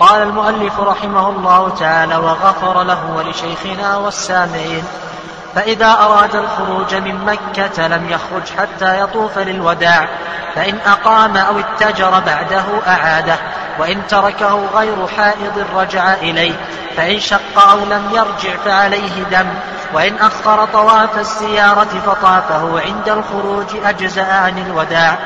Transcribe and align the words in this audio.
قال 0.00 0.22
المؤلف 0.22 0.80
رحمه 0.80 1.28
الله 1.28 1.68
تعالى 1.68 2.16
وغفر 2.16 2.82
له 2.82 2.98
ولشيخنا 3.16 3.96
والسامعين. 3.96 4.84
فإذا 5.54 5.92
أراد 5.92 6.36
الخروج 6.36 6.94
من 6.94 7.24
مكة 7.24 7.86
لم 7.86 8.08
يخرج 8.08 8.42
حتى 8.58 9.00
يطوف 9.00 9.38
للوداع 9.38 10.08
فإن 10.54 10.78
أقام 10.86 11.36
أو 11.36 11.58
اتجر 11.58 12.10
بعده 12.10 12.64
أعاده 12.86 13.36
وإن 13.78 14.06
تركه 14.06 14.60
غير 14.74 15.06
حائض 15.06 15.66
رجع 15.76 16.14
إليه 16.14 16.54
فإن 16.96 17.20
شق 17.20 17.68
أو 17.70 17.78
لم 17.78 18.10
يرجع 18.12 18.56
فعليه 18.64 19.22
دم 19.30 19.48
وإن 19.94 20.16
أخر 20.16 20.64
طواف 20.64 21.18
الزيارة 21.18 22.00
فطافه 22.06 22.80
عند 22.80 23.08
الخروج 23.08 23.66
أجزأ 23.84 24.32
عن 24.32 24.58
الوداع 24.58 25.18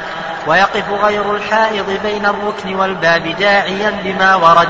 ويقف 0.47 0.85
غير 1.05 1.35
الحائض 1.37 2.01
بين 2.03 2.27
الركن 2.27 2.75
والباب 2.75 3.37
داعيا 3.39 3.91
بما 4.05 4.35
ورد 4.35 4.69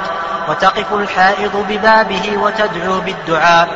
وتقف 0.49 0.93
الحائض 0.93 1.67
ببابه 1.69 2.37
وتدعو 2.37 3.01
بالدعاء. 3.01 3.69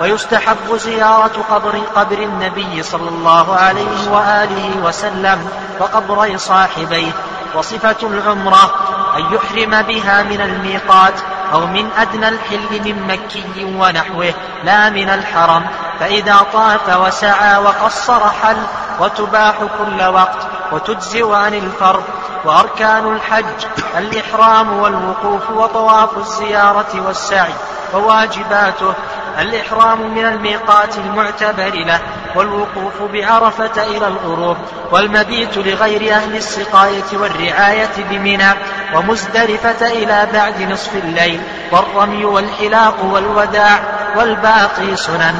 ويستحب 0.00 0.76
زيارة 0.76 1.44
قبر 1.50 1.78
قبر 1.96 2.18
النبي 2.18 2.82
صلى 2.82 3.08
الله 3.08 3.56
عليه 3.56 4.10
وآله 4.10 4.76
وسلم 4.84 5.48
وقبري 5.80 6.38
صاحبيه. 6.38 7.12
وصفة 7.54 7.96
العمرة 8.02 8.74
أن 9.16 9.34
يحرم 9.34 9.82
بها 9.82 10.22
من 10.22 10.40
الميقات 10.40 11.14
أو 11.52 11.66
من 11.66 11.88
أدنى 11.98 12.28
الحل 12.28 12.80
من 12.84 13.06
مكي 13.08 13.64
ونحوه 13.64 14.34
لا 14.64 14.90
من 14.90 15.08
الحرم. 15.08 15.66
فإذا 16.00 16.36
طاف 16.52 16.96
وسعى 16.96 17.58
وقصر 17.58 18.20
حل 18.30 18.56
وتباح 19.00 19.54
كل 19.78 20.02
وقت. 20.02 20.61
وتجزئ 20.72 21.32
عن 21.32 21.54
الفرض 21.54 22.02
وأركان 22.44 23.12
الحج 23.12 23.66
الإحرام 23.98 24.78
والوقوف 24.78 25.50
وطواف 25.50 26.18
الزيارة 26.18 27.06
والسعي 27.06 27.54
وواجباته 27.94 28.94
الإحرام 29.38 30.14
من 30.14 30.24
الميقات 30.24 30.98
المعتبر 30.98 31.74
له 31.74 32.00
والوقوف 32.36 33.02
بعرفة 33.12 33.82
إلى 33.82 34.06
الغروب 34.06 34.56
والمبيت 34.90 35.58
لغير 35.58 36.14
أهل 36.14 36.36
السقاية 36.36 37.04
والرعاية 37.12 38.04
بمنى 38.10 38.48
ومزدلفة 38.94 39.86
إلى 39.86 40.28
بعد 40.32 40.62
نصف 40.62 40.96
الليل 41.04 41.40
والرمي 41.72 42.24
والحلاق 42.24 43.04
والوداع 43.04 43.80
والباقي 44.16 44.96
سنن. 44.96 45.34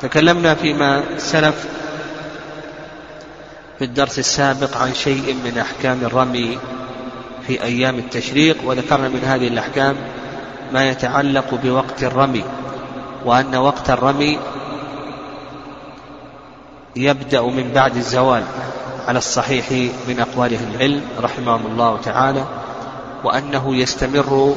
تكلمنا 0.00 0.54
فيما 0.54 1.02
سلف 1.18 1.54
في 3.82 3.86
الدرس 3.88 4.18
السابق 4.18 4.76
عن 4.76 4.94
شيء 4.94 5.36
من 5.44 5.58
أحكام 5.58 5.98
الرمي 6.02 6.58
في 7.46 7.62
أيام 7.62 7.98
التشريق 7.98 8.56
وذكرنا 8.64 9.08
من 9.08 9.20
هذه 9.24 9.48
الأحكام 9.48 9.96
ما 10.72 10.88
يتعلق 10.88 11.54
بوقت 11.54 12.04
الرمي 12.04 12.44
وأن 13.24 13.56
وقت 13.56 13.90
الرمي 13.90 14.38
يبدأ 16.96 17.42
من 17.42 17.70
بعد 17.74 17.96
الزوال 17.96 18.44
على 19.08 19.18
الصحيح 19.18 19.70
من 20.08 20.20
أقوال 20.20 20.54
أهل 20.54 20.74
العلم 20.74 21.02
رحمهم 21.20 21.66
الله 21.66 21.98
تعالى 22.04 22.44
وأنه 23.24 23.76
يستمر 23.76 24.56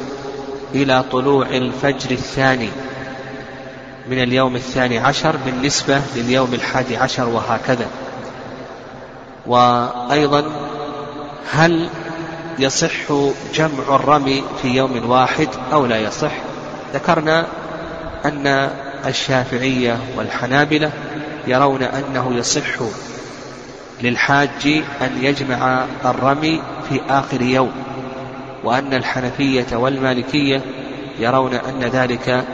إلى 0.74 1.04
طلوع 1.12 1.46
الفجر 1.46 2.10
الثاني 2.10 2.68
من 4.08 4.22
اليوم 4.22 4.56
الثاني 4.56 4.98
عشر 4.98 5.36
بالنسبة 5.46 6.00
لليوم 6.16 6.54
الحادي 6.54 6.96
عشر 6.96 7.28
وهكذا. 7.28 7.86
وأيضا 9.46 10.44
هل 11.50 11.88
يصح 12.58 13.12
جمع 13.54 13.96
الرمي 13.96 14.44
في 14.62 14.68
يوم 14.68 15.10
واحد 15.10 15.48
أو 15.72 15.86
لا 15.86 15.98
يصح؟ 15.98 16.32
ذكرنا 16.94 17.46
أن 18.24 18.70
الشافعية 19.06 19.98
والحنابلة 20.16 20.90
يرون 21.46 21.82
أنه 21.82 22.34
يصح 22.34 22.80
للحاج 24.02 24.82
أن 25.02 25.10
يجمع 25.24 25.84
الرمي 26.04 26.62
في 26.88 27.00
آخر 27.08 27.42
يوم 27.42 27.72
وأن 28.64 28.94
الحنفية 28.94 29.76
والمالكية 29.76 30.60
يرون 31.18 31.54
أن 31.54 31.80
ذلك 31.80 32.44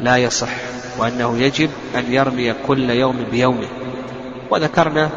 لا 0.00 0.16
يصح 0.16 0.50
وأنه 0.98 1.38
يجب 1.38 1.70
أن 1.96 2.12
يرمي 2.12 2.54
كل 2.66 2.90
يوم 2.90 3.24
بيومه. 3.30 3.68
وذكرنا 4.50 5.10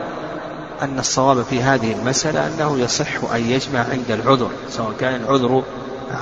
أن 0.82 1.00
الصواب 1.00 1.44
في 1.44 1.64
هذه 1.64 1.94
المسألة 1.94 2.48
أنه 2.48 2.80
يصح 2.80 3.34
أن 3.34 3.42
يجمع 3.42 3.80
عند 3.80 4.12
العذر 4.12 4.50
سواء 4.70 4.94
كان 5.00 5.22
العذر 5.22 5.64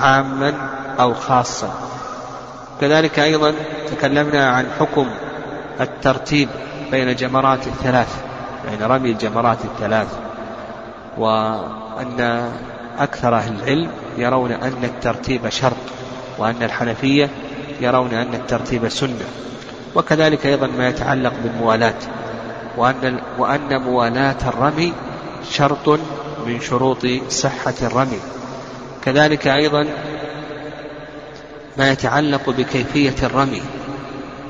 عاما 0.00 0.54
أو 1.00 1.14
خاصا. 1.14 1.74
كذلك 2.80 3.18
أيضا 3.18 3.54
تكلمنا 3.90 4.50
عن 4.50 4.66
حكم 4.80 5.06
الترتيب 5.80 6.48
بين 6.90 7.16
جمرات 7.16 7.66
الثلاث 7.66 8.22
يعني 8.66 8.84
رمي 8.84 9.10
الجمرات 9.10 9.58
الثلاث 9.64 10.08
وأن 11.18 12.50
أكثر 12.98 13.36
أهل 13.36 13.54
العلم 13.54 13.90
يرون 14.16 14.52
أن 14.52 14.84
الترتيب 14.84 15.48
شرط 15.48 15.76
وأن 16.38 16.62
الحنفية 16.62 17.28
يرون 17.80 18.14
أن 18.14 18.34
الترتيب 18.34 18.88
سنة. 18.88 19.24
وكذلك 19.94 20.46
أيضا 20.46 20.66
ما 20.66 20.88
يتعلق 20.88 21.32
بالموالاة. 21.42 21.94
وأن, 22.76 23.20
وأن 23.38 23.82
موالاة 23.82 24.36
الرمي 24.46 24.92
شرط 25.50 25.88
من 26.46 26.60
شروط 26.60 27.06
صحة 27.28 27.74
الرمي. 27.82 28.20
كذلك 29.04 29.46
أيضا 29.46 29.86
ما 31.78 31.90
يتعلق 31.90 32.50
بكيفية 32.50 33.14
الرمي. 33.22 33.62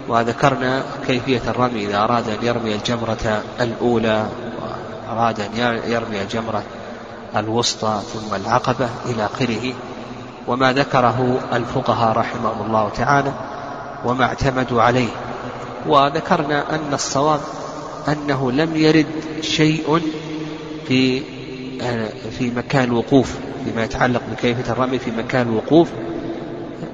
وذكرنا 0.09 0.83
كيفية 1.07 1.43
الرمي 1.49 1.87
إذا 1.87 1.99
أراد 1.99 2.29
أن 2.29 2.47
يرمي 2.47 2.75
الجمرة 2.75 3.43
الأولى 3.61 4.27
وأراد 5.09 5.41
أن 5.41 5.81
يرمي 5.87 6.23
الجمرة 6.23 6.63
الوسطى 7.37 8.01
ثم 8.13 8.35
العقبة 8.35 8.89
إلى 9.07 9.25
آخره. 9.25 9.73
وما 10.47 10.73
ذكره 10.73 11.41
الفقهاء 11.53 12.17
رحمهم 12.17 12.67
الله 12.67 12.89
تعالى 12.89 13.33
وما 14.05 14.25
اعتمدوا 14.25 14.83
عليه. 14.83 15.09
وذكرنا 15.87 16.75
أن 16.75 16.95
الصواب 16.95 17.41
أنه 18.09 18.53
لم 18.53 18.77
يرد 18.77 19.07
شيء 19.41 20.01
في 20.89 21.23
في 22.39 22.51
مكان 22.57 22.85
الوقوف 22.85 23.39
فيما 23.65 23.85
يتعلق 23.85 24.23
بكيفية 24.33 24.73
الرمي 24.73 24.99
في 24.99 25.11
مكان 25.11 25.49
الوقوف 25.49 25.89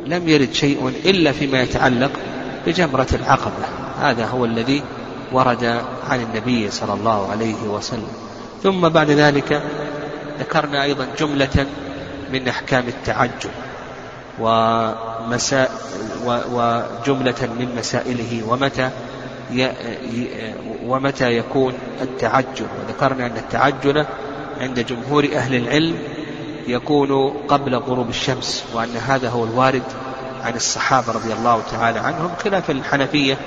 لم 0.07 0.29
يرد 0.29 0.53
شيء 0.53 0.93
إلا 1.05 1.33
فيما 1.33 1.63
يتعلق 1.63 2.11
بجمرة 2.67 3.07
العقبة. 3.13 3.65
هذا 4.01 4.27
هو 4.27 4.45
الذي 4.45 4.83
ورد 5.33 5.65
عن 6.11 6.23
النبي 6.23 6.71
صلى 6.71 6.93
الله 6.93 7.31
عليه 7.31 7.63
وسلم. 7.69 8.09
ثم 8.63 8.89
بعد 8.89 9.11
ذلك 9.11 9.63
ذكرنا 10.39 10.83
أيضا 10.83 11.07
جملة 11.19 11.67
من 12.33 12.49
أحكام 12.49 12.89
التعجل 12.89 13.51
ومساء 14.41 15.71
وجملة 16.27 17.49
من 17.59 17.75
مسائله 17.79 18.43
ومتى 18.49 18.91
ومتى 20.85 21.37
يكون 21.37 21.75
التعجل. 22.03 22.67
وذكرنا 22.81 23.27
أن 23.27 23.37
التعجل 23.37 24.07
عند 24.61 24.81
جمهور 24.81 25.29
أهل 25.35 25.55
العلم 25.55 25.99
يكون 26.69 27.31
قبل 27.49 27.75
غروب 27.75 28.09
الشمس 28.09 28.65
وأن 28.75 28.97
هذا 28.97 29.29
هو 29.29 29.45
الوارد 29.45 29.83
عن 30.43 30.55
الصحابة 30.55 31.13
رضي 31.13 31.33
الله 31.33 31.63
تعالى 31.71 31.99
عنهم 31.99 32.31
خلاف 32.45 32.71
الحنفية 32.71 33.39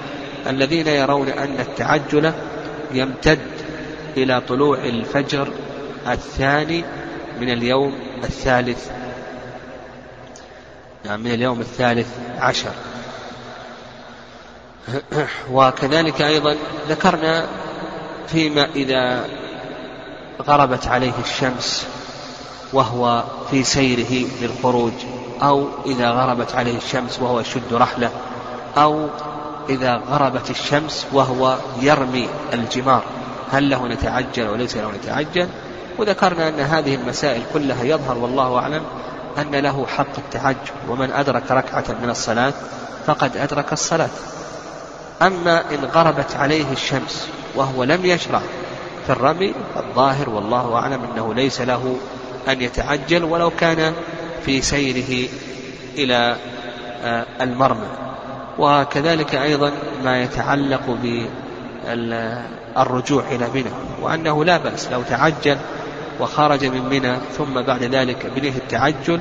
الذين 0.48 0.88
يرون 0.88 1.30
أن 1.30 1.60
التعجل 1.60 2.34
يمتد 2.92 3.40
إلى 4.18 4.42
طلوع 4.42 4.78
الفجر 4.78 5.52
الثاني 6.08 6.84
من 7.42 7.50
اليوم 7.50 7.94
الثالث. 8.24 8.90
يعني 11.06 11.24
من 11.24 11.32
اليوم 11.32 11.60
الثالث 11.60 12.08
عشر. 12.40 12.72
وكذلك 15.52 16.22
أيضا 16.22 16.56
ذكرنا 16.90 17.46
فيما 18.28 18.68
إذا 18.76 19.26
غربت 20.48 20.88
عليه 20.88 21.14
الشمس 21.24 21.88
وهو 22.74 23.24
في 23.52 23.64
سيره 23.64 24.28
للخروج 24.42 24.94
أو 25.42 25.68
إذا 25.86 26.10
غربت 26.10 26.56
عليه 26.56 26.78
الشمس 26.78 27.20
وهو 27.20 27.40
يشد 27.40 27.74
رحله 27.74 28.12
أو 28.78 29.08
إذا 29.70 30.02
غربت 30.10 30.50
الشمس 30.50 31.06
وهو 31.14 31.58
يرمي 31.82 32.30
الجمار. 32.54 33.04
هل 33.52 33.70
له 33.70 33.88
نتعجل 33.88 34.48
وليس 34.48 34.78
له 34.78 34.92
نتعجل 34.92 35.48
وذكرنا 35.98 36.50
أن 36.50 36.60
هذه 36.60 36.96
المسائل 36.96 37.42
كلها 37.54 37.84
يظهر 37.84 38.18
والله 38.18 38.58
أعلم 38.58 38.82
أن 39.38 39.56
له 39.56 39.86
حق 39.86 40.18
التعجل 40.18 40.58
ومن 40.90 41.12
أدرك 41.12 41.52
ركعة 41.52 41.86
من 42.04 42.10
الصلاة 42.10 42.54
فقد 43.06 43.38
أدرك 43.38 43.74
الصلاة. 43.74 44.10
أما 45.22 45.64
إن 45.72 45.86
غربت 45.86 46.36
عليه 46.36 46.72
الشمس 46.72 47.28
وهو 47.56 47.84
لم 47.84 48.06
يشرع 48.06 48.42
في 49.06 49.10
الرمي 49.10 49.54
فالظاهر 49.76 50.30
والله 50.30 50.76
أعلم 50.76 51.00
أنه 51.14 51.34
ليس 51.34 51.62
له 51.62 51.96
أن 52.48 52.62
يتعجل 52.62 53.24
ولو 53.24 53.50
كان 53.50 53.94
في 54.46 54.62
سيره 54.62 55.30
إلى 55.98 56.36
آه، 57.04 57.26
المرمى. 57.42 57.88
وكذلك 58.60 59.36
أيضا 59.36 59.72
ما 60.04 60.24
يتعلق 60.24 60.98
بالرجوع 61.86 63.24
إلى 63.32 63.48
منى 63.54 63.72
وأنه 64.02 64.46
لا 64.46 64.58
بأس 64.58 64.92
لو 64.92 65.02
تعجل 65.02 65.58
وخرج 66.20 66.66
من 66.66 66.90
منى 66.90 67.16
ثم 67.38 67.62
بعد 67.62 67.84
ذلك 67.84 68.32
بنية 68.36 68.50
التعجل 68.50 69.20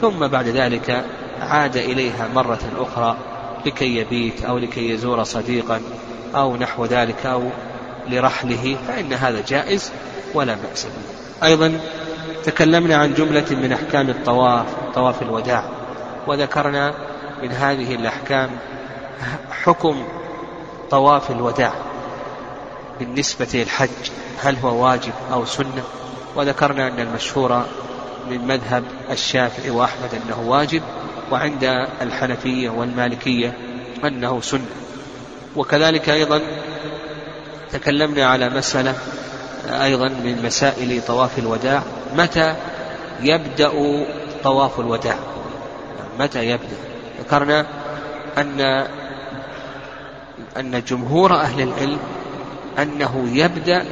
ثم 0.00 0.26
بعد 0.26 0.48
ذلك 0.48 1.04
عاد 1.40 1.76
إليها 1.76 2.28
مرة 2.34 2.60
أخرى 2.78 3.16
لكي 3.66 3.96
يبيت 3.96 4.44
أو 4.44 4.58
لكي 4.58 4.90
يزور 4.90 5.24
صديقا 5.24 5.80
أو 6.34 6.56
نحو 6.56 6.84
ذلك 6.84 7.26
أو 7.26 7.42
لرحله 8.08 8.76
فإن 8.88 9.12
هذا 9.12 9.42
جائز 9.48 9.92
ولا 10.34 10.54
بأس 10.54 10.84
به. 10.84 11.46
أيضا 11.46 11.80
تكلمنا 12.44 12.96
عن 12.96 13.14
جملة 13.14 13.46
من 13.50 13.72
أحكام 13.72 14.10
الطواف 14.10 14.66
طواف 14.94 15.22
الوداع 15.22 15.64
وذكرنا 16.26 16.94
من 17.42 17.52
هذه 17.52 17.94
الأحكام 17.94 18.50
حكم 19.50 20.04
طواف 20.90 21.30
الوداع 21.30 21.72
بالنسبة 22.98 23.48
للحج 23.54 24.10
هل 24.42 24.56
هو 24.56 24.84
واجب 24.84 25.12
أو 25.32 25.44
سنة؟ 25.44 25.82
وذكرنا 26.36 26.88
أن 26.88 27.00
المشهور 27.00 27.64
من 28.30 28.46
مذهب 28.46 28.84
الشافعي 29.10 29.70
وأحمد 29.70 30.14
أنه 30.14 30.40
واجب 30.40 30.82
وعند 31.34 31.86
الحنفية 32.02 32.70
والمالكية 32.70 33.58
أنه 34.04 34.40
سنة. 34.40 34.66
وكذلك 35.56 36.10
أيضا 36.10 36.40
تكلمنا 37.72 38.26
على 38.26 38.50
مسألة 38.50 38.94
أيضا 39.68 40.08
من 40.08 40.42
مسائل 40.44 41.02
طواف 41.06 41.38
الوداع. 41.38 41.82
متى 42.16 42.54
يبدأ 43.20 43.72
طواف 44.44 44.80
الوداع؟ 44.80 45.16
متى 46.18 46.44
يبدأ؟ 46.44 46.76
ذكرنا 47.20 47.66
أن 48.38 48.60
أن 50.56 50.82
جمهور 50.88 51.34
أهل 51.34 51.62
العلم 51.62 51.98
أنه 52.78 53.28
يبدأ 53.32 53.84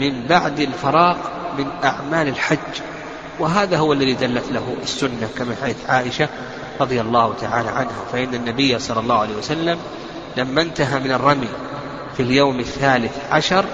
من 0.00 0.26
بعد 0.28 0.60
الفراغ 0.60 1.16
من 1.58 1.66
أعمال 1.84 2.28
الحج. 2.28 2.80
وهذا 3.38 3.78
هو 3.78 3.92
الذي 3.92 4.14
دلت 4.14 4.52
له 4.52 4.76
السنة 4.82 5.28
كما 5.38 5.54
حيث 5.62 5.76
عائشة. 5.88 6.28
رضي 6.80 7.00
الله 7.00 7.34
تعالى 7.40 7.68
عنها 7.68 8.04
فإن 8.12 8.34
النبي 8.34 8.78
صلى 8.78 9.00
الله 9.00 9.18
عليه 9.18 9.36
وسلم 9.36 9.78
لما 10.36 10.62
انتهى 10.62 11.00
من 11.00 11.12
الرمي 11.12 11.48
في 12.16 12.22
اليوم 12.22 12.60
الثالث 12.60 13.18
عشر 13.30 13.64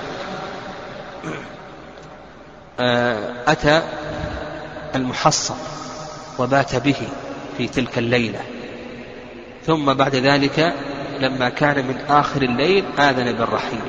آه، 2.81 3.33
أتى 3.47 3.83
المحصن 4.95 5.55
وبات 6.39 6.77
به 6.77 7.09
في 7.59 7.69
تلك 7.69 7.99
الليلة. 7.99 8.41
ثم 9.67 9.93
بعد 9.93 10.17
ذلك 10.17 10.75
لما 11.21 11.49
كان 11.49 11.87
من 11.87 11.97
آخر 12.09 12.43
الليل 12.43 12.85
آذن 12.99 13.33
بالرحيل. 13.33 13.81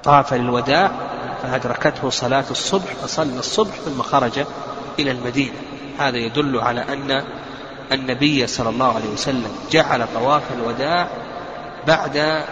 فطاف 0.00 0.34
للوداع 0.34 0.90
فأدركته 1.42 2.10
صلاة 2.10 2.44
الصبح 2.50 2.94
فصلى 3.02 3.38
الصبح 3.38 3.74
ثم 3.74 4.02
خرج 4.02 4.44
إلى 4.98 5.10
المدينة. 5.10 5.69
هذا 6.00 6.18
يدل 6.18 6.58
على 6.58 6.80
أن 6.80 7.22
النبي 7.92 8.46
صلى 8.46 8.68
الله 8.68 8.94
عليه 8.94 9.08
وسلم 9.08 9.50
جعل 9.70 10.06
طواف 10.14 10.42
الوداع 10.52 11.08
بعد 11.86 12.42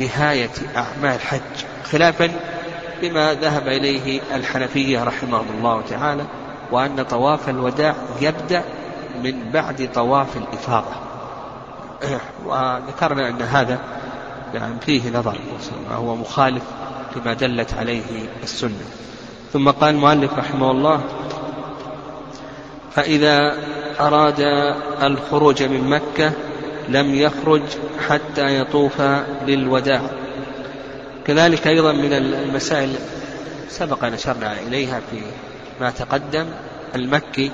نهاية 0.00 0.50
أعمال 0.76 1.14
الحج 1.14 1.40
خلافا 1.84 2.30
لما 3.02 3.34
ذهب 3.34 3.68
إليه 3.68 4.20
الحنفية 4.34 5.04
رحمهم 5.04 5.46
الله 5.58 5.82
تعالى 5.90 6.24
وأن 6.72 7.02
طواف 7.02 7.48
الوداع 7.48 7.94
يبدأ 8.20 8.62
من 9.22 9.50
بعد 9.50 9.88
طواف 9.94 10.36
الإفاضة. 10.36 10.96
وذكرنا 12.46 13.28
أن 13.28 13.42
هذا 13.42 13.78
يعني 14.54 14.74
فيه 14.80 15.10
نظر 15.10 15.36
وهو 15.90 16.16
مخالف 16.16 16.62
لما 17.16 17.34
دلت 17.34 17.74
عليه 17.74 18.02
السنة. 18.42 18.84
ثم 19.52 19.70
قال 19.70 19.94
المؤلف 19.94 20.38
رحمه 20.38 20.70
الله 20.70 21.00
فإذا 22.96 23.56
أراد 24.00 24.40
الخروج 25.02 25.62
من 25.62 25.90
مكة 25.90 26.32
لم 26.88 27.14
يخرج 27.14 27.62
حتى 28.08 28.60
يطوف 28.60 29.02
للوداع. 29.46 30.00
كذلك 31.26 31.66
أيضا 31.66 31.92
من 31.92 32.12
المسائل 32.12 32.94
سبق 33.68 34.04
أن 34.04 34.12
أشرنا 34.12 34.60
إليها 34.60 35.00
في 35.10 35.20
ما 35.80 35.90
تقدم. 35.90 36.46
المكي 36.94 37.50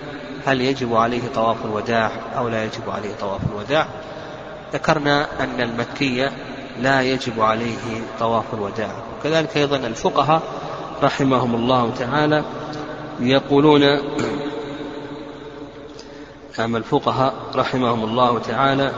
هل 0.46 0.60
يجب 0.60 0.94
عليه 0.94 1.20
طواف 1.34 1.56
الوداع 1.64 2.10
أو 2.36 2.48
لا 2.48 2.64
يجب 2.64 2.90
عليه 2.90 3.14
طواف 3.20 3.40
الوداع؟ 3.50 3.86
ذكرنا 4.72 5.26
أن 5.40 5.60
المكي 5.60 6.30
لا 6.80 7.02
يجب 7.02 7.40
عليه 7.40 8.02
طواف 8.20 8.44
الوداع. 8.54 8.90
وكذلك 9.18 9.56
أيضا 9.56 9.76
الفقهاء 9.76 10.42
رحمهم 11.02 11.54
الله 11.54 11.92
تعالى 11.98 12.44
يقولون 13.20 13.82
أما 16.60 16.78
الفقهاء 16.78 17.34
رحمهم 17.54 18.04
الله 18.04 18.38
تعالى 18.38 18.92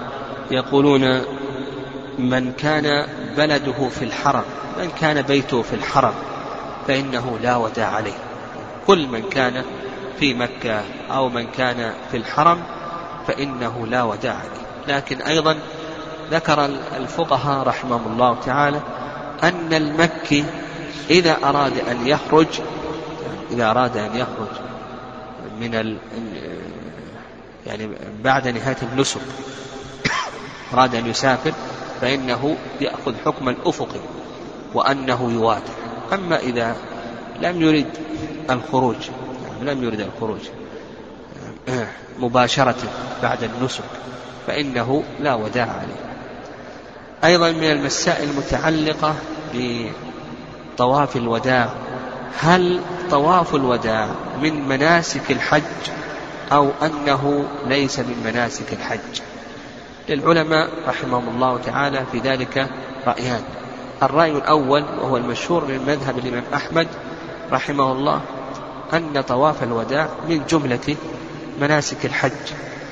يقولون 0.51 1.21
من 2.19 2.53
كان 2.53 3.07
بلده 3.37 3.89
في 3.89 4.05
الحرم 4.05 4.45
من 4.79 4.91
كان 5.01 5.23
بيته 5.23 5.63
في 5.63 5.73
الحرم 5.77 6.15
فإنه 6.87 7.39
لا 7.43 7.57
وداع 7.57 7.89
عليه. 7.89 8.19
كل 8.87 9.07
من 9.07 9.23
كان 9.23 9.65
في 10.21 10.35
مكة 10.35 10.83
أو 11.11 11.29
من 11.29 11.47
كان 11.47 11.95
في 12.11 12.17
الحرم 12.17 12.63
فإنه 13.27 13.87
لا 13.87 14.03
وداع 14.03 14.35
عليه. 14.35 14.97
لكن 14.97 15.23
أيضا 15.23 15.57
ذكر 16.31 16.65
الفقهاء 16.97 17.67
رحمهم 17.67 18.13
الله 18.13 18.41
تعالى 18.47 18.81
أن 19.43 19.73
المكي 19.73 20.45
إذا 21.11 21.37
أراد 21.45 21.79
أن 21.79 22.07
يخرج 22.07 22.47
إذا 23.51 23.71
أراد 23.71 23.97
أن 23.97 24.17
يخرج 24.17 24.49
من 25.61 25.99
يعني 27.67 27.89
بعد 28.25 28.49
نهاية 28.49 28.77
النسك. 28.83 29.21
أراد 30.75 30.95
أن 30.95 31.07
يسافر 31.07 31.53
فإنه 32.01 32.57
يأخذ 32.81 33.15
حكم 33.25 33.49
الأفق 33.49 33.89
وأنه 34.75 35.33
يواتر. 35.33 35.73
أما 36.13 36.39
إذا 36.39 36.77
لم 37.41 37.63
يرد 37.63 37.99
الخروج 38.51 38.97
يعني 39.49 39.75
لم 39.75 39.85
يرد 39.85 40.01
الخروج 40.01 40.41
مباشرة 42.19 42.77
بعد 43.23 43.43
النسك 43.43 43.85
فإنه 44.47 45.03
لا 45.21 45.35
وداع 45.35 45.67
عليه. 45.67 46.15
أيضا 47.25 47.51
من 47.53 47.71
المسائل 47.71 48.31
المتعلقة 48.31 49.15
بطواف 49.55 51.17
الوداع. 51.17 51.69
هل 52.41 52.81
طواف 53.11 53.55
الوداع 53.55 54.09
من 54.43 54.69
مناسك 54.69 55.31
الحج 55.31 55.63
أو 56.53 56.71
أنه 56.83 57.45
ليس 57.67 57.99
من 57.99 58.23
مناسك 58.25 58.73
الحج. 58.73 59.21
للعلماء 60.09 60.71
رحمهم 60.87 61.29
الله 61.29 61.59
تعالى 61.59 62.05
في 62.13 62.19
ذلك 62.19 62.71
رأيان. 63.07 63.43
الرأي 64.03 64.33
الأول 64.33 64.83
وهو 64.83 65.17
المشهور 65.17 65.65
من 65.65 65.85
مذهب 65.87 66.19
الإمام 66.19 66.43
أحمد 66.55 66.89
رحمه 67.53 67.93
الله 67.93 68.21
أن 68.93 69.21
طواف 69.21 69.63
الوداع 69.63 70.09
من 70.29 70.43
جملة 70.49 70.97
مناسك 71.61 72.07
الحج. 72.07 72.31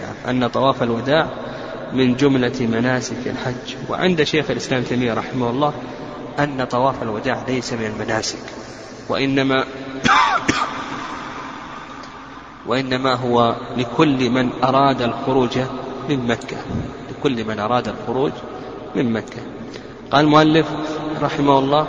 يعني 0.03 0.45
أن 0.45 0.49
طواف 0.49 0.83
الوداع 0.83 1.27
من 1.93 2.17
جملة 2.17 2.61
مناسك 2.61 3.27
الحج. 3.27 3.77
وعند 3.89 4.23
شيخ 4.23 4.51
الإسلام 4.51 4.83
تيمية 4.83 5.15
رحمه 5.15 5.51
الله 5.51 5.73
أن 6.39 6.65
طواف 6.65 7.03
الوداع 7.03 7.45
ليس 7.49 7.73
من 7.73 7.87
المناسك. 7.87 8.39
وإنما 9.09 9.65
وإنما 12.67 13.15
هو 13.15 13.55
لكل 13.77 14.31
من 14.31 14.51
أراد 14.65 15.03
الخروج 15.03 15.59
من 16.09 16.27
مكة. 16.27 16.57
لكل 17.11 17.45
من 17.45 17.59
أراد 17.59 17.89
الخروج 17.89 18.33
من 18.95 19.13
مكة. 19.13 19.43
قال 20.11 20.25
المؤلف 20.25 20.67
رحمه 21.23 21.59
الله 21.59 21.87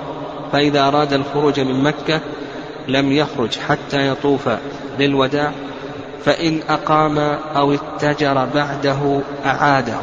فإذا 0.51 0.87
أراد 0.87 1.13
الخروج 1.13 1.59
من 1.59 1.83
مكة 1.83 2.21
لم 2.87 3.11
يخرج 3.11 3.59
حتى 3.59 4.07
يطوف 4.07 4.49
للوداع 4.99 5.51
فإن 6.25 6.59
أقام 6.69 7.17
أو 7.55 7.73
اتجر 7.73 8.45
بعده 8.45 9.21
أعاده. 9.45 10.01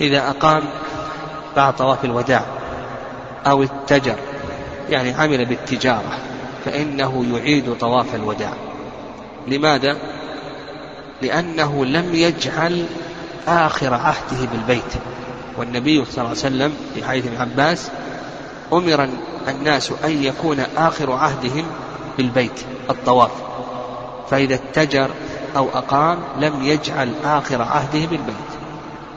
إذا 0.00 0.30
أقام 0.30 0.62
بعد 1.56 1.76
طواف 1.76 2.04
الوداع 2.04 2.44
أو 3.46 3.62
اتجر 3.62 4.16
يعني 4.90 5.12
عمل 5.12 5.44
بالتجارة. 5.44 6.18
فإنه 6.64 7.24
يعيد 7.32 7.74
طواف 7.80 8.14
الوداع. 8.14 8.52
لماذا؟ 9.48 9.96
لأنه 11.22 11.84
لم 11.84 12.14
يجعل 12.14 12.86
آخر 13.48 13.94
عهده 13.94 14.46
بالبيت. 14.52 14.92
والنبي 15.58 16.04
صلى 16.04 16.12
الله 16.12 16.28
عليه 16.28 16.38
وسلم 16.38 16.72
في 16.94 17.04
حديث 17.04 17.26
ابن 17.26 17.40
عباس 17.40 17.90
أمر 18.72 19.08
الناس 19.48 19.92
أن 20.04 20.24
يكون 20.24 20.60
آخر 20.76 21.12
عهدهم 21.12 21.64
بالبيت 22.16 22.64
الطواف. 22.90 23.30
فإذا 24.30 24.54
اتجر 24.54 25.10
أو 25.56 25.68
أقام 25.74 26.18
لم 26.38 26.62
يجعل 26.62 27.12
آخر 27.24 27.62
عهده 27.62 28.06
بالبيت. 28.06 28.34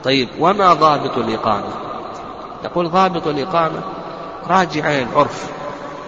طيب 0.04 0.28
وما 0.38 0.74
ضابط 0.74 1.18
الإقامة؟ 1.18 1.70
نقول 2.64 2.90
ضابط 2.90 3.26
الإقامة 3.26 3.80
راجع 4.48 4.90
إلى 4.90 5.02
العرف. 5.02 5.57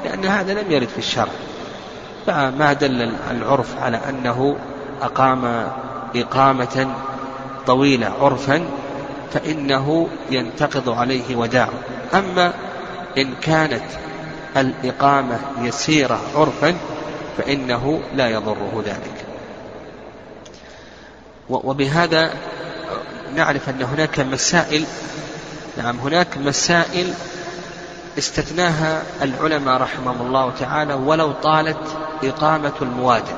لأن 0.04 0.24
هذا 0.24 0.54
لم 0.62 0.72
يرد 0.72 0.88
في 0.88 0.98
الشرع. 0.98 1.32
فما 2.26 2.72
دل 2.72 3.12
العرف 3.30 3.78
على 3.78 4.00
أنه 4.08 4.56
أقام 5.02 5.70
إقامة 6.16 6.94
طويلة 7.66 8.12
عرفا 8.20 8.64
فإنه 9.32 10.08
ينتقض 10.30 10.88
عليه 10.88 11.36
وداع 11.36 11.68
أما 12.14 12.52
إن 13.18 13.34
كانت 13.42 13.84
الإقامة 14.56 15.38
يسيرة 15.62 16.20
عرفا 16.36 16.74
فإنه 17.38 18.00
لا 18.14 18.28
يضره 18.28 18.82
ذلك. 18.86 19.24
وبهذا 21.48 22.32
نعرف 23.34 23.68
أن 23.68 23.82
هناك 23.82 24.20
مسائل 24.20 24.84
نعم 25.78 25.98
هناك 25.98 26.38
مسائل 26.38 27.14
استثناها 28.18 29.02
العلماء 29.22 29.76
رحمهم 29.76 30.26
الله 30.26 30.52
تعالى 30.60 30.94
ولو 30.94 31.32
طالت 31.32 31.96
إقامة 32.24 32.72
الموادع 32.82 33.36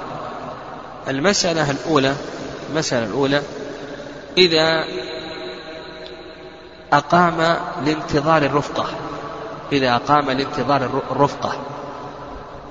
المسألة 1.09 1.71
الأولى 1.71 2.15
المسألة 2.71 3.07
الأولى 3.07 3.43
إذا 4.39 4.85
أقام 6.93 7.57
لانتظار 7.85 8.43
الرفقة 8.43 8.87
إذا 9.73 9.95
أقام 9.95 10.31
لانتظار 10.31 11.03
الرفقة 11.11 11.53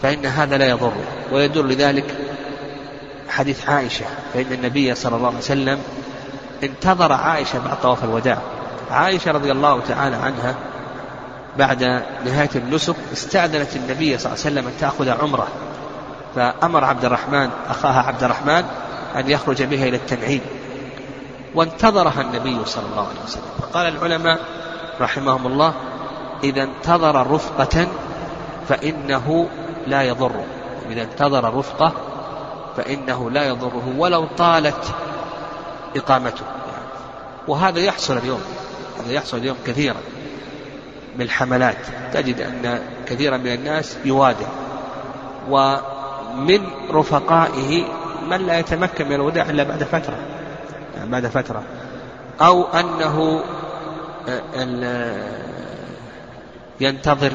فإن 0.01 0.25
هذا 0.25 0.57
لا 0.57 0.69
يضر 0.69 0.93
ويدل 1.31 1.67
لذلك 1.69 2.17
حديث 3.29 3.69
عائشة 3.69 4.05
فإن 4.33 4.53
النبي 4.53 4.95
صلى 4.95 5.15
الله 5.15 5.27
عليه 5.27 5.37
وسلم 5.37 5.79
انتظر 6.63 7.13
عائشة 7.13 7.59
بعد 7.59 7.81
طواف 7.81 8.03
الوداع. 8.03 8.37
عائشة 8.91 9.31
رضي 9.31 9.51
الله 9.51 9.81
تعالى 9.87 10.15
عنها 10.15 10.55
بعد 11.57 11.83
نهاية 12.25 12.49
النسك 12.55 12.95
استأذنت 13.13 13.75
النبي 13.75 14.17
صلى 14.17 14.33
الله 14.33 14.45
عليه 14.45 14.55
وسلم 14.55 14.67
أن 14.67 14.73
تأخذ 14.79 15.09
عمرة. 15.09 15.47
فأمر 16.35 16.83
عبد 16.83 17.05
الرحمن 17.05 17.49
أخاها 17.69 18.01
عبد 18.01 18.23
الرحمن 18.23 18.63
أن 19.15 19.29
يخرج 19.29 19.63
بها 19.63 19.87
إلى 19.87 19.97
التنعيم. 19.97 20.41
وانتظرها 21.55 22.21
النبي 22.21 22.65
صلى 22.65 22.85
الله 22.91 23.07
عليه 23.07 23.21
وسلم. 23.25 23.43
فقال 23.61 23.87
العلماء 23.87 24.39
رحمهم 25.01 25.47
الله 25.47 25.73
إذا 26.43 26.63
انتظر 26.63 27.31
رفقة 27.31 27.87
فإنه 28.69 29.47
لا 29.87 30.01
يضره. 30.01 30.45
إذا 30.89 31.01
انتظر 31.01 31.53
رفقة 31.53 31.91
فإنه 32.77 33.31
لا 33.31 33.47
يضره 33.47 33.93
ولو 33.97 34.27
طالت 34.37 34.95
إقامته. 35.95 36.45
وهذا 37.47 37.79
يحصل 37.79 38.17
اليوم 38.17 38.41
هذا 39.03 39.11
يحصل 39.11 39.37
اليوم 39.37 39.57
كثيرا. 39.67 39.97
بالحملات. 41.17 41.77
تجد 42.13 42.41
أن 42.41 42.79
كثيرا 43.05 43.37
من 43.37 43.53
الناس 43.53 43.97
يوادع 44.05 44.47
ومن 45.49 46.61
رفقائه 46.91 47.83
من 48.29 48.37
لا 48.37 48.59
يتمكن 48.59 49.05
من 49.07 49.15
الوداع 49.15 49.49
إلا 49.49 49.63
بعد 49.63 49.83
فترة. 49.83 50.17
بعد 51.03 51.27
فترة. 51.27 51.63
أو 52.41 52.63
أنه 52.63 53.43
آه، 54.55 55.27
ينتظر 56.81 57.31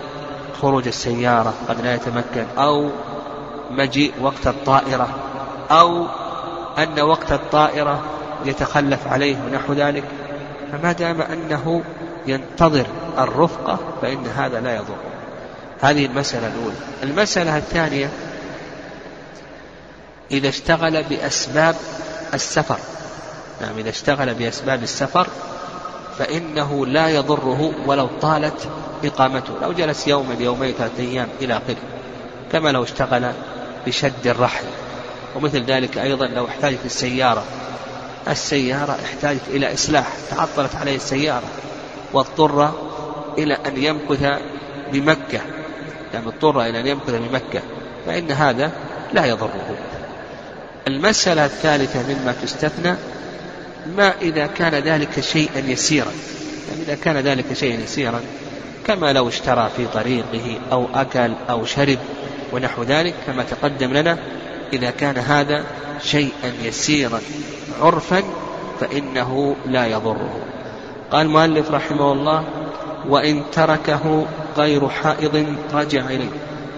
خروج 0.63 0.87
السيارة 0.87 1.55
قد 1.69 1.81
لا 1.81 1.95
يتمكن. 1.95 2.47
أو 2.59 2.91
مجيء 3.71 4.13
وقت 4.21 4.47
الطائرة. 4.47 5.09
أو 5.71 6.07
أن 6.79 7.01
وقت 7.01 7.33
الطائرة 7.33 8.01
يتخلف 8.45 9.07
عليه 9.09 9.37
ونحو 9.47 9.73
ذلك. 9.73 10.05
فما 10.73 10.93
دام 10.93 11.21
أنه 11.23 11.83
ينتظر 12.27 12.87
الرفقة 13.19 13.79
فإن 14.03 14.27
هذا 14.27 14.61
لا 14.61 14.75
يضر. 14.75 14.97
هذه 15.81 16.07
المسألة 16.07 16.47
الأولى. 16.47 16.77
المسألة 17.03 17.57
الثانية 17.57 18.11
إذا 20.31 20.49
اشتغل 20.49 21.03
بأسباب 21.03 21.77
السفر. 22.35 22.79
نعم 23.61 23.79
إذا 23.79 23.91
اشتغل 23.91 24.35
بأسباب 24.35 24.83
السفر 24.83 25.27
فإنه 26.19 26.87
لا 26.87 27.09
يضره 27.09 27.73
ولو 27.87 28.09
طالت 28.21 28.69
إقامته. 29.05 29.53
لو 29.63 29.73
جلس 29.73 30.09
يوما 30.09 30.35
يومين 30.35 30.75
ثلاثة 30.79 31.03
أيام 31.03 31.29
إلى 31.41 31.57
آخره. 31.57 31.77
كما 32.53 32.69
لو 32.69 32.83
اشتغل 32.83 33.33
بشد 33.87 34.27
الرحل. 34.27 34.65
ومثل 35.37 35.65
ذلك 35.65 35.99
أيضا 35.99 36.27
لو 36.27 36.47
احتاج 36.47 36.77
في 36.77 36.87
السيارة. 36.87 37.45
السيارة 38.29 38.97
احتاجت 39.05 39.49
إلى 39.49 39.75
إصلاح. 39.75 40.07
تعطلت 40.31 40.75
عليه 40.75 40.97
السيارة. 40.97 41.47
واضطر 42.13 42.73
إلى 43.39 43.59
أن 43.67 43.83
يمكث 43.83 44.41
بمكة 44.93 45.41
يعني 46.15 46.27
اضطر 46.27 46.63
إلى 46.63 46.81
أن 46.81 46.87
يمكث 46.87 47.11
بمكة 47.11 47.63
فإن 48.07 48.31
هذا 48.31 48.71
لا 49.13 49.27
يضره. 49.27 49.77
المسألة 50.87 51.45
الثالثة 51.45 52.15
مما 52.15 52.35
تستثنى 52.43 52.95
ما 53.97 54.13
إذا 54.23 54.47
كان 54.47 54.75
ذلك 54.75 55.21
شيئا 55.21 55.59
يسيرا؟ 55.59 56.13
يعني 56.71 56.83
إذا 56.83 56.95
كان 56.95 57.17
ذلك 57.17 57.53
شيئا 57.53 57.81
يسيرا 57.81 58.21
كما 58.87 59.13
لو 59.13 59.29
اشترى 59.29 59.71
في 59.77 59.87
طريقه 59.87 60.59
أو 60.73 60.87
أكل 60.95 61.33
أو 61.51 61.65
شرب 61.65 61.99
ونحو 62.53 62.83
ذلك 62.83 63.15
كما 63.27 63.43
تقدم 63.43 63.93
لنا 63.93 64.19
إذا 64.73 64.91
كان 64.91 65.19
هذا 65.19 65.65
شيئا 66.03 66.53
يسيرا 66.63 67.21
عرفا 67.81 68.23
فإنه 68.81 69.57
لا 69.67 69.87
يضره. 69.87 70.41
قال 71.11 71.27
المؤلف 71.27 71.71
رحمه 71.71 72.13
الله 72.13 72.45
وإن 73.09 73.43
تركه 73.53 74.27
غير 74.57 74.89
حائض 74.89 75.47
رجع 75.75 76.05
إليه. 76.07 76.29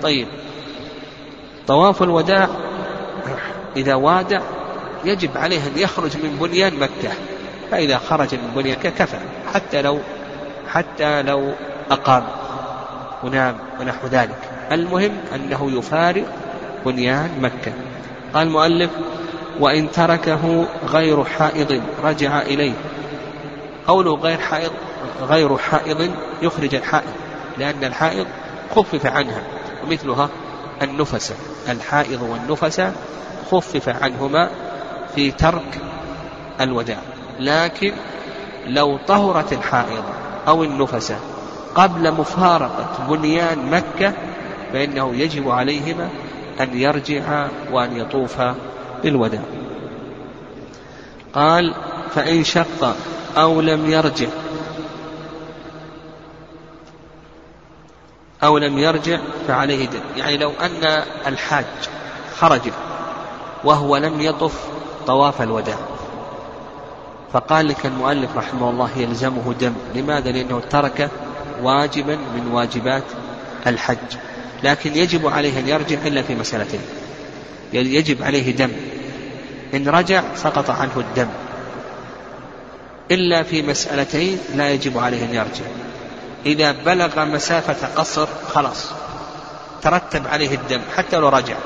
طيب. 0.03 0.29
طواف 1.67 2.03
الوداع 2.03 2.49
إذا 3.77 3.95
وادع 3.95 4.41
يجب 5.05 5.31
عليه 5.37 5.59
أن 5.59 5.79
يخرج 5.79 6.17
من 6.17 6.39
بنيان 6.41 6.75
مكة 6.75 7.13
فإذا 7.71 7.99
خرج 7.99 8.35
من 8.35 8.51
بنيان 8.57 8.79
مكة 8.79 8.91
كفى 8.91 9.17
حتى 9.55 9.83
لو 9.83 9.99
حتى 10.69 11.23
لو 11.23 11.53
أقام. 11.91 12.25
ونام 13.25 13.57
ونحو 13.81 14.07
ذلك. 14.07 14.39
المهم 14.73 15.13
أنه 15.35 15.79
يفارق 15.79 16.25
بنيان 16.87 17.31
مكة. 17.41 17.73
قال 18.35 18.47
المؤلف 18.47 18.91
وإن 19.61 19.91
تركه 19.91 20.67
غير 20.89 21.25
حائض 21.25 21.83
رجع 22.05 22.43
إليه. 22.43 22.75
قوله 23.87 24.15
غير 24.15 24.39
حائض 24.39 24.71
غير 25.21 25.59
حائض 25.59 26.11
يخرج 26.43 26.75
الحائض 26.75 27.13
لأن 27.59 27.85
الحائض 27.85 28.27
خفف 28.77 29.07
عنها 29.07 29.43
ومثلها 29.85 30.29
النفس 30.83 31.33
الحائض 31.69 32.23
والنفس 32.23 32.83
خفف 33.51 33.89
عنهما 33.89 34.51
في 35.15 35.31
ترك 35.31 35.81
الوداع 36.61 36.99
لكن 37.41 37.93
لو 38.67 38.99
طهرت 39.07 39.53
الحائض 39.53 40.05
أو 40.49 40.65
النفس 40.65 41.13
قبل 41.75 42.13
مفارقة 42.13 43.07
بنيان 43.09 43.71
مكة 43.71 44.13
فإنه 44.73 45.15
يجب 45.15 45.51
عليهما 45.51 46.09
أن 46.61 46.79
يرجعا 46.79 47.49
وأن 47.73 47.97
يطوفا 47.97 48.55
بالوداع. 49.03 49.43
قال 51.33 51.75
فإن 52.15 52.45
شق 52.45 52.97
أو 53.37 53.61
لم 53.61 53.91
يرجع 53.91 54.29
أو 58.43 58.59
لم 58.59 58.79
يرجع 58.79 59.19
فعليه 59.49 59.87
دم. 59.87 60.01
يعني 60.17 60.37
لو 60.37 60.53
أن 60.61 61.03
الحاج 61.27 61.65
خرج 62.37 62.61
وهو 63.65 63.97
لم 63.97 64.21
يطف 64.21 64.55
طواف 65.07 65.43
الوداع. 65.43 65.79
فقال 67.33 67.69
لك 67.69 67.87
المؤلف 67.87 68.37
رحمه 68.37 68.71
الله 68.71 68.91
يلزمه 68.97 69.55
دم. 69.61 69.73
لماذا؟ 69.95 70.31
لأنه 70.31 70.61
ترك 70.71 71.11
واجبا 71.63 72.17
من 72.17 72.51
واجبات 72.53 73.05
الحج. 73.67 74.17
لكن 74.63 74.97
يجب 74.97 75.27
عليه 75.27 75.59
أن 75.59 75.69
يرجع 75.69 75.99
إلا 76.07 76.23
في 76.23 76.35
مسألتين 76.35 76.81
يجب 77.73 78.23
عليه 78.23 78.57
دم. 78.57 78.71
إن 79.75 79.89
رجع 79.89 80.23
سقط 80.37 80.71
عنه 80.71 80.93
الدم. 80.97 81.29
إلا 83.11 83.43
في 83.43 83.63
مسألتين 83.63 84.39
لا 84.55 84.71
يجب 84.71 84.99
عليه 84.99 85.25
أن 85.25 85.35
يرجع. 85.35 85.65
إذا 86.47 86.73
بلغ 86.73 87.25
مسافة 87.25 87.89
قصر 87.97 88.29
خلاص 88.55 88.91
ترتب 89.83 90.27
عليه 90.27 90.55
الدم 90.55 90.81
حتى 90.97 91.17
لو 91.17 91.29
رجع. 91.29 91.57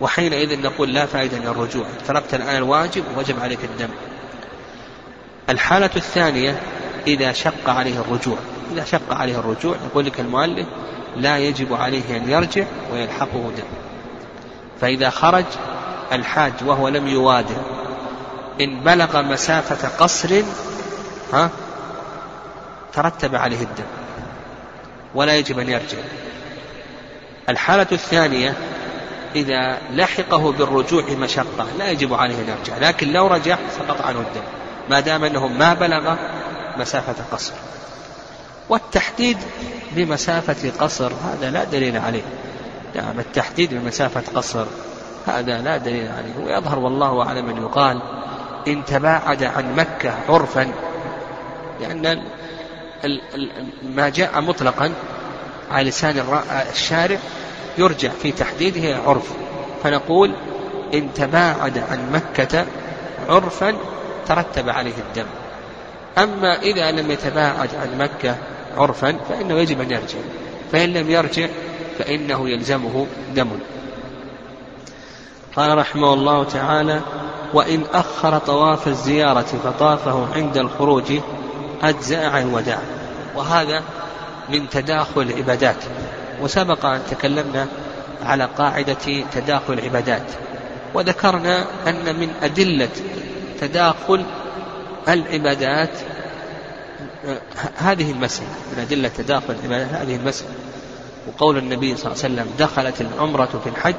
وحينئذ 0.00 0.62
نقول 0.62 0.94
لا 0.94 1.06
فائدة 1.06 1.38
من 1.38 1.46
الرجوع. 1.46 1.86
تركت 2.08 2.34
الآن 2.34 2.56
الواجب 2.56 3.04
وجب 3.16 3.40
عليك 3.40 3.58
الدم. 3.64 3.88
الحالة 5.48 5.90
الثانية 5.96 6.60
إذا 7.06 7.32
شق 7.32 7.70
عليه 7.70 8.00
الرجوع. 8.00 8.36
إذا 8.72 8.84
شق 8.84 9.14
عليه 9.14 9.38
الرجوع 9.38 9.76
يقول 9.90 10.06
لك 10.06 10.20
المؤلف 10.20 10.66
لا 11.16 11.38
يجب 11.38 11.74
عليه 11.74 12.16
أن 12.16 12.30
يرجع 12.30 12.64
ويلحقه 12.92 13.52
دم. 13.56 13.64
فإذا 14.80 15.10
خرج 15.10 15.44
الحاج 16.12 16.52
وهو 16.66 16.88
لم 16.88 17.08
يوادر 17.08 17.56
إن 18.60 18.80
بلغ 18.80 19.22
مسافة 19.22 19.88
قصر 19.88 20.42
ها 21.32 21.50
ترتب 22.92 23.34
عليه 23.34 23.62
الدم 23.62 23.84
ولا 25.14 25.36
يجب 25.36 25.58
أن 25.58 25.68
يرجع. 25.68 25.98
الحالة 27.48 27.86
الثانية 27.92 28.54
إذا 29.34 29.78
لحقه 29.92 30.52
بالرجوع 30.52 31.02
مشقة 31.02 31.66
لا 31.78 31.90
يجب 31.90 32.14
عليه 32.14 32.34
أن 32.34 32.48
يرجع 32.48 32.88
لكن 32.88 33.12
لو 33.12 33.26
رجع 33.26 33.58
سقط 33.78 34.00
عنه 34.00 34.18
الدم 34.18 34.42
ما 34.90 35.00
دام 35.00 35.24
أنه 35.24 35.46
ما 35.46 35.74
بلغ 35.74 36.16
مسافة 36.76 37.24
قصر. 37.32 37.52
والتحديد 38.68 39.38
بمسافة 39.92 40.70
قصر 40.78 41.12
هذا 41.24 41.50
لا 41.50 41.64
دليل 41.64 41.96
عليه. 41.96 42.22
نعم 42.94 43.20
التحديد 43.20 43.74
بمسافة 43.74 44.22
قصر 44.34 44.66
هذا 45.26 45.58
لا 45.58 45.76
دليل 45.76 46.10
عليه. 46.12 46.44
ويظهر 46.44 46.78
والله 46.78 47.22
أعلم 47.22 47.48
أن 47.48 47.62
يقال 47.62 48.02
إن 48.68 48.84
تباعد 48.84 49.42
عن 49.42 49.76
مكة 49.76 50.14
عرفا 50.28 50.72
لأن 51.80 52.22
ما 53.82 54.08
جاء 54.08 54.40
مطلقا 54.40 54.92
على 55.70 55.88
لسان 55.88 56.40
الشارع 56.72 57.18
يرجع 57.78 58.08
في 58.22 58.32
تحديده 58.32 58.96
عرف. 58.96 59.32
فنقول 59.84 60.34
إن 60.94 61.14
تباعد 61.14 61.78
عن 61.78 62.12
مكة 62.12 62.66
عرفا 63.28 63.74
ترتب 64.28 64.68
عليه 64.68 64.94
الدم. 65.08 65.26
أما 66.18 66.58
إذا 66.62 66.90
لم 66.90 67.10
يتباعد 67.10 67.70
عن 67.74 67.98
مكة 67.98 68.36
عرفا 68.76 69.16
فإنه 69.28 69.54
يجب 69.54 69.80
أن 69.80 69.90
يرجع. 69.90 70.18
فإن 70.72 70.92
لم 70.92 71.10
يرجع 71.10 71.48
فإنه 71.98 72.48
يلزمه 72.48 73.06
دم. 73.34 73.48
قال 75.56 75.78
رحمه 75.78 76.14
الله 76.14 76.44
تعالى 76.44 77.00
وإن 77.54 77.82
أخر 77.92 78.38
طواف 78.38 78.88
الزيارة 78.88 79.40
فطافه 79.64 80.26
عند 80.34 80.56
الخروج 80.56 81.12
أجزأ 81.82 82.26
عن 82.28 82.42
الوداع 82.42 82.78
وهذا 83.36 83.82
من 84.48 84.68
تداخل 84.68 85.20
العبادات. 85.20 85.76
وسبق 86.42 86.86
أن 86.86 87.00
تكلمنا 87.10 87.68
على 88.24 88.48
قاعدة 88.58 89.24
تداخل 89.32 89.72
العبادات 89.72 90.26
وذكرنا 90.94 91.64
أن 91.86 92.20
من 92.20 92.32
أدلة 92.42 92.88
تداخل 93.60 94.24
العبادات 95.08 95.90
هذه 97.76 98.10
المسألة 98.10 98.48
من 98.72 98.78
أدلة 98.78 99.08
تداخل 99.08 99.54
العبادات 99.54 99.88
هذه 99.92 100.16
المسألة. 100.16 100.50
وقول 101.28 101.58
النبي 101.58 101.96
صلى 101.96 102.12
الله 102.12 102.24
عليه 102.24 102.34
وسلم 102.34 102.54
دخلت 102.58 103.00
العمرة 103.00 103.60
في 103.64 103.68
الحج 103.68 103.94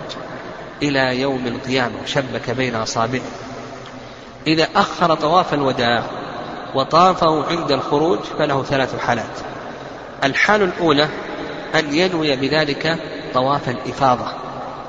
إلى 0.82 1.22
يوم 1.22 1.48
القيامة 1.48 1.96
وشبك 2.04 2.50
بين 2.50 2.76
أصابعه. 2.76 3.22
إذا 4.48 4.68
أخر 4.76 5.16
طواف 5.16 5.54
الوداع 5.54 6.04
وطافه 6.76 7.46
عند 7.46 7.72
الخروج 7.72 8.20
فله 8.20 8.64
ثلاث 8.64 9.00
حالات. 9.00 9.40
الحال 10.24 10.62
الأولى 10.64 11.08
أن 11.76 11.94
ينوي 11.94 12.36
بذلك 12.36 12.98
طواف 13.34 13.70
الإفاضة 13.70 14.26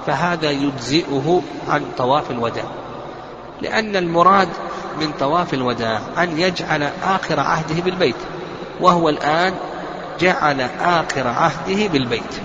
فهذا 0.06 0.50
يجزئه 0.50 1.42
عن 1.68 1.84
طواف 1.98 2.30
الوداع. 2.30 2.64
لأن 3.62 3.96
المراد 3.96 4.48
من 5.00 5.12
طواف 5.20 5.54
الوداع 5.54 6.00
أن 6.18 6.38
يجعل 6.38 6.90
آخر 7.02 7.40
عهده 7.40 7.82
بالبيت 7.82 8.16
وهو 8.80 9.08
الآن 9.08 9.54
جعل 10.20 10.60
آخر 10.80 11.28
عهده 11.28 11.86
بالبيت. 11.86 12.40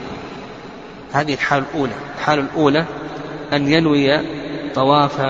هذه 1.14 1.34
الحالة 1.34 1.66
الأولى. 1.74 1.94
الحالة 2.18 2.42
الأولى 2.42 2.86
أن 3.54 3.68
ينوي 3.68 4.22
طواف 4.76 5.22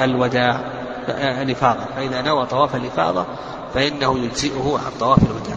الوداع 0.00 0.60
الإفاضة. 1.42 1.84
فإذا 1.96 2.22
نوى 2.22 2.46
طواف 2.46 2.76
الإفاضة 2.76 3.26
فإنه 3.74 4.18
يجزئه 4.18 4.80
عن 4.86 4.92
طواف 5.00 5.18
الوداع 5.18 5.56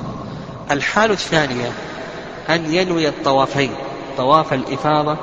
الحالة 0.71 1.13
الثانية 1.13 1.71
أن 2.49 2.73
ينوي 2.73 3.07
الطوافين 3.07 3.71
طواف 4.17 4.53
الإفاضة 4.53 5.17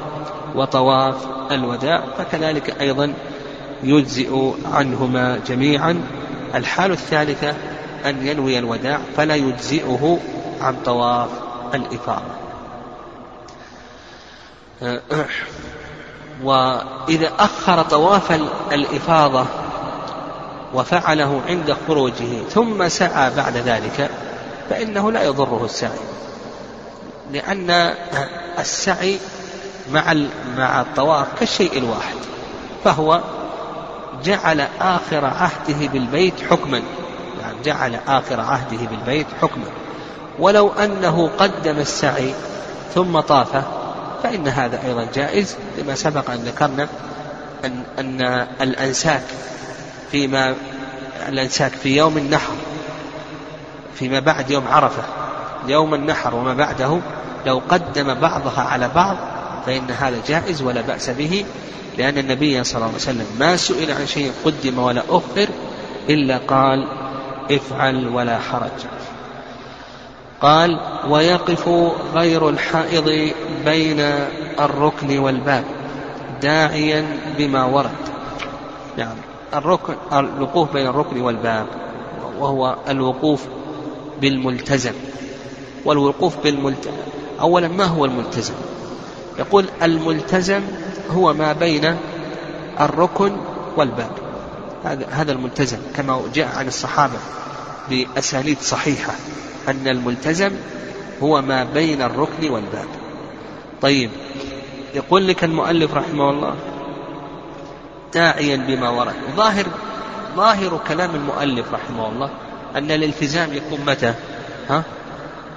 وطواف 0.55 1.15
الوداع 1.51 2.05
فكذلك 2.19 2.81
أيضا 2.81 3.13
يجزئ 3.83 4.53
عنهما 4.73 5.41
جميعا. 5.47 6.03
الحالة 6.55 6.95
الثالثة 6.95 7.55
أن 8.05 8.27
ينوي 8.27 8.59
الوداع 8.59 9.01
فلا 9.17 9.35
يجزئه 9.35 10.19
عن 10.61 10.77
طواف 10.85 11.29
الإفاضة. 11.75 12.37
وإذا 16.45 17.33
أخر 17.39 17.83
طواف 17.83 18.33
الإفاضة 18.73 19.47
وفعله 20.77 21.41
عند 21.49 21.77
خروجه 21.89 22.49
ثم 22.51 22.89
سعى 22.89 23.31
بعد 23.37 23.57
ذلك 23.57 24.11
فإنه 24.71 25.13
لا 25.13 25.23
يضره 25.23 25.65
السعي. 25.65 25.99
لأن 27.33 27.95
السعي 28.59 29.19
مع 29.93 30.15
مع 30.57 30.81
الطواف 30.81 31.27
كالشيء 31.41 31.79
الواحد 31.79 32.17
فهو 32.85 33.21
جعل 34.25 34.67
آخر 34.81 35.25
عهده 35.25 35.87
بالبيت 35.93 36.35
حكما. 36.51 36.83
يعني 37.41 37.57
جعل 37.65 37.99
آخر 38.09 38.41
عهده 38.41 38.87
بالبيت 38.91 39.27
حكما. 39.43 39.67
ولو 40.39 40.73
أنه 40.73 41.31
قدم 41.39 41.79
السعي 41.79 42.35
ثم 42.95 43.21
طاف 43.21 43.63
فإن 44.23 44.49
هذا 44.49 44.81
أيضا 44.87 45.09
جائز 45.15 45.57
لما 45.79 45.95
سبق 45.95 46.31
أن 46.31 46.39
ذكرنا 46.39 46.89
أن 47.65 47.83
أن 47.99 48.47
الأنساك 48.61 49.23
فيما 50.13 50.55
الأنساك 51.29 51.73
في 51.73 51.97
يوم 51.97 52.19
النحر 52.19 52.53
فيما 53.95 54.21
بعد 54.21 54.51
يوم 54.51 54.65
عرفة 54.69 55.03
يوم 55.69 55.95
النحر 55.95 56.35
وما 56.35 56.55
بعده 56.55 57.01
لو 57.47 57.63
قدم 57.69 58.15
بعضها 58.15 58.61
على 58.61 58.91
بعض 58.95 59.17
فإن 59.67 59.91
هذا 59.91 60.19
جائز 60.29 60.63
ولا 60.63 60.81
بأس 60.81 61.11
به 61.11 61.45
لأن 61.99 62.19
النبي 62.19 62.65
صلى 62.65 62.77
الله 62.77 62.87
عليه 62.87 62.97
وسلم 62.97 63.27
ما 63.39 63.57
سئل 63.57 63.91
عن 63.91 64.07
شيء 64.07 64.33
قدم 64.45 64.79
ولا 64.79 65.03
أخر 65.09 65.49
إلا 66.09 66.39
قال 66.39 66.89
افعل 67.51 68.09
ولا 68.09 68.39
حرج 68.39 68.87
قال 70.41 70.81
ويقف 71.09 71.69
غير 72.15 72.49
الحائض 72.49 73.33
بين 73.65 74.01
الركن 74.61 75.19
والباب 75.19 75.65
داعيا 76.43 77.07
بما 77.39 77.65
ورد 77.65 77.91
يعني 78.99 79.21
الركن 79.55 79.95
الوقوف 80.13 80.73
بين 80.73 80.87
الركن 80.87 81.21
والباب 81.21 81.67
وهو 82.39 82.77
الوقوف 82.89 83.47
بالملتزم. 84.21 84.93
والوقوف 85.85 86.37
بالملتزم 86.45 86.91
أولا 87.41 87.69
ما 87.69 87.85
هو 87.85 88.05
الملتزم؟ 88.05 88.55
يقول 89.39 89.65
الملتزم 89.83 90.63
هو 91.11 91.33
ما 91.33 91.53
بين 91.53 91.97
الركن 92.81 93.37
والباب. 93.77 94.11
هذا 94.85 95.07
هذا 95.11 95.33
الملتزم 95.33 95.79
كما 95.97 96.21
جاء 96.35 96.57
عن 96.57 96.69
الصحابة 96.69 97.19
بأسانيد 97.91 98.59
صحيحة 98.61 99.13
أن 99.69 99.89
الملتزم 99.89 100.51
هو 101.23 101.43
ما 101.43 101.65
بين 101.65 102.03
الركن 102.03 102.51
والباب. 102.51 102.87
طيب 103.83 104.11
يقول 104.95 105.29
لك 105.29 105.45
المؤلف 105.45 105.95
رحمه 105.95 106.31
الله 106.31 106.55
داعيا 108.15 108.57
بما 108.57 108.89
ورد. 108.89 109.15
ظاهر 109.37 109.67
ظاهر 110.37 110.81
كلام 110.89 111.15
المؤلف 111.15 111.67
رحمه 111.73 112.09
الله 112.09 112.31
أن 112.77 112.91
الالتزام 112.91 113.53
يكون 113.53 113.81
متى؟ 113.87 114.15
ها؟ 114.69 114.83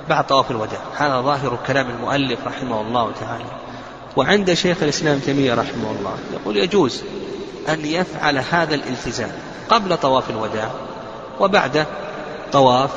بعد 0.10 0.28
طواف 0.28 0.52
الوداع. 0.52 0.80
هذا 0.98 1.22
ظاهر 1.22 1.60
كلام 1.68 1.90
المؤلف 1.90 2.40
رحمه 2.48 2.82
الله 2.82 3.12
تعالى. 3.20 3.46
وعند 4.16 4.54
شيخ 4.54 4.78
الإسلام 4.84 5.20
تيمية 5.20 5.54
رحمه 5.54 5.92
الله 6.00 6.14
يقول 6.34 6.58
يجوز 6.58 7.04
أن 7.70 7.86
يفعل 7.86 8.38
هذا 8.38 8.76
الالتزام 8.76 9.32
قبل 9.70 9.98
طواف 9.98 10.30
الوداع 10.30 10.72
وبعد 11.40 11.86
طواف 12.52 12.92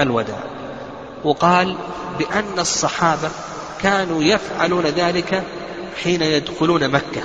الوداع. 0.00 0.38
وقال 1.24 1.76
بأن 2.18 2.58
الصحابة 2.58 3.30
كانوا 3.82 4.22
يفعلون 4.22 4.84
ذلك 4.86 5.42
حين 6.02 6.22
يدخلون 6.22 6.88
مكة. 6.88 7.22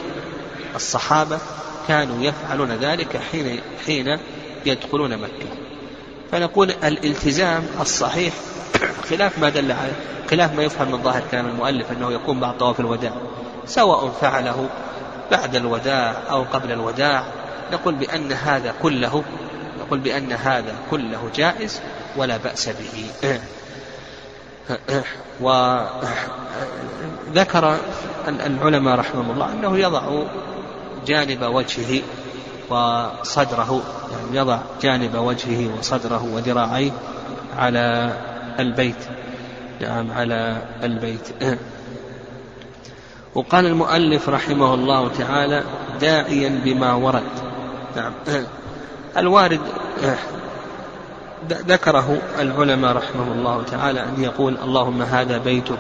الصحابة 0.78 1.40
كانوا 1.88 2.24
يفعلون 2.24 2.72
ذلك 2.72 3.18
حين 3.32 3.60
حين 3.86 4.20
يدخلون 4.66 5.18
مكة. 5.18 5.50
فنقول 6.32 6.72
الالتزام 6.72 7.66
الصحيح 7.82 8.34
خلاف 9.10 9.40
ما 9.40 9.50
دل 9.50 9.72
عليه 9.72 9.94
خلاف 10.30 10.54
ما 10.54 10.64
يفهم 10.64 10.92
من 10.92 11.04
ظاهر 11.04 11.24
كلام 11.32 11.46
المؤلف 11.46 11.92
أنه 11.92 12.14
يكون 12.14 12.40
بعد 12.40 12.58
طواف 12.58 12.80
الوداع 12.80 13.12
سواء 13.66 14.10
فعله 14.22 14.70
بعد 15.32 15.56
الوداع 15.56 16.16
أو 16.30 16.44
قبل 16.44 16.72
الوداع. 16.72 17.24
نقول 17.72 17.96
بأن 17.96 18.32
هذا 18.32 18.74
كله 18.82 19.24
نقول 19.80 20.00
بأن 20.00 20.32
هذا 20.32 20.76
كله 20.92 21.32
جائز 21.36 21.82
ولا 22.18 22.38
بأس 22.38 22.70
به. 22.70 23.12
وذكر 27.32 27.78
العلماء 28.28 29.00
رحمهم 29.00 29.32
الله 29.32 29.52
أنه 29.52 29.78
يضع 29.78 30.24
جانب 31.08 31.44
وجهه 31.44 32.02
وصدره 32.70 33.82
يعني 34.12 34.38
يضع 34.38 34.60
جانب 34.82 35.16
وجهه 35.16 35.80
وصدره 35.80 36.24
وذراعيه 36.34 36.92
على 37.58 38.14
البيت 38.60 39.18
نعم 39.82 40.12
على 40.12 40.62
البيت. 40.84 41.30
وقال 43.36 43.66
المؤلف 43.66 44.30
رحمه 44.30 44.74
الله 44.74 45.08
تعالى 45.08 45.64
داعيا 46.02 46.62
بما 46.66 46.94
ورد. 46.94 47.24
نعم. 47.96 48.14
الوارد 49.18 49.62
ذكره 51.50 52.18
العلماء 52.40 52.96
رحمه 52.96 53.32
الله 53.32 53.64
تعالى 53.64 54.04
أن 54.04 54.24
يقول 54.24 54.58
اللهم 54.64 55.02
هذا 55.02 55.38
بيتك 55.38 55.80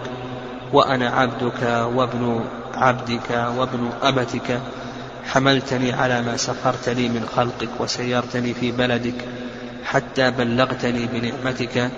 وأنا 0.73 1.09
عبدك 1.09 1.87
وابن 1.95 2.45
عبدك 2.75 3.47
وابن 3.57 3.89
أمتك 4.03 4.59
حملتني 5.27 5.93
على 5.93 6.21
ما 6.21 6.37
سخرت 6.37 6.89
لي 6.89 7.09
من 7.09 7.25
خلقك 7.35 7.69
وسيرتني 7.79 8.53
في 8.53 8.71
بلدك 8.71 9.15
حتى 9.83 10.31
بلغتني 10.31 11.05
بنعمتك 11.05 11.91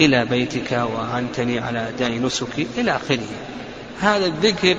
إلى 0.00 0.24
بيتك 0.24 0.72
وأعنتني 0.72 1.58
على 1.58 1.88
أداء 1.88 2.12
نسكي 2.12 2.66
إلى 2.78 2.96
آخره. 2.96 3.28
هذا 4.00 4.26
الذكر 4.26 4.76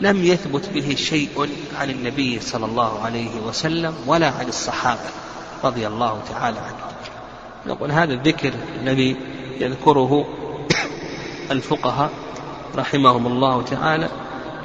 لم 0.00 0.24
يثبت 0.24 0.68
به 0.74 0.94
شيء 0.94 1.48
عن 1.80 1.90
النبي 1.90 2.40
صلى 2.40 2.66
الله 2.66 3.04
عليه 3.04 3.40
وسلم 3.40 3.94
ولا 4.06 4.28
عن 4.28 4.48
الصحابة 4.48 5.10
رضي 5.64 5.86
الله 5.86 6.22
تعالى 6.28 6.58
عنهم. 6.58 6.92
نقول 7.66 7.90
هذا 7.90 8.14
الذكر 8.14 8.52
الذي 8.82 9.16
يذكره 9.60 10.26
الفقهاء 11.50 12.10
رحمهم 12.76 13.26
الله 13.26 13.62
تعالى 13.62 14.08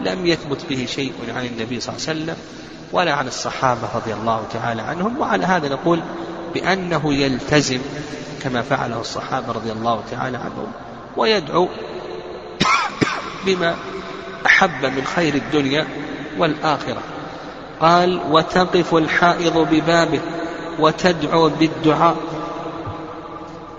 لم 0.02 0.26
يثبت 0.26 0.66
به 0.70 0.86
شيء 0.86 1.14
عن 1.36 1.46
النبي 1.46 1.80
صلى 1.80 1.96
الله 1.96 2.08
عليه 2.08 2.20
وسلم 2.22 2.36
ولا 2.92 3.14
عن 3.14 3.28
الصحابة 3.28 3.88
رضي 3.96 4.14
الله 4.14 4.44
تعالى 4.54 4.82
عنهم. 4.82 5.20
وعلى 5.20 5.46
هذا 5.46 5.70
نقول 5.70 6.02
بأنه 6.54 7.14
يلتزم 7.14 7.80
كما 8.44 8.62
فعله 8.62 9.02
الصحابة 9.02 9.52
رضي 9.52 9.72
الله 9.72 10.04
تعالى 10.12 10.38
عنهم 10.38 10.72
ويدعو 11.18 11.70
بما 13.46 13.76
أحب 14.46 14.86
من 14.86 15.04
خير 15.16 15.36
الدنيا 15.36 15.88
والآخرة. 16.38 17.02
قال 17.80 18.22
وتقف 18.32 18.96
الحائض 18.96 19.58
ببابه 19.58 20.22
وتدعو 20.80 21.50
بالدعاء. 21.50 22.16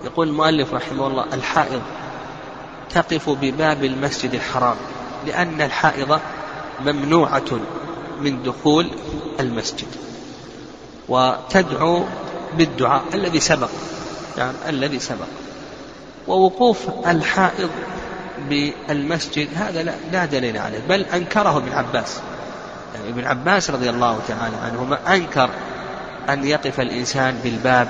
يقول 0.03 0.27
المؤلف 0.27 0.73
رحمه 0.73 1.07
الله 1.07 1.25
الحائض 1.33 1.81
تقف 2.89 3.29
بباب 3.29 3.83
المسجد 3.83 4.33
الحرام. 4.33 4.75
لأن 5.25 5.61
الحائض 5.61 6.19
ممنوعة 6.85 7.59
من 8.21 8.43
دخول 8.43 8.89
المسجد 9.39 9.87
وتدعو 11.09 12.03
بالدعاء 12.57 13.03
الذي 13.13 13.39
سبق 13.39 13.69
يعني 14.37 14.53
الذي 14.69 14.99
سبق. 14.99 15.27
ووقوف 16.27 16.89
الحائض 17.07 17.69
بالمسجد 18.49 19.47
هذا 19.55 19.83
لا, 19.83 19.93
لا 20.11 20.25
دليل 20.25 20.57
عليه 20.57 20.79
بل 20.89 21.01
أنكره 21.01 21.57
ابن 21.57 21.71
عباس. 21.71 22.19
يعني 22.95 23.09
ابن 23.09 23.23
عباس 23.23 23.69
رضي 23.69 23.89
الله 23.89 24.19
تعالى 24.27 24.55
عنهما 24.57 25.15
أنكر 25.15 25.49
أن 26.29 26.45
يقف 26.45 26.79
الإنسان 26.79 27.39
بالباب 27.43 27.87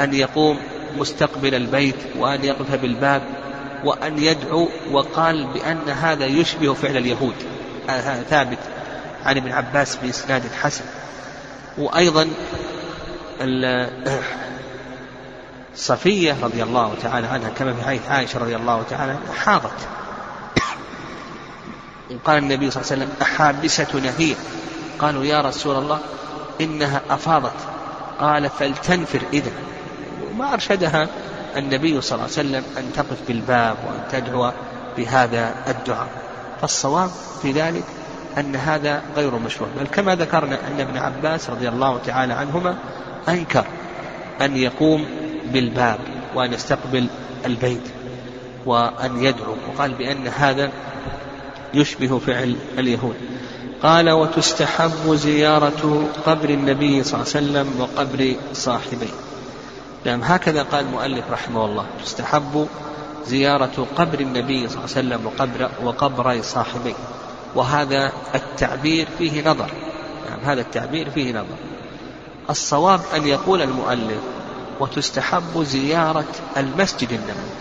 أن 0.00 0.14
يقوم 0.14 0.58
مستقبل 0.96 1.54
البيت 1.54 1.96
وأن 2.18 2.44
يقف 2.44 2.74
بالباب. 2.74 3.22
وأن 3.84 4.18
يدعو 4.18 4.68
وقال 4.90 5.46
بأن 5.46 5.88
هذا 5.88 6.26
يشبه 6.26 6.74
فعل 6.74 6.96
اليهود. 6.96 7.34
هذا 7.88 8.22
ثابت 8.30 8.58
عن 9.24 9.36
ابن 9.36 9.52
عباس 9.52 9.96
بإسناد 9.96 10.42
حسن. 10.62 10.84
وأيضا 11.78 12.28
صفية 15.74 16.36
رضي 16.42 16.62
الله 16.62 16.94
تعالى 17.02 17.26
عنها 17.26 17.48
كما 17.48 17.74
في 17.74 17.84
حديث 17.84 18.08
عائشة 18.08 18.38
رضي 18.38 18.56
الله 18.56 18.82
تعالى 18.90 19.18
حاضت. 19.36 19.88
قال 22.24 22.38
النبي 22.38 22.70
صلى 22.70 22.82
الله 22.82 22.92
عليه 22.92 23.02
وسلم 23.02 23.14
أحابستنا 23.22 24.12
هي 24.18 24.34
قالوا 24.98 25.24
يا 25.24 25.40
رسول 25.40 25.76
الله 25.76 26.00
إنها 26.60 27.00
أفاضت. 27.10 27.56
قال 28.20 28.50
فلتنفر 28.50 29.20
إذا 29.32 29.50
وما 30.30 30.52
أرشدها 30.52 31.08
النبي 31.56 32.00
صلى 32.00 32.16
الله 32.16 32.22
عليه 32.22 32.48
وسلم 32.48 32.64
أن 32.78 32.92
تقف 32.92 33.16
بالباب 33.28 33.76
وأن 33.86 34.00
تدعو 34.12 34.52
بهذا 34.96 35.54
الدعاء. 35.68 36.08
فالصواب 36.60 37.10
في 37.42 37.52
ذلك 37.52 37.84
أن 38.38 38.56
هذا 38.56 39.02
غير 39.16 39.38
مشروع. 39.38 39.68
بل 39.80 39.86
كما 39.86 40.14
ذكرنا 40.14 40.58
أن 40.68 40.80
ابن 40.80 40.96
عباس 40.96 41.50
رضي 41.50 41.68
الله 41.68 41.98
تعالى 41.98 42.32
عنهما 42.32 42.76
أنكر 43.28 43.64
أن 44.40 44.56
يقوم 44.56 45.06
بالباب 45.52 45.98
وأن 46.34 46.52
يستقبل 46.52 47.06
البيت 47.46 47.88
وأن 48.66 49.24
يدعو 49.24 49.54
وقال 49.68 49.94
بأن 49.94 50.28
هذا 50.28 50.70
يشبه 51.74 52.18
فعل 52.18 52.56
اليهود. 52.78 53.16
قال 53.82 54.10
وتستحب 54.10 55.14
زيارة 55.14 56.08
قبر 56.26 56.48
النبي 56.50 57.02
صلى 57.02 57.20
الله 57.22 57.32
عليه 57.34 57.46
وسلم 57.46 57.80
وقبر 57.80 58.34
صاحبيه. 58.52 59.14
نعم 60.06 60.22
هكذا 60.22 60.62
قال 60.62 60.84
المؤلف 60.84 61.24
رحمه 61.30 61.64
الله 61.64 61.86
تستحب 62.04 62.68
زيارة 63.26 63.86
قبر 63.96 64.20
النبي 64.20 64.68
صلى 64.68 64.84
الله 64.84 64.96
عليه 64.96 65.06
وسلم 65.08 65.26
وقبر 65.26 65.70
وقبر 65.84 66.42
صاحبيه. 66.42 66.94
وهذا 67.54 68.12
التعبير 68.34 69.08
فيه 69.18 69.50
نظر. 69.50 69.70
نعم 70.30 70.40
هذا 70.44 70.60
التعبير 70.60 71.10
فيه 71.10 71.32
نظر. 71.32 71.56
الصواب 72.50 73.00
أن 73.16 73.26
يقول 73.26 73.62
المؤلف 73.62 74.20
وتستحب 74.80 75.62
زيارة 75.62 76.24
المسجد 76.56 77.12
النبوي. 77.12 77.56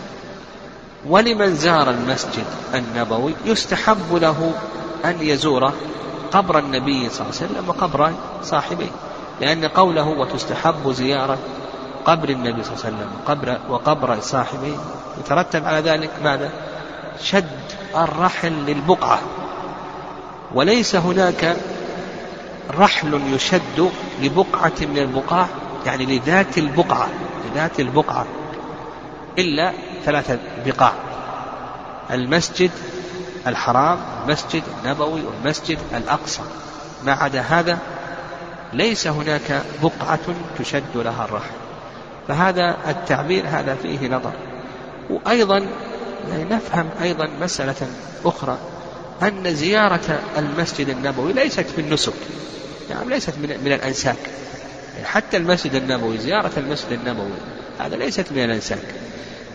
ولمن 1.08 1.56
زار 1.56 1.90
المسجد 1.90 2.46
النبوي 2.74 3.34
يستحب 3.46 4.16
له 4.16 4.54
أن 5.06 5.16
يزور 5.22 5.72
قبر 6.32 6.60
النبي 6.60 7.10
صلى 7.10 7.28
الله 7.28 7.42
عليه 7.42 7.52
وسلم 7.52 7.70
وقبر 7.70 8.14
صاحبيه. 8.44 8.92
لأن 9.42 9.66
قوله 9.66 10.08
وتستحب 10.08 10.92
زيارة 10.92 11.38
قبر 12.06 12.30
النبي 12.30 12.64
صلى 12.64 12.74
الله 12.74 12.86
عليه 12.86 12.96
وسلم 12.96 13.10
وقبر, 13.24 13.60
وقبر 13.70 14.20
صاحبه 14.20 14.78
يترتب 15.20 15.66
على 15.66 15.80
ذلك 15.80 16.10
ماذا؟ 16.24 16.50
شد 17.22 17.46
الرحل 17.96 18.52
للبقعة. 18.52 19.20
وليس 20.54 20.96
هناك 20.96 21.58
رحل 22.78 23.22
يشد 23.34 23.92
لبقعة 24.22 24.74
من 24.82 24.98
البقاع 24.98 25.48
يعني 25.86 26.06
لذات 26.06 26.58
البقعة 26.58 27.10
لذات 27.46 27.80
البقعة 27.80 28.26
إلا 29.38 29.74
ثلاثة 30.06 30.40
بقاع. 30.66 30.94
المسجد 32.12 32.72
الحرام 33.48 33.98
المسجد 34.24 34.64
النبوي 34.84 35.22
والمسجد 35.22 35.80
الأقصى. 35.94 36.42
ما 37.04 37.12
عدا 37.14 37.42
هذا 37.42 37.78
ليس 38.74 39.08
هناك 39.08 39.64
بقعة 39.84 40.20
تشد 40.60 40.96
لها 40.96 41.26
الرحل. 41.26 41.65
فهذا 42.28 42.78
التعبير 42.88 43.44
هذا 43.48 43.76
فيه 43.76 44.08
نظر. 44.08 44.32
وأيضا 45.10 45.66
نفهم 46.50 46.90
أيضا 47.02 47.30
مسألة 47.42 47.88
أخرى. 48.26 48.58
أن 49.24 49.56
زيارة 49.56 50.20
المسجد 50.38 50.90
النبوي 50.90 51.34
ليست 51.34 51.66
في 51.76 51.82
النسك. 51.82 52.14
يعني 52.90 53.10
ليست 53.10 53.34
من, 53.38 53.58
من 53.66 53.72
الأنساك. 53.72 54.18
حتى 55.04 55.38
المسجد 55.38 55.76
النبوي 55.76 56.18
زيارة 56.18 56.52
المسجد 56.58 56.92
النبوي 56.92 57.32
هذا 57.80 57.96
ليست 57.96 58.26
من 58.32 58.44
الأنساك. 58.44 58.86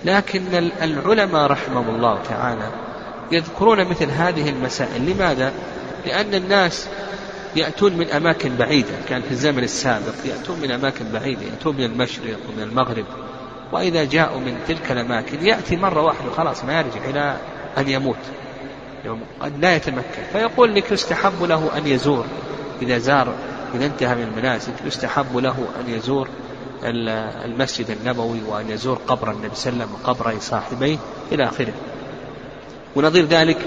لكن 0.05 0.71
العلماء 0.83 1.47
رحمهم 1.47 1.95
الله 1.95 2.19
تعالى 2.29 2.71
يذكرون 3.33 3.85
مثل 3.85 4.11
هذه 4.11 4.49
المسائل. 4.49 5.11
لماذا؟ 5.11 5.53
لأن 6.07 6.35
الناس 6.35 6.87
يأتون 7.57 7.93
من 7.93 8.11
أماكن 8.11 8.57
بعيدة 8.57 8.95
كان 9.09 9.23
في 9.23 9.31
الزمن 9.31 9.65
السابق 9.65 10.15
يأتون 10.25 10.61
من 10.61 10.71
أماكن 10.71 11.05
بعيدة 11.13 11.43
يأتون 11.43 11.77
من 11.77 11.85
المشرق 11.85 12.39
ومن 12.49 12.63
المغرب. 12.63 13.05
وإذا 13.73 14.05
جاءوا 14.05 14.41
من 14.41 14.59
تلك 14.69 14.93
الأماكن 14.93 15.47
يأتي 15.47 15.77
مرة 15.77 16.03
واحدة 16.03 16.31
خلاص 16.31 16.65
ما 16.65 16.79
يرجع 16.79 17.11
إلى 17.11 17.37
أن 17.79 17.89
يموت. 17.89 18.17
قد 19.41 19.59
لا 19.59 19.77
يتمكن. 19.77 20.23
فيقول 20.33 20.75
لك 20.75 20.93
يستحب 20.93 21.43
له 21.43 21.71
أن 21.77 21.87
يزور. 21.87 22.25
إذا 22.83 22.99
زار 22.99 23.35
إذا 23.75 23.87
انتهى 23.87 24.15
من 24.15 24.23
المناسك 24.23 24.73
يستحب 24.87 25.37
له 25.37 25.67
أن 25.81 25.95
يزور 25.95 26.29
المسجد 27.45 27.91
النبوي 27.91 28.43
وأن 28.49 28.71
يزور 28.71 28.99
قبر 29.07 29.31
النبي 29.31 29.55
صلى 29.55 29.73
الله 29.73 29.85
عليه 29.85 29.93
وسلم 29.95 30.01
وقبر 30.03 30.39
صاحبيه 30.41 30.97
إلى 31.33 31.45
آخره. 31.45 31.73
ونظير 32.97 33.25
ذلك 33.25 33.59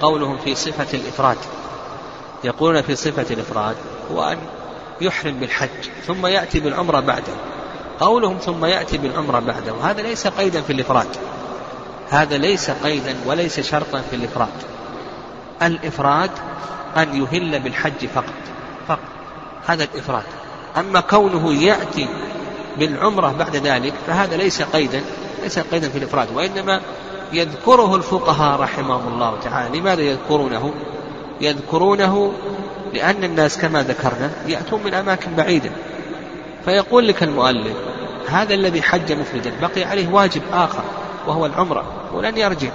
قولهم 0.00 0.38
في 0.38 0.54
صفة 0.54 0.98
الإفراد. 0.98 1.36
يقولون 2.44 2.82
في 2.82 2.96
صفة 2.96 3.34
الإفراد 3.34 3.76
هو 4.12 4.22
أن 4.22 4.38
يحرم 5.00 5.32
بالحج 5.32 5.88
ثم 6.06 6.26
يأتي 6.26 6.60
بالعمرة 6.60 7.00
بعده. 7.00 7.32
قولهم 8.00 8.38
ثم 8.38 8.64
يأتي 8.64 8.98
بالعمرة 8.98 9.40
بعده. 9.40 9.72
وهذا 9.72 10.02
ليس 10.02 10.26
قيدا 10.26 10.60
في 10.60 10.72
الإفراد. 10.72 11.06
هذا 12.10 12.36
ليس 12.36 12.70
قيدا 12.70 13.16
وليس 13.26 13.60
شرطا 13.60 14.02
في 14.10 14.16
الإفراد. 14.16 14.48
الإفراد 15.62 16.30
أن 16.96 17.22
يهل 17.22 17.60
بالحج 17.60 18.06
فقط. 18.14 18.34
فقط. 18.88 18.98
هذا 19.66 19.84
الإفراد. 19.84 20.24
أما 20.78 21.00
كونه 21.00 21.54
يأتي 21.54 22.08
بالعمرة 22.78 23.32
بعد 23.32 23.56
ذلك 23.56 23.94
فهذا 24.06 24.36
ليس 24.36 24.62
قيدا 24.62 25.02
ليس 25.42 25.58
قيدا 25.58 25.88
في 25.88 25.98
الإفراد. 25.98 26.28
وإنما 26.34 26.80
يذكره 27.32 27.96
الفقهاء 27.96 28.60
رحمهم 28.60 29.14
الله 29.14 29.40
تعالى. 29.44 29.78
لماذا 29.78 30.02
يذكرونه؟ 30.02 30.74
يذكرونه 31.42 32.32
لأن 32.94 33.24
الناس 33.24 33.58
كما 33.58 33.82
ذكرنا 33.82 34.30
يأتون 34.46 34.82
من 34.82 34.94
أماكن 34.94 35.34
بعيدة. 35.34 35.70
فيقول 36.64 37.08
لك 37.08 37.22
المؤلف 37.22 37.76
هذا 38.28 38.54
الذي 38.54 38.82
حج 38.82 39.12
مفردا 39.12 39.52
بقي 39.60 39.84
عليه 39.84 40.08
واجب 40.08 40.42
آخر 40.52 40.82
وهو 41.26 41.46
العمرة 41.46 41.84
ولن 42.14 42.38
يرجع. 42.38 42.70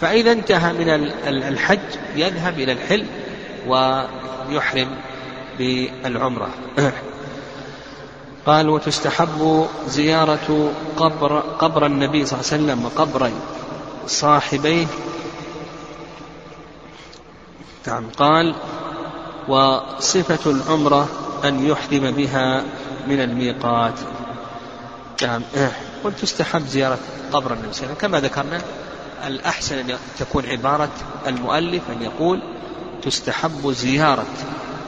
فإذا 0.00 0.32
انتهى 0.32 0.72
من 0.72 0.88
الحج 1.26 1.78
يذهب 2.16 2.58
إلى 2.58 2.72
الحل 2.72 3.04
ويحرم 3.68 4.88
بالعمرة. 5.58 6.48
قال 8.46 8.68
وتستحب 8.68 9.66
زيارة 9.86 10.72
قبر 10.96 11.40
قبر 11.40 11.86
النبي 11.86 12.26
صلى 12.26 12.40
الله 12.40 12.52
عليه 12.52 12.62
وسلم 12.64 12.84
وقبر 12.84 13.30
صاحبيه 14.06 14.86
نعم. 17.86 18.10
قال 18.18 18.54
وصفة 19.48 20.50
العمرة 20.50 21.08
أن 21.44 21.66
يحرم 21.66 22.10
بها 22.10 22.64
من 23.06 23.20
الميقات. 23.20 23.94
نعم. 25.22 25.42
وتستحب 26.04 26.66
زيارة 26.66 26.98
قبر 27.32 27.52
النبي 27.52 27.72
صلى 27.72 27.84
الله 27.84 27.96
عليه 27.96 27.96
وسلم. 27.96 28.00
كما 28.00 28.20
ذكرنا 28.20 28.60
الأحسن 29.26 29.78
أن 29.78 29.98
تكون 30.18 30.46
عبارة 30.46 30.90
المؤلف 31.26 31.82
أن 31.90 32.02
يقول 32.02 32.42
تستحب 33.02 33.70
زيارة 33.70 34.26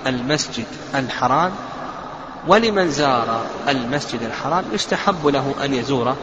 المسجد 0.07 0.67
الحرام. 0.95 1.53
ولمن 2.49 2.91
زار 2.91 3.47
المسجد 3.69 4.23
الحرام 4.23 4.65
يستحب 4.73 5.27
له 5.27 5.55
أن 5.65 5.75
يزور 5.75 6.17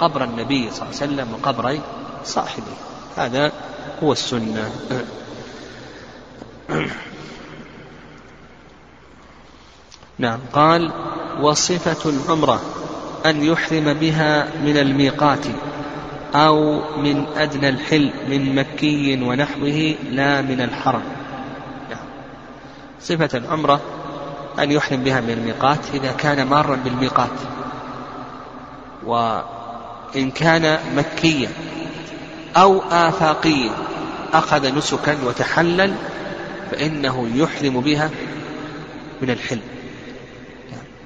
قبر 0.00 0.24
النبي 0.24 0.70
صلى 0.70 0.88
الله 0.88 1.02
عليه 1.02 1.12
وسلم 1.12 1.34
وقبر 1.34 1.78
صاحبه. 2.24 2.76
هذا 3.16 3.52
هو 4.02 4.12
السنة. 4.12 4.70
نعم 10.18 10.38
قال 10.52 10.92
وصفة 11.40 12.10
العمرة 12.10 12.60
أن 13.26 13.42
يحرم 13.42 13.92
بها 13.94 14.48
من 14.64 14.76
الميقات 14.76 15.46
أو 16.34 16.80
من 16.96 17.26
أدنى 17.36 17.68
الحل 17.68 18.10
من 18.28 18.54
مكي 18.54 19.22
ونحوه 19.22 19.94
لا 20.10 20.42
من 20.42 20.60
الحرم 20.60 21.02
نعم. 21.90 22.04
صفة 23.00 23.38
العمرة 23.38 23.80
أن 24.58 24.72
يحرم 24.72 25.02
بها 25.02 25.20
من 25.20 25.30
الميقات 25.30 25.78
إذا 25.94 26.12
كان 26.12 26.46
مارا 26.46 26.76
بالميقات 26.76 27.38
وإن 29.04 30.30
كان 30.30 30.78
مكيا 30.96 31.48
أو 32.56 32.82
آفاقيا 32.90 33.70
أخذ 34.32 34.78
نسكا 34.78 35.16
وتحلل 35.24 35.94
فإنه 36.70 37.28
يحرم 37.34 37.80
بها 37.80 38.10
من 39.22 39.30
الحلم. 39.30 39.62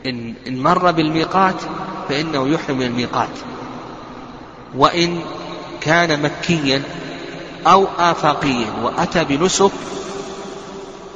إن, 0.06 0.34
إن 0.46 0.62
مر 0.62 0.90
بالميقات 0.90 1.54
فإنه 2.08 2.48
يحرم 2.48 2.78
من 2.78 2.86
الميقات. 2.86 3.28
وإن 4.76 5.20
كان 5.80 6.22
مكيا 6.22 6.82
أو 7.66 7.86
آفاقيا 7.98 8.72
وأتى 8.82 9.24
بنسك 9.24 9.72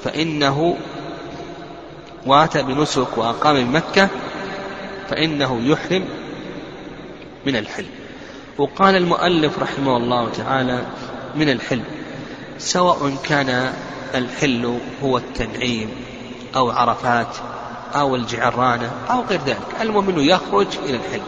فإنه 0.04 0.76
وأتى 2.26 2.62
بنسك 2.62 3.18
وأقام 3.18 3.64
بمكة 3.64 4.08
فإنه 5.10 5.60
يحرم 5.64 6.04
من 7.46 7.56
الحلم. 7.56 7.90
وقال 8.58 8.96
المؤلف 8.96 9.58
رحمه 9.58 9.96
الله 9.96 10.28
تعالى 10.28 10.86
من 11.36 11.50
الحلم. 11.50 11.84
سواء 12.58 13.16
كان 13.24 13.72
الحل 14.14 14.78
هو 15.02 15.18
التنعيم 15.18 15.90
أو 16.56 16.70
عرفات 16.70 17.36
أو 17.94 18.16
الجعرانة 18.16 18.90
أو 19.10 19.22
غير 19.22 19.40
ذلك 19.46 19.58
المهم 19.80 20.08
أنه 20.08 20.22
يخرج 20.22 20.66
إلى 20.84 20.96
الحلم 20.96 21.26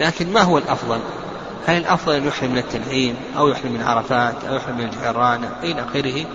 لكن 0.00 0.32
ما 0.32 0.40
هو 0.40 0.58
الأفضل؟ 0.58 1.00
هل 1.66 1.76
الأفضل 1.76 2.14
أن 2.14 2.26
يحرم 2.26 2.50
من 2.50 2.58
التنعيم 2.58 3.16
أو 3.36 3.48
يحرم 3.48 3.72
من 3.72 3.82
عرفات 3.82 4.44
أو 4.44 4.54
يحرم 4.54 4.78
من 4.78 4.84
الجعرانة 4.84 5.50
إلى 5.62 5.82
آخره؟ 5.82 6.26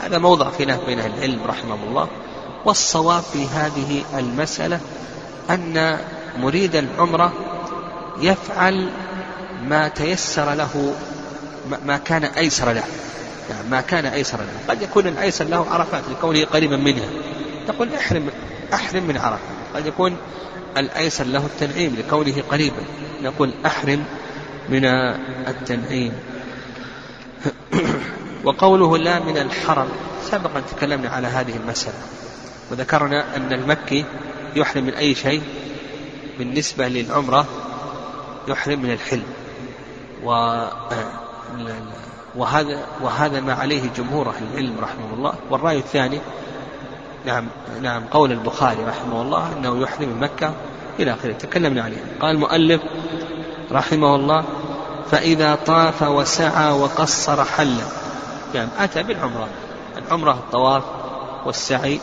هذا 0.00 0.18
موضع 0.18 0.50
خلاف 0.50 0.86
بين 0.86 1.00
أهل 1.00 1.12
العلم 1.18 1.40
رحمه 1.46 1.74
الله. 1.88 2.08
والصواب 2.64 3.22
في 3.22 3.46
هذه 3.46 4.02
المسألة 4.18 4.80
أن 5.50 5.98
مريد 6.38 6.76
العمرة 6.76 7.32
يفعل 8.20 8.88
ما 9.64 9.88
تيسر 9.88 10.54
له 10.54 10.94
ما 11.84 11.96
كان 11.96 12.24
أيسر 12.24 12.72
له. 12.72 12.84
ما 13.70 13.80
كان 13.80 14.06
أيسر 14.06 14.38
له. 14.38 14.60
قد 14.68 14.82
يكون 14.82 15.06
الأيسر 15.06 15.44
له 15.44 15.70
عرفات 15.70 16.02
لكونه 16.10 16.44
قريبا 16.44 16.76
منها. 16.76 17.08
نقول 17.68 17.94
أحرم 17.94 18.30
أحرم 18.74 19.02
من 19.02 19.16
عرفة. 19.16 19.42
قد 19.74 19.86
يكون 19.86 20.16
الأيسر 20.76 21.24
له 21.24 21.46
التنعيم 21.46 21.96
لكونه 21.98 22.42
قريبا. 22.50 22.82
نقول 23.22 23.52
أحرم 23.66 24.04
من 24.68 24.84
التنعيم. 25.48 26.12
وقوله 28.44 28.98
لا 28.98 29.18
من 29.18 29.38
الحرم 29.38 29.88
سبقا 30.30 30.60
تكلمنا 30.60 31.08
على 31.08 31.26
هذه 31.26 31.56
المسألة. 31.56 31.98
وذكرنا 32.70 33.36
أن 33.36 33.52
المكي 33.52 34.04
يحرم 34.56 34.84
من 34.84 34.94
أي 34.94 35.14
شيء. 35.14 35.42
بالنسبة 36.38 36.88
للعمرة 36.88 37.46
يحرم 38.48 38.82
من 38.82 38.92
الحلم. 38.92 39.26
و 40.24 40.30
وهذا 42.36 42.78
وهذا 43.02 43.40
ما 43.40 43.52
عليه 43.52 43.82
جمهور 43.96 44.28
أهل 44.28 44.44
العلم 44.52 44.76
رحمه 44.82 45.14
الله. 45.16 45.32
والرأي 45.50 45.78
الثاني 45.78 46.20
نعم 47.26 47.44
نعم 47.82 48.02
قول 48.10 48.32
البخاري 48.32 48.84
رحمه 48.84 49.22
الله 49.22 49.52
أنه 49.56 49.82
يحرم 49.82 50.16
مكة 50.20 50.52
إلى 50.98 51.12
آخره. 51.12 51.32
تكلمنا 51.32 51.82
عليه. 51.82 52.04
قال 52.20 52.30
المؤلف 52.34 52.80
رحمه 53.72 54.14
الله 54.14 54.44
فإذا 55.10 55.54
طاف 55.66 56.02
وسعى 56.02 56.72
وقصر 56.72 57.44
حل. 57.44 57.76
يعني 58.54 58.70
أتى 58.78 59.02
بالعمرة. 59.02 59.48
العمرة 59.96 60.32
الطواف 60.32 60.82
والسعي 61.46 62.00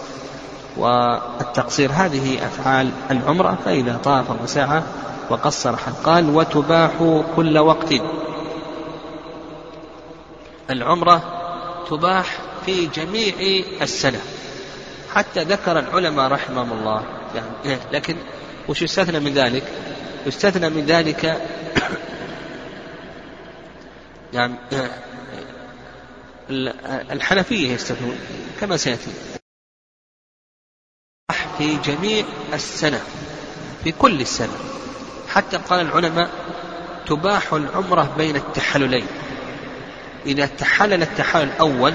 والتقصير 0.78 1.92
هذه 1.94 2.46
أفعال 2.46 2.90
العمرة. 3.12 3.58
فإذا 3.66 4.00
طاف 4.04 4.26
وسعى 4.44 4.82
وقصر 5.30 5.78
حل. 5.78 5.94
قال 6.04 6.36
وتباح 6.36 6.92
كل 7.36 7.58
وقت. 7.58 7.94
العمرة 10.70 11.34
تباح 11.90 12.38
في 12.66 12.86
جميع 12.86 13.34
السنة. 13.82 14.22
حتى 15.14 15.44
ذكر 15.44 15.80
العلماء 15.80 16.32
رحمهم 16.32 16.74
الله. 16.74 17.06
يعني 17.36 17.50
إيه، 17.66 17.80
لكن 17.92 18.18
وش 18.70 18.82
يستثنى 18.82 19.20
من 19.20 19.34
ذلك؟ 19.34 19.64
يستثنى 20.26 20.70
من 20.70 20.86
ذلك 20.86 21.24
يعني 24.34 24.56
إيه، 24.72 24.92
الحنفية 27.12 27.72
يستثنون 27.72 28.20
كما 28.60 28.78
سيأتي. 28.78 29.12
في 31.58 31.76
جميع 31.76 32.26
السنة 32.54 33.02
في 33.84 33.92
كل 33.92 34.22
السنة. 34.22 34.58
حتى 35.28 35.58
قال 35.58 35.82
العلماء 35.82 36.30
تباح 37.06 37.54
العمرة 37.54 38.14
بين 38.18 38.36
التحللين. 38.36 39.08
إذا 40.28 40.46
تحلل 40.46 41.02
التحلل 41.02 41.44
الأول 41.44 41.94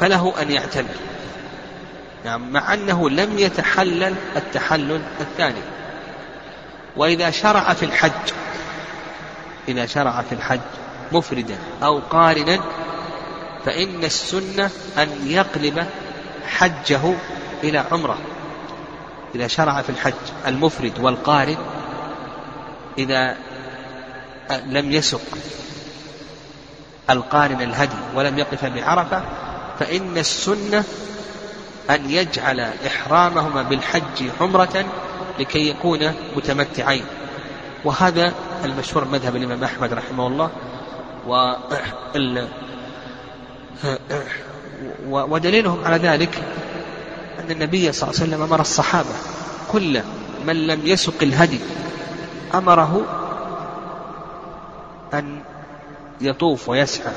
فله 0.00 0.42
أن 0.42 0.50
يعتمر 0.50 0.94
نعم 2.24 2.52
مع 2.52 2.74
أنه 2.74 3.10
لم 3.10 3.38
يتحلل 3.38 4.14
التحلل 4.36 5.02
الثاني. 5.20 5.60
وإذا 6.96 7.30
شرع 7.30 7.72
في 7.72 7.84
الحج 7.84 8.32
إذا 9.68 9.86
شرع 9.86 10.22
في 10.22 10.34
الحج 10.34 10.60
مفردا 11.12 11.58
أو 11.82 11.98
قارنا 11.98 12.60
فإن 13.64 14.04
السنة 14.04 14.70
أن 14.98 15.08
يقلب 15.26 15.86
حجه 16.46 17.14
إلى 17.64 17.78
عمرة. 17.78 18.18
إذا 19.34 19.46
شرع 19.46 19.82
في 19.82 19.90
الحج 19.90 20.12
المفرد 20.46 20.92
والقارن 21.00 21.56
إذا 22.98 23.36
لم 24.66 24.92
يسق 24.92 25.20
القارن 27.10 27.62
الهدي 27.62 27.96
ولم 28.14 28.38
يقف 28.38 28.64
بعرفة 28.64 29.22
فإن 29.78 30.18
السنة 30.18 30.84
أن 31.90 32.10
يجعل 32.10 32.60
إحرامهما 32.86 33.62
بالحج 33.62 34.30
عمرة 34.40 34.84
لكي 35.38 35.68
يكون 35.68 36.12
متمتعين. 36.36 37.04
وهذا 37.84 38.32
المشهور 38.64 39.04
مذهب 39.04 39.36
الإمام 39.36 39.64
أحمد 39.64 39.92
رحمه 39.92 40.26
الله 40.26 40.50
و 41.26 41.54
ودليلهم 45.08 45.84
على 45.84 45.96
ذلك 45.96 46.42
أن 47.38 47.50
النبي 47.50 47.92
صلى 47.92 48.10
الله 48.10 48.20
عليه 48.20 48.30
وسلم 48.30 48.42
أمر 48.42 48.60
الصحابة 48.60 49.14
كل 49.72 50.00
من 50.46 50.66
لم 50.66 50.86
يسق 50.86 51.22
الهدي 51.22 51.60
أمره 52.54 53.02
أن 55.14 55.42
يطوف 56.20 56.68
ويسعى 56.68 57.12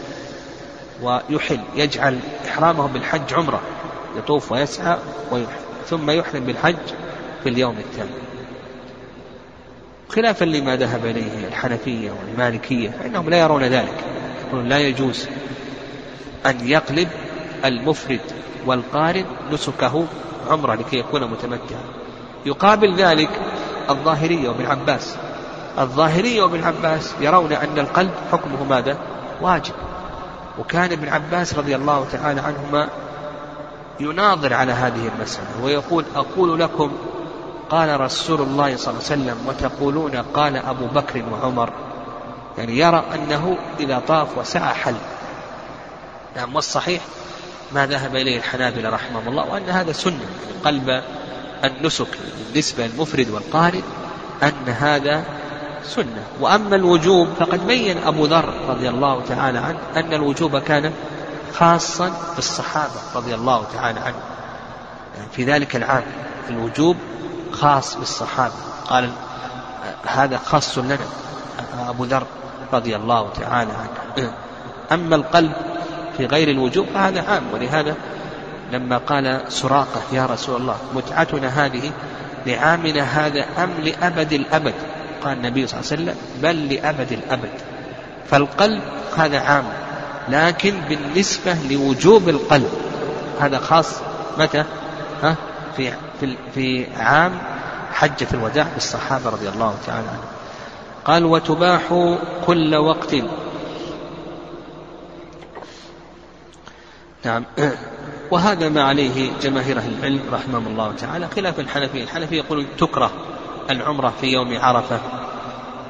ويحل 1.02 1.60
يجعل 1.76 2.20
إحرامه 2.48 2.88
بالحج 2.88 3.34
عمرة. 3.34 3.62
يطوف 4.18 4.52
ويسعى 4.52 4.98
ويحل 5.32 5.62
ثم 5.88 6.12
يحرم 6.12 6.44
بالحج 6.44 6.76
في 7.44 7.50
اليوم 7.50 7.78
الثاني 7.78 8.32
خلافا 10.10 10.46
لما 10.46 10.76
ذهب 10.76 11.06
إليه 11.06 11.48
الحنفية 11.48 12.12
والمالكية 12.12 12.90
فإنهم 12.90 13.30
لا 13.30 13.40
يرون 13.40 13.64
ذلك 13.64 14.06
يقولون 14.48 14.70
لا 14.70 14.80
يجوز 14.80 15.28
أن 16.46 16.68
يقلب 16.68 17.08
المفرد 17.66 18.20
والقارن 18.66 19.26
نسكه 19.52 20.06
عمرة 20.50 20.76
لكي 20.76 20.98
يكون 20.98 21.24
متمتعا. 21.32 21.84
يقابل 22.46 22.96
ذلك 22.96 23.30
الظاهرية 23.90 24.50
وابن 24.50 24.66
عباس. 24.66 25.18
الظاهرية 25.80 26.42
وابن 26.42 26.64
عباس 26.64 27.14
يرون 27.20 27.54
أن 27.54 27.80
القلب 27.80 28.12
حكمه 28.32 28.64
ماذا؟ 28.64 28.98
واجب. 29.42 29.74
وكان 30.60 30.92
ابن 30.92 31.10
عباس 31.10 31.54
رضي 31.54 31.76
الله 31.76 32.08
تعالى 32.12 32.42
عنهما 32.42 32.90
يناظر 34.00 34.54
على 34.54 34.72
هذه 34.72 35.12
المسألة 35.16 35.64
ويقول 35.64 36.06
أقول 36.16 36.60
لكم 36.60 36.92
قال 37.70 38.02
رسول 38.02 38.42
الله 38.42 38.76
صلى 38.76 38.94
الله 38.94 39.04
عليه 39.12 39.22
وسلم 39.22 39.38
وتقولون 39.48 40.16
قال 40.16 40.56
أبو 40.56 40.86
بكر 40.86 41.24
وعمر. 41.32 41.70
يعني 42.58 42.78
يرى 42.78 43.04
أنه 43.16 43.58
إذا 43.80 44.02
طاف 44.08 44.38
وسعى 44.38 44.74
حل. 44.74 44.96
نعم 46.36 46.56
والصحيح 46.56 47.02
ما 47.72 47.86
ذهب 47.88 48.16
إليه 48.16 48.38
الحنابلة 48.38 48.90
رحمهم 48.90 49.28
الله 49.28 49.46
وأن 49.46 49.70
هذا 49.70 49.92
سنة 49.92 50.26
قلب 50.66 51.04
النسك 51.64 52.08
بالنسبة 52.48 52.88
للمفرد 52.88 53.30
والقارئ 53.30 53.82
أن 54.44 54.70
هذا 54.70 55.24
سنة. 55.84 56.24
وأما 56.40 56.76
الوجوب 56.76 57.28
فقد 57.40 57.68
بين 57.68 57.98
أبو 57.98 58.26
ذر 58.26 58.54
رضي 58.70 58.90
الله 58.90 59.22
تعالى 59.30 59.60
عنه 59.60 59.80
أن 59.96 60.14
الوجوب 60.14 60.58
كان 60.58 60.92
خاصا 61.54 62.12
بالصحابة 62.36 63.02
رضي 63.16 63.36
الله 63.36 63.64
تعالى 63.74 64.00
عنه. 64.00 64.16
يعني 65.18 65.28
في 65.32 65.44
ذلك 65.44 65.76
العام 65.76 66.04
الوجوب 66.50 66.98
خاص 67.52 67.98
بالصحابة. 67.98 68.54
قال 68.90 69.10
هذا 70.06 70.38
خاص 70.38 70.78
لنا 70.78 70.98
أبو 71.90 72.04
ذر 72.04 72.24
رضي 72.74 72.96
الله 72.96 73.30
تعالى 73.40 73.72
عنه. 73.72 74.34
أما 74.92 75.16
القلب 75.16 75.52
في 76.18 76.26
غير 76.26 76.50
الوجوب 76.50 76.88
فهذا 76.94 77.22
عام. 77.30 77.44
ولهذا 77.54 77.96
لما 78.72 78.98
قال 78.98 79.42
سراقة 79.50 80.02
يا 80.12 80.26
رسول 80.26 80.62
الله 80.62 80.78
متعتنا 80.96 81.66
هذه 81.66 81.92
لعامنا 82.46 83.02
هذا 83.02 83.46
أم 83.58 83.70
لأبد 83.84 84.34
الأبد؟ 84.34 84.74
قال 85.24 85.38
النبي 85.38 85.68
صلى 85.68 85.80
الله 85.80 85.92
عليه 85.92 86.02
وسلم 86.02 86.16
بل 86.42 86.74
لأبد 86.74 87.12
الأبد. 87.12 87.52
فالقلب 88.30 88.82
هذا 89.18 89.40
عام 89.40 89.64
لكن 90.30 90.82
بالنسبة 90.90 91.54
لوجوب 91.70 92.30
القلب 92.30 92.72
هذا 93.40 93.58
خاص. 93.58 93.96
متى؟ 94.38 94.64
ها؟ 95.24 95.36
في 95.78 95.94
في 96.20 96.36
في 96.56 96.86
عام 96.98 97.38
حجة 97.94 98.28
الوداع 98.34 98.68
بالصحابة 98.74 99.30
رضي 99.30 99.50
الله 99.50 99.76
تعالى 99.86 100.08
عنهم. 100.08 100.32
قال 101.06 101.26
وتباح 101.26 101.82
كل 102.46 102.76
وقت. 102.76 103.16
نعم. 107.26 107.46
وهذا 108.32 108.70
ما 108.70 108.84
عليه 108.84 109.32
جماهير 109.42 109.78
أهل 109.78 109.94
العلم 110.00 110.22
رحمهم 110.32 110.68
الله 110.68 110.92
تعالى 110.92 111.28
خلاف 111.36 111.60
الحنفية. 111.60 112.04
الحنفية 112.04 112.38
يقولون 112.38 112.66
تكره 112.78 113.12
العمرة 113.72 114.14
في 114.22 114.28
يوم 114.28 114.58
عرفة 114.60 115.00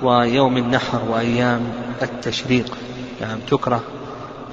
ويوم 0.01 0.57
النحر 0.57 1.01
وأيام 1.09 1.73
التشريق. 2.01 2.77
يعني 3.21 3.41
تكره 3.41 3.83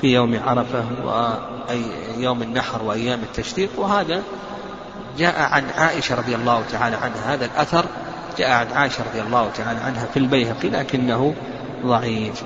في 0.00 0.14
يوم 0.14 0.40
عرفة 0.46 0.84
وأي 1.04 1.82
يوم 2.18 2.42
النحر 2.42 2.82
وأيام 2.82 3.20
التشريق. 3.22 3.70
وهذا 3.76 4.22
جاء 5.18 5.40
عن 5.40 5.64
عائشة 5.76 6.14
رضي 6.14 6.34
الله 6.34 6.62
تعالى 6.72 6.96
عنها. 6.96 7.34
هذا 7.34 7.44
الأثر 7.44 7.84
جاء 8.38 8.50
عن 8.50 8.66
عائشة 8.72 9.04
رضي 9.10 9.22
الله 9.22 9.50
تعالى 9.56 9.80
عنها 9.80 10.06
في 10.06 10.18
البيهقي 10.18 10.68
لكنه 10.68 11.34
ضعيف. 11.86 12.44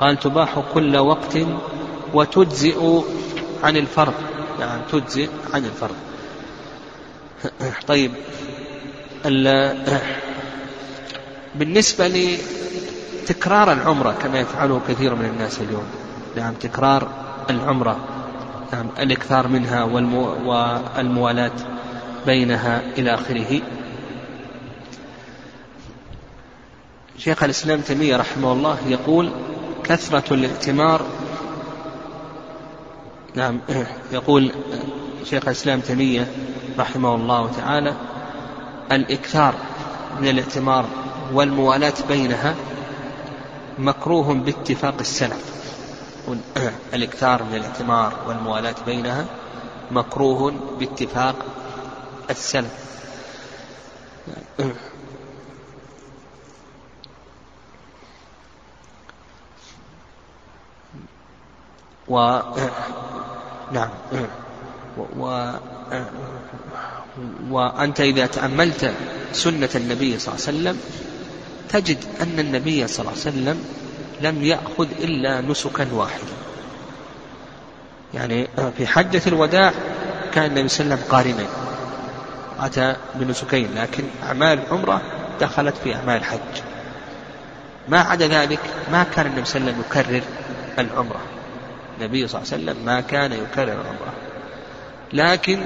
قال 0.00 0.18
تباح 0.18 0.58
كل 0.74 0.96
وقت 0.96 1.38
وتجزئ 2.14 3.02
عن 3.62 3.76
الفرض 3.76 4.14
يعني 4.60 4.82
تجزئ 4.92 5.28
عن 5.54 5.64
الفرض 5.64 5.96
طيب 7.86 8.12
بالنسبة 11.54 12.08
لتكرار 12.08 13.72
العمرة 13.72 14.12
كما 14.12 14.40
يفعله 14.40 14.80
كثير 14.88 15.14
من 15.14 15.24
الناس 15.24 15.60
اليوم. 15.60 15.86
نعم 16.36 16.54
تكرار 16.54 17.08
العمرة. 17.50 17.98
نعم 18.72 18.86
الإكثار 18.98 19.48
منها 19.48 19.84
والمو 19.84 20.22
والموالاة 20.44 21.52
بينها 22.26 22.82
إلى 22.98 23.14
آخره. 23.14 23.60
شيخ 27.18 27.42
الإسلام 27.42 27.80
تيمية 27.80 28.16
رحمه 28.16 28.52
الله 28.52 28.78
يقول 28.88 29.30
كثرة 29.84 30.34
الائتمار. 30.34 31.06
نعم 33.34 33.60
يقول 34.12 34.50
شيخ 35.24 35.44
الإسلام 35.44 35.80
تيمية 35.80 36.26
رحمه 36.78 37.14
الله 37.14 37.50
تعالى 37.56 37.94
الإكثار 38.92 39.54
من 40.20 40.28
الائتمار 40.28 40.86
والموالاة 41.32 41.94
بينها 42.08 42.54
مكروه 43.78 44.34
باتفاق 44.34 44.94
السلف. 45.00 45.54
الإكثار 46.94 47.42
من 47.42 47.54
الائتمار 47.54 48.12
والموالاة 48.26 48.74
بينها 48.86 49.26
مكروه 49.90 50.52
باتفاق 50.78 51.36
السلف. 52.30 52.84
و 62.08 62.40
نعم. 63.72 63.90
و 65.18 65.50
وأنت 67.50 68.00
إذا 68.00 68.26
تأملت 68.26 68.94
سنة 69.32 69.68
النبي 69.74 70.18
صلى 70.18 70.34
الله 70.34 70.46
عليه 70.46 70.58
وسلم 70.58 70.80
تجد 71.68 71.98
أن 72.20 72.38
النبي 72.38 72.86
صلى 72.86 72.98
الله 73.00 73.10
عليه 73.10 73.20
وسلم 73.20 73.64
لم 74.20 74.44
يأخذ 74.44 74.88
إلا 75.00 75.40
نسكا 75.40 75.86
واحدا 75.92 76.32
يعني 78.14 78.48
في 78.78 78.86
حجة 78.86 79.22
الوداع 79.26 79.72
كان 80.32 80.44
النبي 80.44 80.68
صلى 80.68 80.84
الله 80.84 80.94
عليه 80.94 81.04
وسلم 81.04 81.12
قارنا 81.12 81.46
أتى 82.60 82.96
بنسكين 83.14 83.68
لكن 83.74 84.04
أعمال 84.22 84.58
العمرة 84.58 85.02
دخلت 85.40 85.74
في 85.84 85.94
أعمال 85.94 86.16
الحج 86.16 86.62
ما 87.88 88.00
عدا 88.00 88.28
ذلك 88.28 88.60
ما 88.92 89.02
كان 89.02 89.26
النبي 89.26 89.44
صلى 89.44 89.60
الله 89.60 89.72
عليه 89.72 89.80
وسلم 89.80 89.84
يكرر 89.90 90.22
العمرة. 90.78 91.20
النبي 91.98 92.28
صلى 92.28 92.42
الله 92.42 92.52
عليه 92.52 92.64
وسلم 92.64 92.84
ما 92.86 93.00
كان 93.00 93.32
يكرر 93.32 93.72
العمرة. 93.72 94.12
لكن 95.12 95.60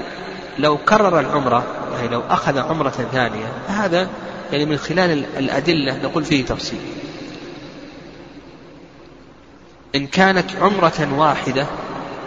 لو 0.59 0.77
كرر 0.77 1.19
العمرة 1.19 1.63
يعني 1.95 2.07
لو 2.07 2.21
أخذ 2.29 2.57
عمرة 2.57 2.89
ثانية 2.89 3.45
فهذا 3.67 4.09
يعني 4.51 4.65
من 4.65 4.77
خلال 4.77 5.25
الأدلة 5.37 5.97
نقول 6.03 6.25
فيه 6.25 6.45
تفصيل. 6.45 6.79
إن 9.95 10.07
كانت 10.07 10.55
عمرة 10.61 11.09
واحدة 11.17 11.65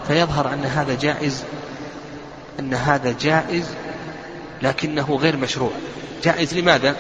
فيظهر 0.08 0.52
أن 0.52 0.64
هذا 0.64 0.94
جائز 0.94 1.44
أن 2.60 2.74
هذا 2.74 3.14
جائز 3.20 3.74
لكنه 4.62 5.18
غير 5.22 5.36
مشروع. 5.36 5.70
جائز 6.24 6.54
لماذا؟ 6.54 6.96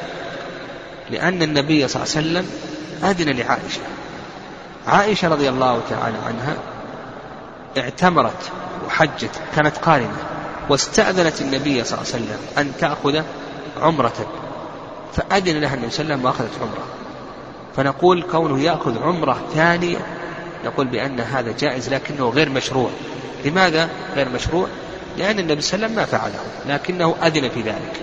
لأن 1.10 1.42
النبي 1.42 1.88
صلى 1.88 2.02
الله 2.02 2.16
عليه 2.16 2.26
وسلم 2.26 2.50
أذن 3.10 3.36
لعائشة. 3.36 3.80
عائشة 4.86 5.28
رضي 5.28 5.48
الله 5.48 5.80
تعالى 5.90 6.18
عنها 6.26 6.56
اعتمرت. 7.78 8.52
وحجت 8.92 9.30
كانت 9.56 9.76
قارنة. 9.76 10.16
واستأذنت 10.70 11.40
النبي 11.40 11.84
صلى 11.84 11.98
الله 11.98 12.12
عليه 12.14 12.24
وسلم 12.24 12.38
أن 12.58 12.72
تأخذ 12.80 13.22
عمرة. 13.80 14.26
فأذن 15.12 15.60
لها 15.60 15.74
النبي 15.74 15.90
صلى 15.90 16.02
الله 16.04 16.14
عليه 16.14 16.22
وسلم 16.22 16.24
وأخذت 16.24 16.62
عمرة. 16.62 16.84
فنقول 17.76 18.22
كونه 18.22 18.60
يأخذ 18.60 19.02
عمرة 19.02 19.42
ثانية 19.54 19.98
نقول 20.64 20.86
بأن 20.86 21.20
هذا 21.20 21.54
جائز 21.58 21.88
لكنه 21.88 22.28
غير 22.28 22.48
مشروع. 22.48 22.90
لماذا 23.44 23.88
غير 24.16 24.28
مشروع؟ 24.28 24.66
لأن 25.18 25.38
النبي 25.38 25.60
صلى 25.60 25.74
الله 25.74 25.86
عليه 25.86 25.94
وسلم 25.94 25.96
ما 25.96 26.04
فعله 26.04 26.74
لكنه 26.74 27.14
أذن 27.22 27.48
في 27.48 27.62
ذلك. 27.62 28.00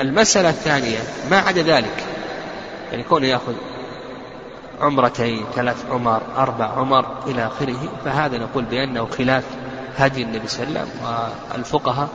المسألة 0.00 0.48
الثانية 0.48 0.98
ما 1.30 1.38
عدا 1.38 1.62
ذلك؟ 1.62 2.04
يعني 2.92 3.02
كونه 3.02 3.26
يأخذ 3.26 3.54
عمرتين 4.80 5.44
ثلاث 5.54 5.84
عمر 5.90 6.22
أربع 6.36 6.64
عمر 6.64 7.06
إلى 7.26 7.46
آخره. 7.46 7.88
فهذا 8.04 8.38
نقول 8.38 8.64
بأنه 8.64 9.08
خلاف 9.18 9.44
هدي 9.96 10.22
النبي 10.22 10.48
صلى 10.48 10.66
الله 10.66 10.80
عليه 10.80 10.90
وسلم 10.90 11.00
والفقهاء 11.52 12.08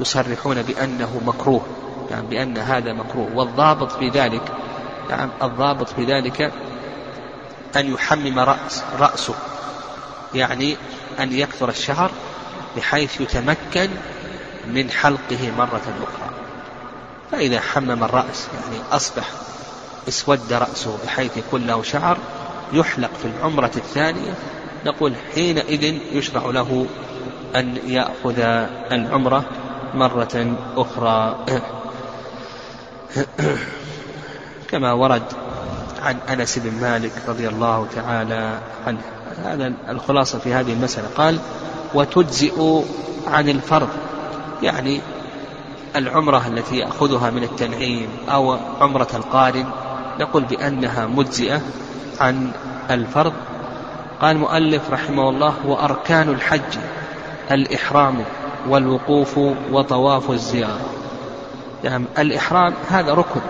يصرحون 0.00 0.62
بأنه 0.62 1.20
مكروه 1.26 1.62
يعني 2.10 2.26
بأن 2.26 2.58
هذا 2.58 2.92
مكروه. 2.92 3.28
والضابط 3.34 3.92
في 3.92 4.08
ذلك 4.08 4.52
يعني 5.10 5.30
الضابط 5.42 5.88
في 5.88 6.04
ذلك 6.04 6.52
أن 7.76 7.94
يحمم 7.94 8.38
رأس 8.38 8.84
رأسه 8.98 9.34
يعني 10.34 10.76
أن 11.20 11.32
يكثر 11.32 11.68
الشعر 11.68 12.10
بحيث 12.76 13.20
يتمكن 13.20 13.88
من 14.66 14.90
حلقه 14.90 15.52
مرة 15.58 15.82
أخرى. 16.02 16.30
فإذا 17.32 17.60
حمم 17.60 18.04
الرأس 18.04 18.48
يعني 18.54 18.82
أصبح 18.92 19.24
اسود 20.08 20.52
رأسه 20.52 20.98
بحيث 21.04 21.36
يكون 21.36 21.66
له 21.66 21.82
شعر 21.82 22.18
يحلق 22.72 23.10
في 23.22 23.24
العمرة 23.24 23.70
الثانية 23.76 24.34
نقول 24.86 25.14
حينئذ 25.34 25.98
يشرع 26.12 26.46
له 26.46 26.86
أن 27.56 27.78
يأخذ 27.86 28.38
العمرة 28.92 29.44
مرة 29.94 30.56
أخرى. 30.76 31.36
كما 34.70 34.92
ورد 34.92 35.22
عن 36.02 36.16
أنس 36.28 36.58
بن 36.58 36.80
مالك 36.80 37.12
رضي 37.28 37.48
الله 37.48 37.86
تعالى 37.94 38.58
عنه. 38.86 39.00
هذا 39.44 39.72
الخلاصة 39.88 40.38
في 40.38 40.54
هذه 40.54 40.72
المسألة. 40.72 41.08
قال 41.16 41.38
وتجزئ 41.94 42.82
عن 43.26 43.48
الفرض. 43.48 43.88
يعني 44.62 45.00
العمرة 45.96 46.46
التي 46.46 46.76
يأخذها 46.76 47.30
من 47.30 47.42
التنعيم 47.42 48.08
أو 48.28 48.58
عمرة 48.80 49.08
القارن 49.14 49.66
نقول 50.20 50.44
بأنها 50.44 51.06
مجزئة 51.06 51.60
عن 52.20 52.50
الفرض. 52.90 53.32
قال 54.20 54.36
المؤلف 54.36 54.90
رحمه 54.90 55.28
الله 55.28 55.54
وأركان 55.66 56.28
الحج 56.28 56.78
الإحرام 57.50 58.24
والوقوف 58.68 59.38
وطواف 59.72 60.30
الزيارة. 60.30 60.80
يعني 61.84 62.04
الإحرام 62.18 62.74
هذا 62.88 63.14
ركن 63.14 63.40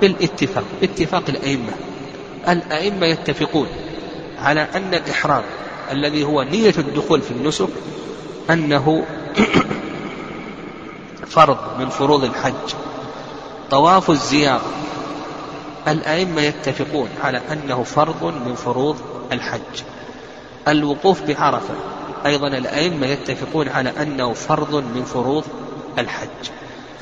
بالاتفاق 0.00 0.64
اتفاق 0.82 1.22
الأئمة. 1.28 1.72
الأئمة 2.48 3.06
يتفقون 3.06 3.66
على 4.38 4.68
أن 4.74 4.94
الإحرام 4.94 5.42
الذي 5.92 6.24
هو 6.24 6.42
نية 6.42 6.74
الدخول 6.78 7.22
في 7.22 7.30
النسك 7.30 7.68
أنه 8.50 9.04
فرض 11.34 11.58
من 11.78 11.88
فروض 11.88 12.24
الحج. 12.24 12.74
طواف 13.70 14.10
الزيارة 14.10 14.83
الأئمة 15.88 16.42
يتفقون 16.42 17.08
على 17.24 17.40
أنه 17.52 17.82
فرض 17.82 18.24
من 18.24 18.54
فروض 18.54 18.96
الحج. 19.32 19.82
الوقوف 20.68 21.22
بعرفة. 21.22 21.74
أيضا 22.26 22.48
الأئمة 22.48 23.06
يتفقون 23.06 23.68
على 23.68 23.92
أنه 24.02 24.32
فرض 24.32 24.74
من 24.74 25.04
فروض 25.04 25.44
الحج. 25.98 26.50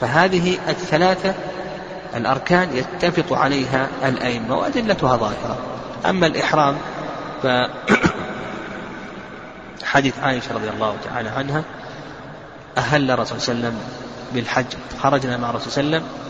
فهذه 0.01 0.59
الثلاثة 0.68 1.35
الأركان 2.16 2.76
يتفق 2.76 3.39
عليها 3.39 3.89
الأئمة 4.05 4.57
وأدلتها 4.57 5.16
ظاهرة. 5.16 5.59
أما 6.07 6.26
الإحرام 6.26 6.76
ف 7.43 7.47
حديث 9.93 10.18
عائشة 10.18 10.55
رضي 10.55 10.68
الله 10.70 10.97
تعالى 11.05 11.28
عنها 11.28 11.64
أهل 12.78 13.11
الرسول 13.11 13.41
صلى 13.41 13.55
الله 13.55 13.66
عليه 13.66 13.76
وسلم 13.76 13.80
بالحج 14.35 14.66
خرجنا 15.03 15.37
مع 15.37 15.51
الرسول 15.51 15.72
صلى 15.72 15.85
الله 15.85 15.97
عليه 15.97 16.07
وسلم 16.07 16.21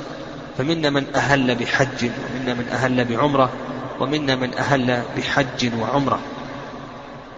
فمنا 0.59 0.91
من 0.91 1.07
أهل 1.15 1.55
بحج 1.55 2.05
ومنا 2.05 2.55
من 2.55 2.69
أهل 2.69 3.05
بعمرة 3.05 3.51
ومنا 4.01 4.37
من 4.37 4.55
أهل 4.55 5.03
بحج 5.17 5.71
وعمرة. 5.81 6.21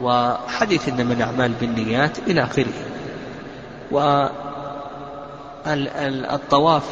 وحديث 0.00 0.88
إنما 0.88 1.14
الأعمال 1.14 1.52
بالنيات 1.60 2.18
إلى 2.18 2.44
آخره. 2.44 2.72
والطواف 5.64 6.82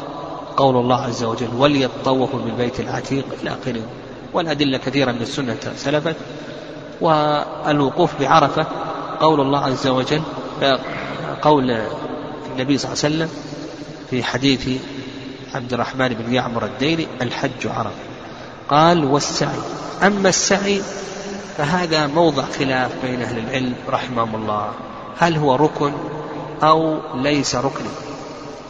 قول 0.57 0.75
الله 0.75 1.01
عز 1.01 1.23
وجل 1.23 1.49
وليطوفوا 1.57 2.39
بالبيت 2.39 2.79
العتيق 2.79 3.25
إلى 3.41 3.49
آخره 3.49 3.81
والأدلة 4.33 4.77
كثيرة 4.77 5.11
من 5.11 5.21
السنة 5.21 5.57
سلفت 5.75 6.15
والوقوف 7.01 8.19
بعرفة 8.19 8.67
قول 9.19 9.41
الله 9.41 9.59
عز 9.59 9.87
وجل 9.87 10.21
قول 11.41 11.81
النبي 12.51 12.77
صلى 12.77 12.93
الله 12.93 13.03
عليه 13.03 13.15
وسلم 13.15 13.29
في 14.09 14.23
حديث 14.23 14.69
عبد 15.55 15.73
الرحمن 15.73 16.07
بن 16.07 16.33
يعمر 16.33 16.65
الديني 16.65 17.07
الحج 17.21 17.67
عرفة 17.67 18.13
قال 18.69 19.05
والسعي. 19.05 19.59
أما 20.03 20.29
السعي 20.29 20.81
فهذا 21.57 22.07
موضع 22.07 22.43
خلاف 22.43 22.91
بين 23.05 23.21
أهل 23.21 23.37
العلم 23.37 23.75
رحمهم 23.89 24.35
الله. 24.35 24.71
هل 25.17 25.37
هو 25.37 25.55
ركن 25.55 25.93
أو 26.63 26.99
ليس 27.15 27.55
ركنا؟ 27.55 27.89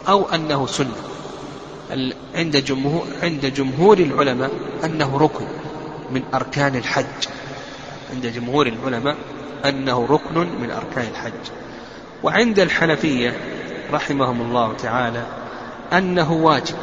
أو 0.10 0.26
أنه 0.30 0.68
سنة؟ 0.68 0.96
عند 2.36 2.58
جمهور 2.58 3.08
عند 3.24 3.46
جمهور 3.46 3.98
العلماء 3.98 4.52
أنه 4.84 5.18
ركن 5.18 5.46
من 6.12 6.24
أركان 6.34 6.76
الحج. 6.76 7.28
عند 8.14 8.28
جمهور 8.28 8.68
العلماء 8.68 9.16
أنه 9.66 10.08
ركن 10.10 10.40
من 10.62 10.72
أركان 10.72 11.08
الحج. 11.12 11.52
وعند 12.24 12.60
الحنفية 12.60 13.38
رحمهم 13.92 14.42
الله 14.42 14.74
تعالى 14.74 15.43
أنه 15.94 16.32
واجب. 16.32 16.76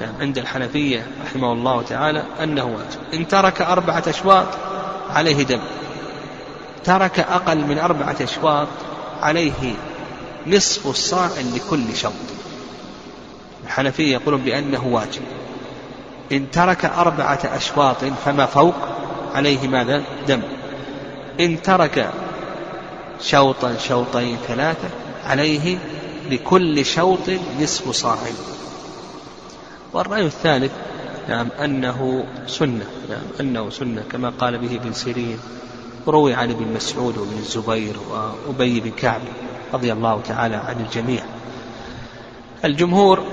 يعني 0.00 0.12
عند 0.20 0.38
الحنفية 0.38 1.06
رحمه 1.24 1.52
الله 1.52 1.82
تعالى 1.82 2.22
أنه 2.42 2.64
واجب. 2.64 3.14
إن 3.14 3.28
ترك 3.28 3.62
أربعة 3.62 4.02
أشواط 4.06 4.46
عليه 5.10 5.42
دم. 5.42 5.60
ترك 6.84 7.20
أقل 7.20 7.58
من 7.58 7.78
أربعة 7.78 8.16
أشواط 8.20 8.68
عليه 9.22 9.74
نصف 10.46 10.86
الصاع 10.86 11.30
لكل 11.54 11.96
شوط. 11.96 12.12
الحنفية 13.64 14.12
يقولون 14.12 14.40
بأنه 14.40 14.86
واجب. 14.86 15.22
إن 16.32 16.50
ترك 16.50 16.84
أربعة 16.84 17.40
أشواط 17.44 18.04
فما 18.24 18.46
فوق 18.46 18.74
عليه 19.34 19.68
ماذا؟ 19.68 20.02
دم. 20.28 20.42
إن 21.40 21.62
ترك 21.62 22.10
شوطا 23.22 23.76
شوطين 23.88 24.38
ثلاثة 24.48 24.88
عليه 25.26 25.78
لكل 26.30 26.84
شوط 26.84 27.30
نصف 27.60 27.90
صاع 27.90 28.18
والرأي 29.92 30.26
الثالث 30.26 30.72
نعم 31.28 31.48
أنه 31.64 32.24
سنة 32.46 32.84
نعم 33.10 33.22
أنه 33.40 33.70
سنة 33.70 34.02
كما 34.12 34.30
قال 34.30 34.58
به 34.58 34.76
ابن 34.76 34.92
سيرين 34.92 35.38
روي 36.08 36.34
عن 36.34 36.50
ابن 36.50 36.72
مسعود 36.74 37.18
وابن 37.18 37.38
الزبير 37.38 37.96
وأبي 38.10 38.80
بن 38.80 38.90
كعب 38.90 39.20
رضي 39.74 39.92
الله 39.92 40.20
تعالى 40.20 40.56
عن 40.56 40.80
الجميع. 40.80 41.22
الجمهور 42.64 43.24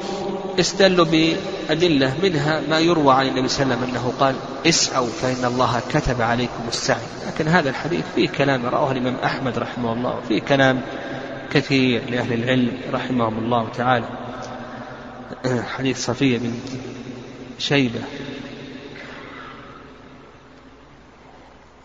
استدلوا 0.59 1.05
بأدلة 1.05 2.13
منها 2.23 2.61
ما 2.69 2.79
يروى 2.79 3.13
عن 3.13 3.27
النبي 3.27 3.47
صلى 3.47 3.63
الله 3.63 3.75
عليه 3.75 3.85
وسلم 3.85 3.95
أنه 3.95 4.13
قال 4.19 4.35
اسعوا 4.67 5.07
فإن 5.07 5.45
الله 5.45 5.81
كتب 5.93 6.21
عليكم 6.21 6.63
السعي 6.67 7.01
لكن 7.27 7.47
هذا 7.47 7.69
الحديث 7.69 8.05
فيه 8.15 8.29
كلام 8.29 8.65
رواه 8.65 8.91
الإمام 8.91 9.15
أحمد 9.23 9.57
رحمه 9.57 9.93
الله 9.93 10.17
وفيه 10.17 10.41
كلام 10.41 10.81
كثير 11.57 12.01
لأهل 12.09 12.33
العلم 12.33 12.71
رحمهم 12.93 13.37
الله 13.37 13.69
تعالى. 13.69 14.05
حديث 15.77 16.05
صفية 16.05 16.37
بنت 16.37 16.69
شيبة 17.59 17.99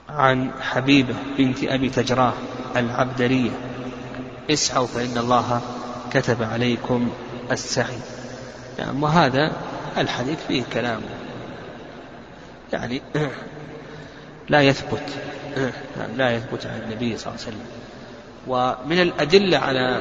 عن 0.09 0.51
حبيبة 0.61 1.15
بنت 1.39 1.65
أبي 1.65 1.91
تجراه 1.91 2.33
العبدرية. 2.77 3.51
اسعوا 4.51 4.87
فإن 4.87 5.19
الله 5.19 5.61
كتب 6.13 6.43
عليكم 6.43 7.11
السعي. 7.51 7.99
يعني 8.79 9.03
وهذا 9.03 9.53
الحديث 9.99 10.39
فيه 10.49 10.63
كلام. 10.73 11.01
يعني 12.73 13.03
لا 14.53 14.63
يثبت 14.63 15.03
لا 16.19 16.37
يثبت 16.37 16.67
عن 16.67 16.81
النبي 16.83 17.19
صلى 17.19 17.33
الله 17.33 17.45
عليه 17.47 17.57
وسلم. 17.57 17.82
ومن 18.47 19.01
الأدلة 19.03 19.59
على 19.59 20.01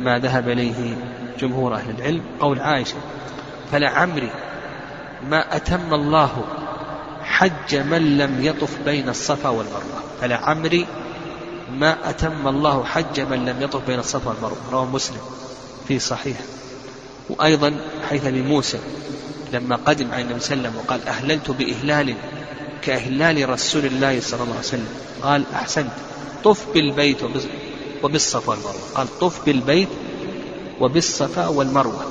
ما 0.00 0.18
ذهب 0.18 0.48
إليه 0.48 0.96
جمهور 1.40 1.74
أهل 1.74 1.90
العلم 1.98 2.22
قول 2.40 2.60
عائشة 2.60 2.96
فلعمري 3.72 4.30
ما 5.28 5.56
أتم 5.56 5.94
الله 5.94 6.44
حج 7.22 7.76
من 7.76 8.18
لم 8.18 8.44
يطف 8.44 8.78
بين 8.84 9.08
الصفا 9.08 9.48
والمروة. 9.48 10.02
فلعمري 10.20 10.86
ما 11.72 12.10
أتم 12.10 12.48
الله 12.48 12.84
حج 12.84 13.20
من 13.20 13.44
لم 13.44 13.62
يطف 13.62 13.86
بين 13.86 13.98
الصفا 13.98 14.30
والمروة. 14.30 14.58
رواه 14.72 14.84
مسلم 14.84 15.20
في 15.88 15.98
صحيح 15.98 16.36
وأيضا 17.30 17.80
حيث 18.08 18.26
لموسى 18.26 18.78
لما 19.52 19.76
قدم 19.76 20.12
على 20.12 20.22
النبي 20.22 20.40
صلى 20.40 20.54
الله 20.54 20.68
عليه 20.68 20.78
وسلم 20.78 20.84
وقال 20.84 21.08
أهللت 21.08 21.50
بإهلال 21.50 22.14
كإهلال 22.82 23.48
رسول 23.48 23.84
الله 23.86 24.20
صلى 24.20 24.42
الله 24.42 24.56
عليه 24.56 24.64
وسلم. 24.64 24.88
قال 25.22 25.44
أحسنت. 25.54 25.92
طف 26.44 26.66
بالبيت 26.74 27.18
وبالصفا 28.02 28.50
والمروة. 28.50 28.82
قال 28.94 29.18
طف 29.18 29.46
بالبيت 29.46 29.88
وبالصفا 30.80 31.48
والمروة. 31.48 32.06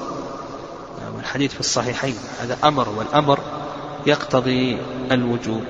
والحديث 1.15 1.53
في 1.53 1.59
الصحيحين. 1.59 2.15
هذا 2.39 2.57
أمر 2.63 2.89
والأمر 2.89 3.39
يقتضي 4.05 4.78
الوجوب. 5.11 5.63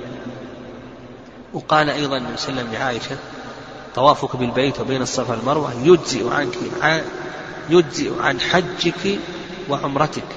وقال 1.53 1.89
أيضا 1.89 2.17
النبي 2.17 2.37
صلى 2.37 2.49
الله 2.49 2.61
عليه 2.61 2.69
وسلم 2.69 2.73
لعائشة 2.73 3.17
طوافك 3.95 4.35
بالبيت 4.35 4.79
وبين 4.79 5.01
الصفا 5.01 5.31
والمروة 5.31 5.73
يجزئ 5.83 6.29
عنك 6.29 6.53
يجزئ 7.69 8.21
عن 8.21 8.39
حجك 8.39 9.19
وعمرتك. 9.69 10.27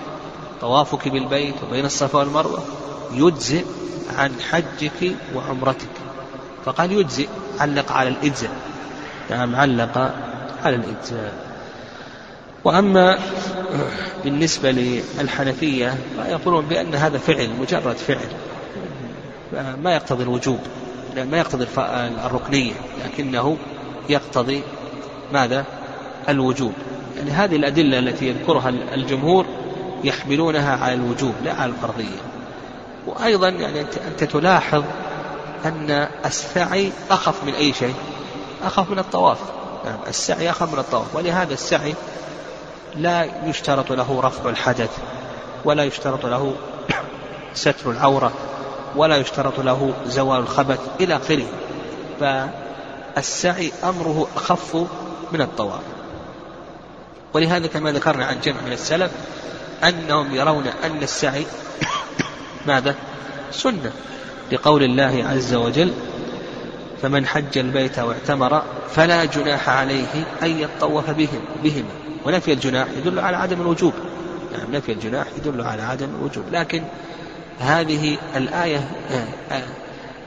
طوافك 0.61 1.09
بالبيت 1.09 1.55
وبين 1.69 1.85
الصفا 1.85 2.19
والمروة 2.19 2.65
يجزئ 3.15 3.65
عن 4.19 4.33
حجك 4.51 5.17
وعمرتك. 5.35 5.89
فقال 6.65 6.93
يجزئ 6.93 7.29
علق 7.61 7.93
على 7.93 8.09
الإجزاء. 8.09 8.51
نعم 9.31 9.57
علق 9.57 9.99
على 10.65 10.77
الإجزاء. 10.77 11.33
وأما 12.65 13.19
بالنسبة 14.25 14.71
للحنفية 14.71 15.95
فيقولون 16.17 16.65
بأن 16.65 16.95
هذا 16.95 17.19
فعل 17.19 17.51
مجرد 17.61 17.97
فعل. 17.97 18.29
ما 19.83 19.95
يقتضي 19.95 20.23
الوجوب 20.23 20.59
ما 21.17 21.39
يقتضي 21.39 21.67
الركنية 22.27 22.73
لكنه 23.05 23.57
يقتضي 24.09 24.63
ماذا؟ 25.33 25.65
الوجوب. 26.29 26.73
يعني 27.17 27.31
هذه 27.31 27.57
الأدلة 27.57 27.99
التي 27.99 28.29
يذكرها 28.29 28.69
الجمهور 28.69 29.47
يحملونها 30.05 30.77
على 30.77 30.95
الوجوب 30.95 31.35
لا 31.45 31.55
على 31.55 31.73
الفرضية. 31.73 32.30
وأيضا 33.07 33.49
يعني 33.49 33.81
أنت 33.81 34.25
تلاحظ 34.25 34.85
أن 35.65 36.09
السعي 36.25 36.93
أخف 37.11 37.45
من 37.45 37.55
أي 37.55 37.73
شيء. 37.73 37.95
أخف 38.63 38.91
من 38.91 38.99
الطواف. 38.99 39.39
نعم 39.85 39.99
السعي 40.09 40.51
أخف 40.51 40.73
من 40.73 40.79
الطواف. 40.79 41.15
ولهذا 41.15 41.55
السعي 41.55 41.95
لا 42.97 43.29
يشترط 43.45 43.93
له 43.93 44.21
رفع 44.21 44.51
الحدث 44.51 44.91
ولا 45.65 45.85
يشترط 45.85 46.27
له 46.27 46.55
ستر 47.55 47.91
العورة 47.91 48.33
ولا 48.97 49.17
يشترط 49.17 49.61
له 49.61 49.93
زوال 50.07 50.41
الخبث 50.41 50.81
إلى 51.01 51.17
آخره. 51.17 51.47
فالسعي 52.21 53.73
أمره 53.85 54.29
أخف 54.37 54.77
من 55.33 55.41
الطواف. 55.41 55.83
ولهذا 57.35 57.67
كما 57.67 57.93
ذكرنا 57.93 58.27
عن 58.27 58.41
جمع 58.41 58.61
من 58.67 58.73
السلف 58.73 59.11
أنهم 59.85 60.35
يرون 60.35 60.67
أن 60.85 61.03
السعي 61.03 61.47
ماذا؟ 62.67 62.95
سنة. 63.51 63.93
لقول 64.53 64.83
الله 64.83 65.25
عز 65.29 65.55
وجل 65.55 65.93
فمن 67.03 67.27
حج 67.27 67.59
البيت 67.59 67.99
واعتمر 67.99 68.63
فلا 68.91 69.25
جناح 69.25 69.69
عليه 69.69 70.25
أن 70.43 70.59
يطوف 70.61 71.11
بهم 71.11 71.41
بهما. 71.65 71.91
ونفي 72.27 72.53
الجناح 72.53 72.87
يدل 72.99 73.19
على 73.19 73.37
عدم 73.37 73.61
الوجوب. 73.61 73.93
يعني 74.53 74.77
نفي 74.77 74.93
الجناح 74.93 75.27
يدل 75.39 75.61
على 75.61 75.83
عدم 75.83 76.09
الوجوب. 76.21 76.45
لكن 76.53 76.83
هذه 77.59 78.19
الآية 78.37 78.91
آه، 79.11 79.55
آه، 79.55 79.63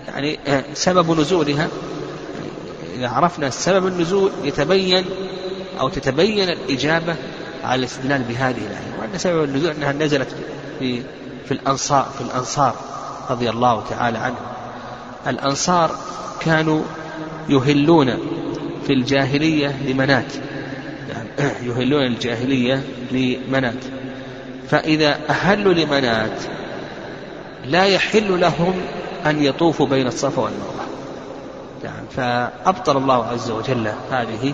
يعني 0.08 0.40
آه، 0.48 0.64
سبب 0.74 1.20
نزولها. 1.20 1.68
إذا 2.96 3.10
عرفنا 3.10 3.50
سبب 3.50 3.88
النزول 3.88 4.32
يتبين 4.44 5.06
أو 5.80 5.90
تتبين 5.90 6.50
الإجابة 6.50 7.16
على 7.64 7.80
الاستدلال 7.80 8.24
بهذه 8.24 8.58
الآية. 8.58 9.00
وأن 9.00 9.18
سبب 9.18 9.44
النزول 9.44 9.72
أنها 9.72 9.92
نزلت 9.92 10.28
في 10.80 11.04
في 11.46 11.52
الأنصار 11.52 12.06
في 12.18 12.22
الأنصار 12.22 12.76
رضي 13.30 13.50
الله 13.50 13.84
تعالى 13.90 14.18
عنهم 14.18 14.46
الأنصار 15.28 15.96
كانوا 16.40 16.82
يهلون 17.50 18.18
في 18.88 18.94
الجاهلية 18.94 19.76
لمنات 19.88 20.34
يعني 21.10 21.30
يهلون 21.70 22.06
الجاهلية 22.06 22.84
لمنات 23.12 23.84
فإذا 24.70 25.20
أهلوا 25.30 25.74
لمنات 25.74 26.44
لا 27.66 27.86
يحل 27.86 28.40
لهم 28.42 28.74
أن 29.26 29.44
يطوفوا 29.44 29.88
بين 29.88 30.08
الصفا 30.08 30.42
والمروة. 30.42 30.74
يعني 31.84 32.08
فأبطل 32.12 32.98
الله 32.98 33.26
عز 33.26 33.52
وجل 33.52 33.92
هذه 34.12 34.54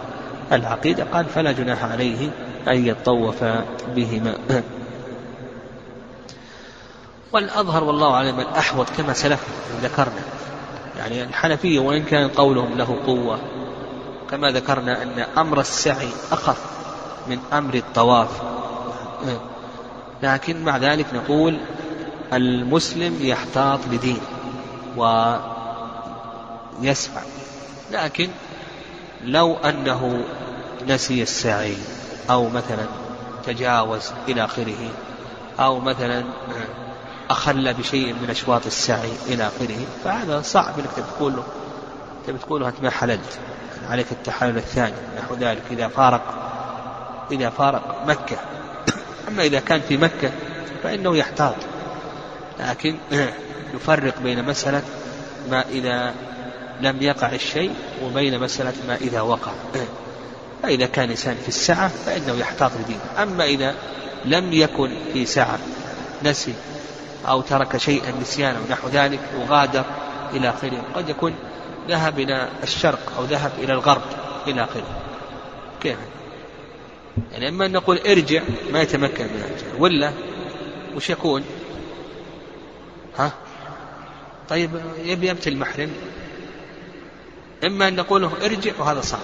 العقيدة. 0.52 1.04
قال 1.04 1.26
فلا 1.26 1.52
جناح 1.52 1.84
عليه 1.84 2.30
أن 2.68 2.88
يطوف 2.88 3.44
بهما. 3.96 4.36
والأظهر 7.34 7.84
والله 7.84 8.14
أعلم 8.14 8.40
الأحوط 8.40 8.90
كما 8.98 9.14
سلف 9.14 9.40
ذكرنا. 9.82 10.22
يعني 10.98 11.24
الحنفية 11.24 11.80
وإن 11.80 12.04
كان 12.04 12.30
قولهم 12.30 12.78
له 12.78 12.98
قوة 13.08 13.40
كما 14.32 14.52
ذكرنا 14.52 15.04
أن 15.04 15.26
أمر 15.38 15.60
السعي 15.60 16.10
أخف 16.32 16.58
من 17.28 17.40
أمر 17.54 17.74
الطواف. 17.74 18.30
لكن 20.24 20.64
مع 20.64 20.78
ذلك 20.78 21.06
نقول 21.14 21.58
المسلم 22.34 23.18
يحتاط 23.22 23.80
لدين 23.92 24.22
ويسعى. 26.82 27.24
لكن 27.92 28.30
لو 29.24 29.56
أنه 29.56 30.24
نسي 30.88 31.22
السعي 31.22 31.78
أو 32.30 32.50
مثلا 32.50 32.86
تجاوز 33.46 34.12
إلى 34.28 34.46
آخره 34.46 34.90
أو 35.60 35.80
مثلا 35.80 36.24
أخل 37.30 37.74
بشيء 37.74 38.14
من 38.14 38.30
أشواط 38.30 38.66
السعي 38.66 39.12
إلى 39.28 39.48
آخره. 39.48 39.86
فهذا 40.04 40.42
صعب 40.42 40.80
أنك 40.80 41.08
تقول 41.16 41.36
له 41.36 41.44
تبي 42.28 42.38
تقول 42.38 42.62
له 42.62 42.68
أنت 42.68 42.82
ما 42.82 42.90
حللت. 42.90 43.40
عليك 43.90 44.12
التحلل 44.12 44.58
الثاني. 44.58 44.94
نحو 45.18 45.36
ذلك. 45.36 45.62
إذا 45.72 45.88
فارق 45.88 46.22
إذا 47.32 47.50
فارق 47.50 48.04
مكة. 48.08 48.38
أما 49.28 49.44
إذا 49.44 49.60
كان 49.60 49.82
في 49.82 49.98
مكة 49.98 50.32
فإنه 50.84 51.18
يحتاط. 51.18 51.56
لكن 52.60 52.98
يفرق 53.74 54.20
بين 54.20 54.46
مسألة 54.46 54.82
ما 55.50 55.64
إذا 55.70 56.14
لم 56.82 57.02
يقع 57.02 57.32
الشيء 57.32 57.74
وبين 58.04 58.40
مسألة 58.40 58.74
ما 58.88 58.96
إذا 58.96 59.22
وقع. 59.22 59.52
فإذا 60.64 60.86
كان 60.86 61.10
إنسان 61.10 61.36
في 61.36 61.48
السعة 61.48 61.88
فإنه 61.88 62.34
يحتاط 62.34 62.72
لدينه. 62.84 63.24
أما 63.24 63.44
إذا 63.44 63.76
لم 64.26 64.54
يكن 64.54 64.92
في 65.14 65.26
سعة 65.26 65.60
نسي. 66.26 66.54
أو 67.28 67.42
ترك 67.42 67.78
شيئا 67.78 68.12
نسيانا 68.12 68.60
ونحو 68.60 68.88
ذلك 68.88 69.20
وغادر 69.38 69.86
إلى 70.34 70.50
آخره. 70.50 70.84
قد 70.96 71.10
يكون 71.10 71.36
ذهب 71.88 72.20
إلى 72.20 72.50
الشرق 72.64 73.14
أو 73.18 73.24
ذهب 73.24 73.52
إلى 73.58 73.74
الغرب 73.74 74.02
إلى 74.48 74.64
آخره. 74.64 75.02
كيف؟ 75.82 75.98
يعني 77.32 77.50
إما 77.50 77.66
أن 77.66 77.72
نقول 77.72 77.98
ارجع 77.98 78.42
ما 78.72 78.82
يتمكن 78.82 79.24
من 79.24 79.44
الرجع 79.46 79.80
ولا 79.80 80.12
وش 80.96 81.10
يكون؟ 81.10 81.44
ها؟ 83.18 83.32
طيب 84.50 84.70
يبي 85.04 85.28
يبتل 85.28 85.52
المحرم. 85.52 85.92
إما 87.66 87.88
أن 87.88 87.96
نقول 87.96 88.22
له 88.22 88.32
ارجع 88.46 88.72
وهذا 88.80 89.02
صعب. 89.02 89.20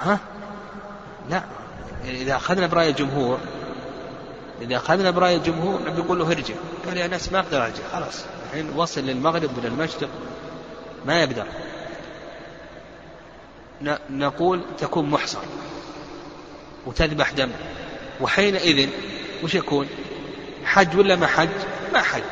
ها؟ 0.00 0.18
لا. 1.30 1.42
يعني 2.04 2.22
إذا 2.22 2.36
أخذنا 2.36 2.66
برأي 2.66 2.88
الجمهور 2.90 3.38
إذا 4.60 4.76
أخذنا 4.76 5.10
برأي 5.10 5.36
الجمهور 5.36 5.90
بيقول 5.90 6.18
له 6.18 6.26
ارجع. 6.26 6.54
قال 6.86 6.96
يا 6.96 7.06
ناس 7.06 7.32
ما 7.32 7.38
أقدر 7.38 7.64
أرجع. 7.64 7.82
خلاص. 7.92 8.24
الحين 8.46 8.70
وصل 8.76 9.00
للمغرب 9.00 9.58
ولا 9.58 9.68
المشرق. 9.68 10.08
ما 11.06 11.22
يقدر. 11.22 11.46
نقول 14.10 14.60
تكون 14.78 15.10
محصر 15.10 15.38
وتذبح 16.86 17.30
دم. 17.30 17.50
وحينئذ 18.20 18.88
وش 19.44 19.54
يكون؟ 19.54 19.86
حج 20.64 20.96
ولا 20.96 21.16
ما 21.16 21.26
حج؟ 21.26 21.48
ما 21.92 22.02
حج. 22.02 22.22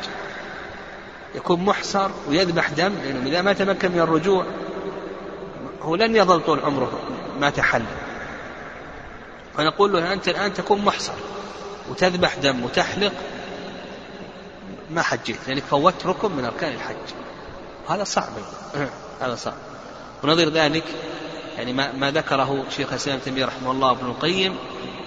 يكون 1.35 1.65
محصر 1.65 2.09
ويذبح 2.29 2.69
دم 2.69 2.93
لأنه 3.03 3.29
إذا 3.29 3.41
ما 3.41 3.53
تمكن 3.53 3.91
من 3.91 3.99
الرجوع 3.99 4.45
هو 5.81 5.95
لن 5.95 6.15
يظل 6.15 6.41
طول 6.41 6.59
عمره 6.59 6.99
ما 7.39 7.49
تحل. 7.49 7.83
فنقول 9.57 9.93
له 9.93 10.13
أنت 10.13 10.27
الآن 10.27 10.53
تكون 10.53 10.85
محصر 10.85 11.13
وتذبح 11.89 12.35
دم 12.35 12.63
وتحلق 12.63 13.13
ما 14.89 15.01
حجيت 15.01 15.47
لأنك 15.47 15.63
فوتت 15.63 16.05
ركن 16.05 16.31
من 16.31 16.45
أركان 16.45 16.73
الحج. 16.73 16.95
هذا 17.89 18.03
صعب. 18.03 18.31
هذا 19.21 19.35
صعب. 19.35 19.53
ونظير 20.23 20.49
ذلك 20.49 20.83
يعني 21.57 21.73
ما, 21.73 21.91
ما 21.91 22.11
ذكره 22.11 22.63
شيخ 22.69 22.89
الإسلام 22.89 23.19
تيمية 23.19 23.45
رحمه 23.45 23.71
الله 23.71 23.91
ابن 23.91 24.05
القيم 24.05 24.57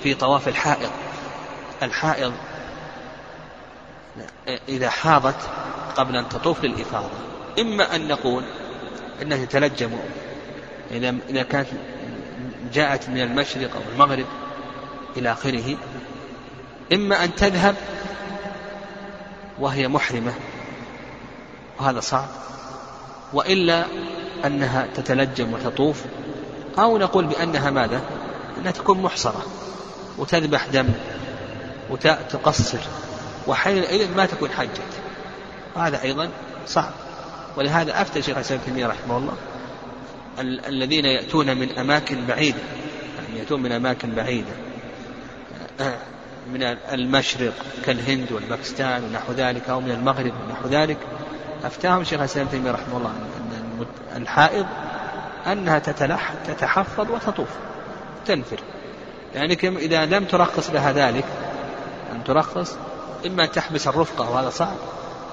في 0.02 0.14
طواف 0.14 0.48
الحائض. 0.48 0.90
الحائض 1.82 2.32
إذا 4.68 4.90
حاضت 4.90 5.36
قبل 5.96 6.16
أن 6.16 6.28
تطوف 6.28 6.64
للإفاضة. 6.64 7.10
إما 7.58 7.96
أن 7.96 8.08
نقول 8.08 8.44
أنها 9.22 9.44
تتلجم 9.44 9.90
إذا 10.90 11.14
إذا 11.28 11.42
كانت 11.42 11.68
جاءت 12.72 13.08
من 13.08 13.20
المشرق 13.20 13.76
أو 13.76 13.82
المغرب 13.92 14.26
إلى 15.16 15.32
آخره 15.32 15.76
إما 16.92 17.24
أن 17.24 17.34
تذهب 17.34 17.74
وهي 19.58 19.88
محرمة 19.88 20.32
وهذا 21.80 22.00
صعب. 22.00 22.28
وإلا 23.32 23.84
أنها 24.44 24.86
تتلجم 24.94 25.52
وتطوف 25.52 26.02
أو 26.78 26.98
نقول 26.98 27.26
بأنها 27.26 27.70
ماذا؟ 27.70 28.00
أنها 28.58 28.72
تكون 28.72 29.02
محصرة 29.02 29.42
وتذبح 30.18 30.66
دم 30.66 30.88
وتقصر 31.90 32.78
وحينئذ 33.46 34.16
ما 34.16 34.26
تكون 34.26 34.50
حجت. 34.50 34.80
وهذا 35.76 36.02
أيضا 36.02 36.28
صعب. 36.66 36.92
ولهذا 37.56 38.02
أفتى 38.02 38.22
شيخ 38.22 38.36
الإسلام 38.36 38.60
تيمية 38.66 38.86
رحمه 38.86 39.16
الله 39.16 39.34
الذين 40.68 41.04
يأتون 41.04 41.56
من 41.56 41.78
أماكن 41.78 42.26
بعيدة 42.26 42.58
يعني 43.18 43.38
يأتون 43.38 43.62
من 43.62 43.72
أماكن 43.72 44.14
بعيدة. 44.14 44.52
من 46.46 46.62
المشرق 46.92 47.52
كالهند 47.84 48.32
والباكستان 48.32 49.04
ونحو 49.04 49.32
ذلك 49.32 49.68
أو 49.68 49.80
من 49.80 49.90
المغرب 49.90 50.32
ونحو 50.46 50.68
ذلك. 50.68 50.96
أفتاهم 51.64 52.04
شيخ 52.04 52.18
الإسلام 52.18 52.46
تيمية 52.46 52.70
رحمه 52.70 52.96
الله 52.96 53.10
أن 53.10 53.86
الحائض 54.22 54.66
أنها 55.46 55.78
تتلح 55.78 56.34
تتحفظ 56.46 57.10
وتطوف 57.10 57.48
تنفر. 58.26 58.60
يعني 59.34 59.58
إذا 59.62 60.06
لم 60.06 60.24
ترخص 60.24 60.70
لها 60.70 60.92
ذلك 60.92 61.24
أن 62.12 62.24
ترخص 62.24 62.76
إما 63.26 63.46
تحبس 63.46 63.88
الرفقة 63.88 64.30
وهذا 64.30 64.50
صعب 64.50 64.76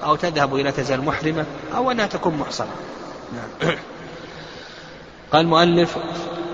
أو 0.04 0.16
تذهب 0.16 0.54
إلى 0.54 0.72
تزال 0.72 1.04
محرمة 1.04 1.46
أو 1.74 1.90
أنها 1.90 2.06
تكون 2.06 2.34
محصنة. 2.34 2.70
نعم. 3.32 3.74
قال 5.32 5.40
المؤلف 5.40 5.96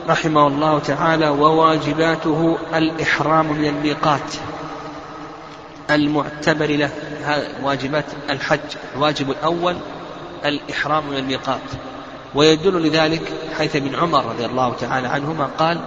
رحمه 0.09 0.47
الله 0.47 0.79
تعالى 0.79 1.29
وواجباته 1.29 2.59
الإحرام 2.75 3.53
من 3.53 3.65
الميقات 3.65 4.35
المعتبر 5.91 6.67
له. 6.67 6.91
واجبات 7.63 8.05
الحج 8.31 8.77
الواجب 8.95 9.31
الأول 9.31 9.77
الإحرام 10.45 11.07
من 11.11 11.17
الميقات 11.17 11.61
ويدل 12.35 12.87
لذلك 12.87 13.33
حيث 13.59 13.77
ابن 13.77 13.95
عمر 13.95 14.25
رضي 14.25 14.47
الله 14.47 14.75
تعالى 14.81 15.09
عنهما 15.09 15.51
قال 15.59 15.79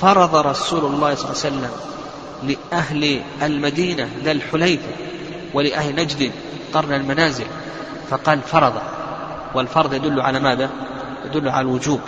فرض 0.00 0.36
رسول 0.36 0.84
الله 0.84 1.14
صلى 1.14 1.24
الله 1.24 1.40
عليه 1.44 1.68
وسلم 1.68 1.70
لأهل 2.42 3.20
المدينة 3.42 4.08
ذا 4.24 4.32
الحليفة 4.32 4.88
ولأهل 5.54 5.94
نجد 5.94 6.32
قرن 6.74 6.92
المنازل 6.92 7.46
فقال 8.10 8.40
فرض. 8.40 8.74
والفرض 9.54 9.94
يدل 9.94 10.20
على 10.20 10.40
ماذا؟ 10.40 10.70
يدل 11.24 11.48
على 11.48 11.60
الوجوب. 11.60 12.00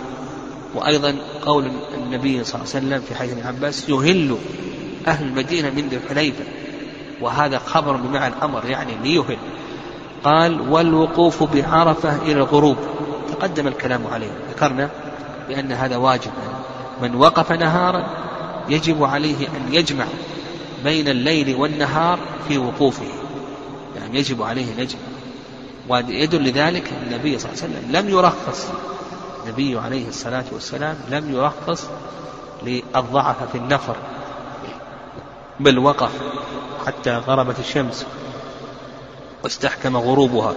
وأيضا 0.75 1.15
قول 1.45 1.71
النبي 1.97 2.43
صلى 2.43 2.61
الله 2.61 2.75
عليه 2.75 2.85
وسلم 2.85 3.01
في 3.01 3.15
حديث 3.15 3.31
ابن 3.31 3.47
عباس 3.47 3.89
يهل 3.89 4.37
أهل 5.07 5.25
المدينة 5.25 5.69
من 5.69 5.87
ذي 5.89 5.95
الحليفة. 5.95 6.43
وهذا 7.21 7.59
خبر 7.59 7.95
بمعنى 7.95 8.33
الأمر 8.33 8.65
يعني 8.65 8.91
ليهل. 9.03 9.37
قال 10.23 10.71
والوقوف 10.71 11.43
بعرفة 11.43 12.15
إلى 12.15 12.33
الغروب. 12.33 12.77
تقدم 13.31 13.67
الكلام 13.67 14.07
عليه. 14.07 14.31
ذكرنا 14.49 14.89
بأن 15.47 15.71
هذا 15.71 15.97
واجب. 15.97 16.31
من 17.01 17.15
وقف 17.15 17.51
نهارا 17.51 18.07
يجب 18.69 19.03
عليه 19.03 19.47
أن 19.47 19.73
يجمع 19.73 20.05
بين 20.83 21.07
الليل 21.07 21.55
والنهار 21.55 22.19
في 22.47 22.57
وقوفه. 22.57 23.05
يعني 23.95 24.19
يجب 24.19 24.41
عليه 24.41 24.73
أن 24.73 24.79
يجمع. 24.79 25.01
ويدل 25.89 26.43
لذلك 26.43 26.91
النبي 27.03 27.39
صلى 27.39 27.51
الله 27.51 27.63
عليه 27.63 27.73
وسلم 27.73 27.91
لم 27.91 28.09
يرخص 28.09 28.67
النبي 29.43 29.79
عليه 29.79 30.07
الصلاة 30.07 30.45
والسلام 30.51 30.97
لم 31.09 31.33
يرخص 31.33 31.89
للضعف 32.63 33.51
في 33.51 33.57
النفر 33.57 33.95
بل 35.59 35.79
وقف 35.79 36.11
حتى 36.85 37.11
غربت 37.17 37.59
الشمس 37.59 38.05
واستحكم 39.43 39.97
غروبها. 39.97 40.55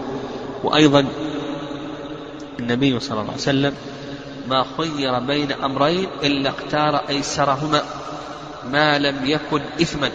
وأيضا 0.64 1.07
النبي 2.61 3.01
صلى 3.01 3.20
الله 3.20 3.32
عليه 3.32 3.43
وسلم 3.43 3.74
ما 4.49 4.64
خير 4.78 5.18
بين 5.18 5.53
أمرين 5.53 6.09
إلا 6.22 6.51
اختار 6.51 6.97
أيسرهما 7.09 7.82
ما 8.64 8.99
لم 8.99 9.26
يكن 9.26 9.61
إثما. 9.82 10.11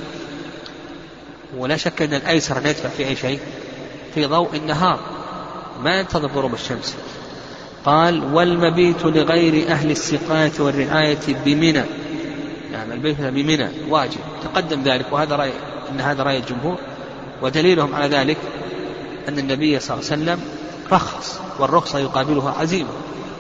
ولا 1.57 1.77
شك 1.77 2.01
أن 2.01 2.13
الأيسر 2.13 2.57
أن 2.57 2.65
يدفع 2.65 2.89
في 2.89 3.07
أي 3.07 3.15
شيء 3.15 3.39
في 4.13 4.25
ضوء 4.25 4.55
النهار. 4.55 4.99
ما 5.83 5.99
ينتظر 5.99 6.27
غروب 6.27 6.53
الشمس. 6.53 6.95
قال 7.85 8.33
والمبيت 8.33 9.05
لغير 9.05 9.71
أهل 9.71 9.91
السقاية 9.91 10.51
والرعاية 10.59 11.35
بمنى. 11.45 11.83
يعني 12.71 12.93
البيت 12.93 13.21
بمنى 13.21 13.69
واجب 13.89 14.19
تقدم 14.43 14.83
ذلك 14.83 15.05
وهذا 15.11 15.35
رأي 15.35 15.51
أن 15.91 16.01
هذا 16.01 16.23
رأي 16.23 16.37
الجمهور. 16.37 16.77
ودليلهم 17.41 17.95
على 17.95 18.07
ذلك 18.07 18.37
أن 19.29 19.39
النبي 19.39 19.79
صلى 19.79 19.97
الله 19.97 20.11
عليه 20.11 20.21
وسلم 20.21 20.39
رخص 20.91 21.39
والرخصة 21.59 21.99
يقابلها 21.99 22.55
عزيمة 22.59 22.89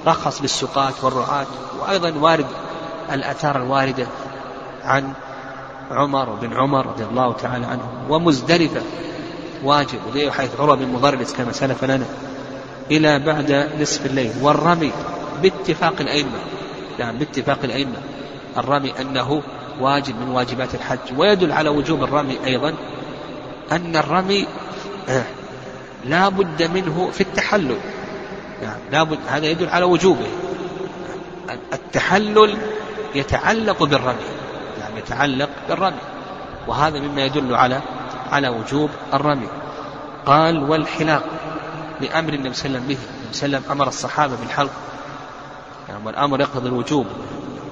رخص 0.07 0.41
للسقاة 0.41 0.93
والرعاة 1.03 1.45
وأيضا 1.81 2.13
وارد 2.19 2.45
الآثار 3.11 3.57
الواردة 3.57 4.07
عن 4.83 5.13
عمر 5.91 6.29
بن 6.29 6.53
عمر 6.53 6.85
رضي 6.85 7.03
الله 7.03 7.33
تعالى 7.33 7.65
عنه 7.65 7.83
ومزدلفة 8.09 8.81
واجب 9.63 9.99
وذي 10.07 10.31
حيث 10.31 10.59
عروة 10.59 10.75
بن 10.75 10.87
مضرس 10.87 11.33
كما 11.33 11.51
سلف 11.51 11.83
لنا 11.83 12.05
إلى 12.91 13.19
بعد 13.19 13.69
نصف 13.79 14.05
الليل. 14.05 14.31
والرمي 14.41 14.91
باتفاق 15.43 15.93
الأئمة. 15.99 16.39
نعم 16.99 17.17
باتفاق 17.17 17.59
الأئمة. 17.63 17.97
الرمي 18.57 18.93
أنه 19.01 19.41
واجب 19.79 20.15
من 20.21 20.29
واجبات 20.29 20.75
الحج. 20.75 21.17
ويدل 21.17 21.51
على 21.51 21.69
وجوب 21.69 22.03
الرمي 22.03 22.37
أيضا 22.45 22.73
أن 23.71 23.95
الرمي 23.95 24.47
آه، 25.09 25.23
لا 26.05 26.29
بد 26.29 26.63
منه 26.63 27.09
في 27.13 27.21
التحلل. 27.21 27.77
يعني 28.61 28.81
لا 28.91 29.03
بد 29.03 29.19
هذا 29.27 29.45
يدل 29.45 29.69
على 29.69 29.85
وجوبه. 29.85 30.27
التحلل 31.73 32.57
يتعلق 33.15 33.83
بالرمي. 33.83 34.27
يعني 34.79 34.99
يتعلق 34.99 35.49
بالرمي. 35.69 36.01
وهذا 36.67 36.99
مما 36.99 37.25
يدل 37.25 37.55
على 37.55 37.81
على 38.31 38.49
وجوب 38.49 38.89
الرمي. 39.13 39.47
قال 40.25 40.69
والحلاق. 40.69 41.23
لأمر 42.01 42.33
النبي 42.33 42.53
صلى 42.53 42.65
الله 42.65 42.79
عليه 42.79 42.85
وسلم 42.85 42.87
به. 42.87 42.97
النبي 42.97 43.33
صلى 43.33 43.45
الله 43.45 43.57
عليه 43.57 43.65
وسلم 43.65 43.71
أمر 43.71 43.87
الصحابة 43.87 44.35
بالحلق. 44.35 44.71
يعني 45.89 46.05
والأمر 46.05 46.41
يقتضي 46.41 46.69
الوجوب. 46.69 47.05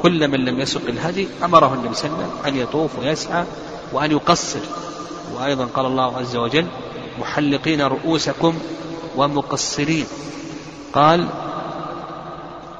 كل 0.01 0.27
من 0.27 0.45
لم 0.45 0.59
يسق 0.59 0.81
الهدي 0.87 1.27
أمره 1.43 1.73
النبي 1.73 1.93
صلى 1.93 2.09
الله 2.09 2.17
عليه 2.17 2.27
وسلم 2.27 2.45
أن 2.45 2.55
يطوف 2.55 2.99
ويسعى 2.99 3.45
وأن 3.93 4.11
يقصر. 4.11 4.59
وأيضا 5.35 5.65
قال 5.65 5.85
الله 5.85 6.17
عز 6.17 6.35
وجل 6.35 6.67
محلقين 7.19 7.81
رؤوسكم 7.81 8.59
ومقصرين 9.15 10.05
قال 10.93 11.27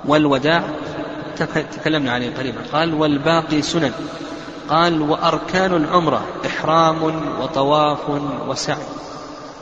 والوداع 0.06 0.64
تكلمنا 1.38 2.12
عليه 2.12 2.36
قريبا. 2.38 2.62
قال 2.74 2.94
والباقي 2.94 3.62
سنن 3.62 3.92
قال 4.70 5.02
وأركان 5.02 5.76
العمرة 5.76 6.22
إحرام 6.46 7.04
وطواف 7.42 8.10
وسعي 8.48 8.84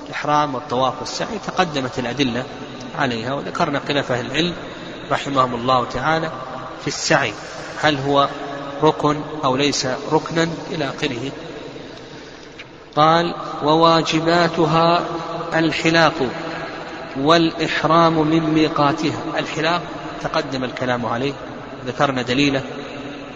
الإحرام 0.07 0.55
والطواف 0.55 0.93
والسعي 0.99 1.39
تقدمت 1.47 1.99
الأدلة 1.99 2.43
عليها 2.99 3.33
وذكرنا 3.33 3.81
خلاف 3.87 4.11
أهل 4.11 4.25
العلم 4.25 4.53
رحمهم 5.11 5.55
الله 5.55 5.85
تعالى 5.85 6.31
في 6.81 6.87
السعي 6.87 7.33
هل 7.81 7.97
هو 7.97 8.29
ركن 8.83 9.21
أو 9.43 9.55
ليس 9.55 9.87
ركنا 10.11 10.47
إلى 10.71 10.89
آخره. 10.89 11.31
قال 12.95 13.35
وواجباتها 13.63 15.03
الحلاق 15.55 16.13
والإحرام 17.17 18.13
من 18.27 18.53
ميقاتها. 18.53 19.19
الحلاق 19.37 19.81
تقدم 20.21 20.63
الكلام 20.63 21.05
عليه 21.05 21.33
ذكرنا 21.85 22.21
دليله 22.21 22.61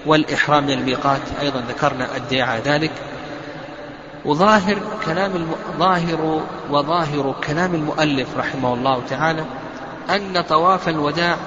والإحرام 0.06 0.64
من 0.64 0.72
الميقات 0.72 1.22
أيضا 1.42 1.64
ذكرنا 1.70 2.18
الدعاء 2.18 2.62
ذلك. 2.62 2.92
وظاهر 4.26 4.78
كلام 5.06 5.36
الم... 5.36 5.56
ظاهر 5.80 6.42
وظاهر 6.70 7.36
كلام 7.48 7.76
المؤلف 7.76 8.38
رحمه 8.38 8.74
الله 8.74 9.02
تعالى 9.10 9.46
أن 10.10 10.42
طواف 10.42 10.90
الوداع 10.90 11.38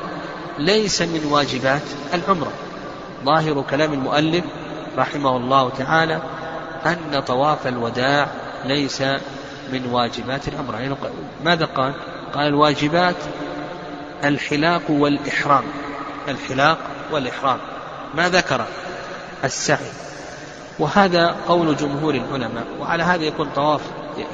ليس 0.58 1.02
من 1.02 1.28
واجبات 1.30 1.82
العمرة. 2.14 2.52
ظاهر 3.24 3.64
كلام 3.70 3.92
المؤلف 3.92 4.44
رحمه 4.98 5.36
الله 5.36 5.70
تعالى 5.70 6.22
أن 6.86 7.20
طواف 7.26 7.66
الوداع 7.66 8.28
ليس 8.64 9.02
من 9.72 9.86
واجبات 9.90 10.48
العمرة. 10.48 10.76
يعني 10.76 10.94
ماذا 11.44 11.64
قال؟ 11.64 11.94
قال 12.34 12.46
الواجبات 12.46 13.16
الحلاق 14.24 14.90
والإحرام. 14.90 15.64
الحلاق 16.28 16.78
والإحرام. 17.12 17.58
ما 18.14 18.28
ذكر؟ 18.28 18.64
السعي. 19.44 20.03
وهذا 20.78 21.36
قول 21.48 21.76
جمهور 21.76 22.14
العلماء 22.14 22.66
وعلى 22.80 23.02
هذا 23.02 23.24
يكون 23.24 23.48
طواف 23.56 23.80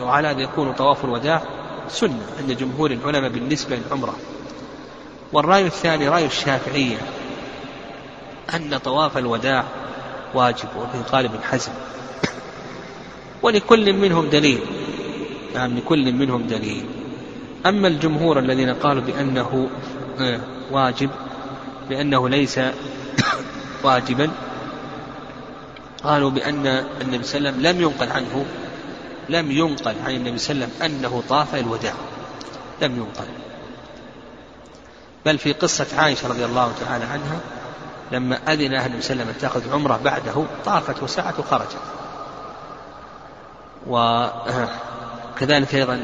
وعلى 0.02 0.28
هذا 0.28 0.40
يكون 0.40 0.72
طواف 0.72 1.04
الوداع 1.04 1.42
سنة 1.88 2.22
عند 2.38 2.52
جمهور 2.52 2.90
العلماء 2.90 3.30
بالنسبة 3.30 3.76
للعمرة. 3.76 4.14
والرأي 5.32 5.66
الثاني 5.66 6.08
رأي 6.08 6.26
الشافعية 6.26 6.98
أن 8.54 8.78
طواف 8.78 9.18
الوداع 9.18 9.64
واجب 10.34 10.68
وفي 10.76 11.10
قال 11.12 11.24
ابن 11.24 11.38
حزم 11.42 11.72
ولكل 13.42 13.92
منهم 13.92 14.28
دليل 14.28 14.60
نعم 15.54 15.76
لكل 15.76 16.12
منهم 16.12 16.42
دليل. 16.46 16.84
أما 17.66 17.88
الجمهور 17.88 18.38
الذين 18.38 18.74
قالوا 18.74 19.02
بأنه 19.02 19.70
آه، 20.20 20.40
واجب 20.70 21.10
بأنه 21.88 22.28
ليس 22.28 22.60
واجبا 23.84 24.30
قالوا 26.04 26.30
بأن 26.30 26.66
النبي 27.00 27.24
صلى 27.24 27.38
الله 27.38 27.50
عليه 27.50 27.58
وسلم 27.58 27.60
لم 27.60 27.80
ينقل 27.80 28.12
عنه 28.12 28.44
لم 29.28 29.50
ينقل 29.50 29.94
عن 30.04 30.10
النبي 30.10 30.38
صلى 30.38 30.54
الله 30.54 30.66
عليه 30.66 30.76
وسلم 30.76 30.96
أنه 30.96 31.22
طاف 31.28 31.54
الوداع. 31.54 31.92
لم 32.82 32.96
ينقل. 32.96 33.28
بل 35.26 35.38
في 35.38 35.52
قصة 35.52 35.86
عائشة 35.98 36.28
رضي 36.28 36.44
الله 36.44 36.72
تعالى 36.80 37.04
عنها 37.04 37.40
لما 38.12 38.36
أذن 38.36 38.74
أهل 38.74 38.86
النبي 38.86 39.02
صلى 39.02 39.12
الله 39.12 39.24
عليه 39.24 39.32
وسلم 39.32 39.32
تأخذ 39.40 39.72
عمرة 39.72 40.00
بعده 40.04 40.44
طافت 40.64 41.02
وسعت 41.02 41.38
وخرجت. 41.38 41.76
وكذلك 43.86 45.74
أيضا 45.74 46.02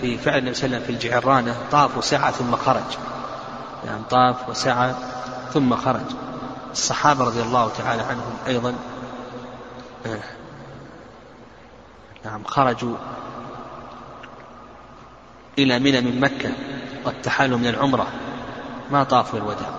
في 0.00 0.18
فعل 0.18 0.38
النبي 0.38 0.54
صلى 0.54 0.66
الله 0.66 0.76
عليه 0.76 0.86
وسلم 0.86 0.98
في 0.98 1.06
الجعرانة 1.06 1.56
طاف 1.70 1.96
وسعى 1.98 2.32
ثم 2.32 2.56
خرج. 2.56 2.98
يعني 3.86 4.02
طاف 4.10 4.48
وسعى 4.48 4.94
ثم 5.52 5.76
خرج. 5.76 6.06
الصحابة 6.72 7.24
رضي 7.24 7.42
الله 7.42 7.70
تعالى 7.78 8.02
عنهم 8.02 8.36
أيضا 8.46 8.74
نعم 12.24 12.44
خرجوا 12.44 12.96
إلى 15.58 15.78
منى 15.78 16.00
من 16.00 16.20
مكة 16.20 16.50
والتحالوا 17.04 17.58
من 17.58 17.66
العمرة. 17.66 18.06
ما 18.90 19.04
طافوا 19.04 19.38
الوداع. 19.38 19.70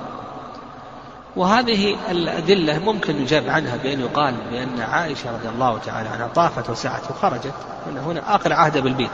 وهذه 1.36 1.96
الأدلة 2.12 2.80
ممكن 2.80 3.22
يجاب 3.22 3.50
عنها 3.50 3.78
بأن 3.78 4.00
يقال 4.00 4.36
بأن 4.52 4.82
عائشة 4.82 5.32
رضي 5.32 5.50
الله 5.50 5.78
تعالى 5.78 6.10
عنها 6.10 6.28
طافت 6.28 6.70
وسعت 6.70 7.12
وخرجت. 7.12 7.54
هنا 7.88 8.02
هنا 8.02 8.36
آخر 8.36 8.54
عهد 8.54 8.78
بالبيت. 8.78 9.12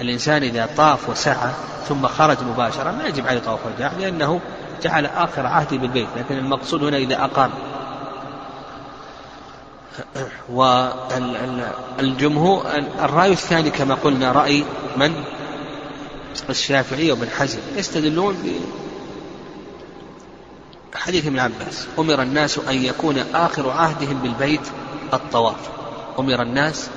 الإنسان 0.00 0.42
إذا 0.42 0.68
طاف 0.76 1.08
وسعى 1.08 1.50
ثم 1.88 2.06
خرج 2.06 2.36
مباشرة 2.44 2.90
ما 2.90 3.04
يجب 3.04 3.26
عليه 3.26 3.40
طواف 3.40 3.66
الوداع 3.66 3.92
لأنه 3.92 4.40
جعل 4.82 5.06
آخر 5.06 5.46
عهده 5.46 5.76
بالبيت. 5.76 6.08
لكن 6.16 6.38
المقصود 6.38 6.84
هنا 6.84 6.96
إذا 6.96 7.24
أقام. 7.24 7.50
والجمهور 11.98 12.66
الرأي 12.98 13.32
الثاني 13.32 13.70
كما 13.70 13.94
قلنا 13.94 14.32
رأي 14.32 14.64
من؟ 14.96 15.24
الشافعي 16.50 17.10
وابن 17.10 17.28
حزم. 17.30 17.58
يستدلون 17.76 18.36
بحديث 20.92 21.26
ابن 21.26 21.38
عباس. 21.38 21.86
أمر 21.98 22.22
الناس 22.22 22.58
أن 22.58 22.84
يكون 22.84 23.18
آخر 23.34 23.70
عهدهم 23.70 24.18
بالبيت 24.18 24.60
الطواف. 25.14 25.56
أمر 26.18 26.42
الناس 26.42 26.88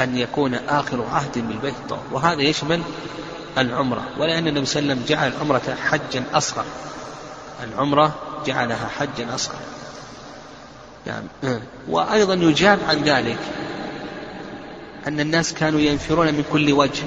أن 0.00 0.16
يكون 0.16 0.54
آخر 0.54 1.06
عهد 1.12 1.38
بالبيت 1.38 1.74
الطواف. 1.74 2.12
وهذا 2.12 2.42
يشمل 2.42 2.82
العمرة. 3.58 4.02
ولأن 4.18 4.48
النبي 4.48 4.66
صلى 4.66 4.80
الله 4.80 4.92
عليه 4.92 5.02
وسلم 5.02 5.16
جعل 5.16 5.32
العمرة 5.32 5.76
حجا 5.82 6.24
أصغر. 6.34 6.64
العمرة 7.62 8.14
جعلها 8.46 8.88
حجا 8.88 9.34
أصغر. 9.34 9.58
نعم. 11.06 11.60
وأيضا 11.88 12.34
يجاب 12.34 12.78
عن 12.88 13.02
ذلك 13.02 13.38
أن 15.06 15.20
الناس 15.20 15.54
كانوا 15.54 15.80
ينفرون 15.80 16.26
من 16.26 16.44
كل 16.52 16.72
وجه. 16.72 17.04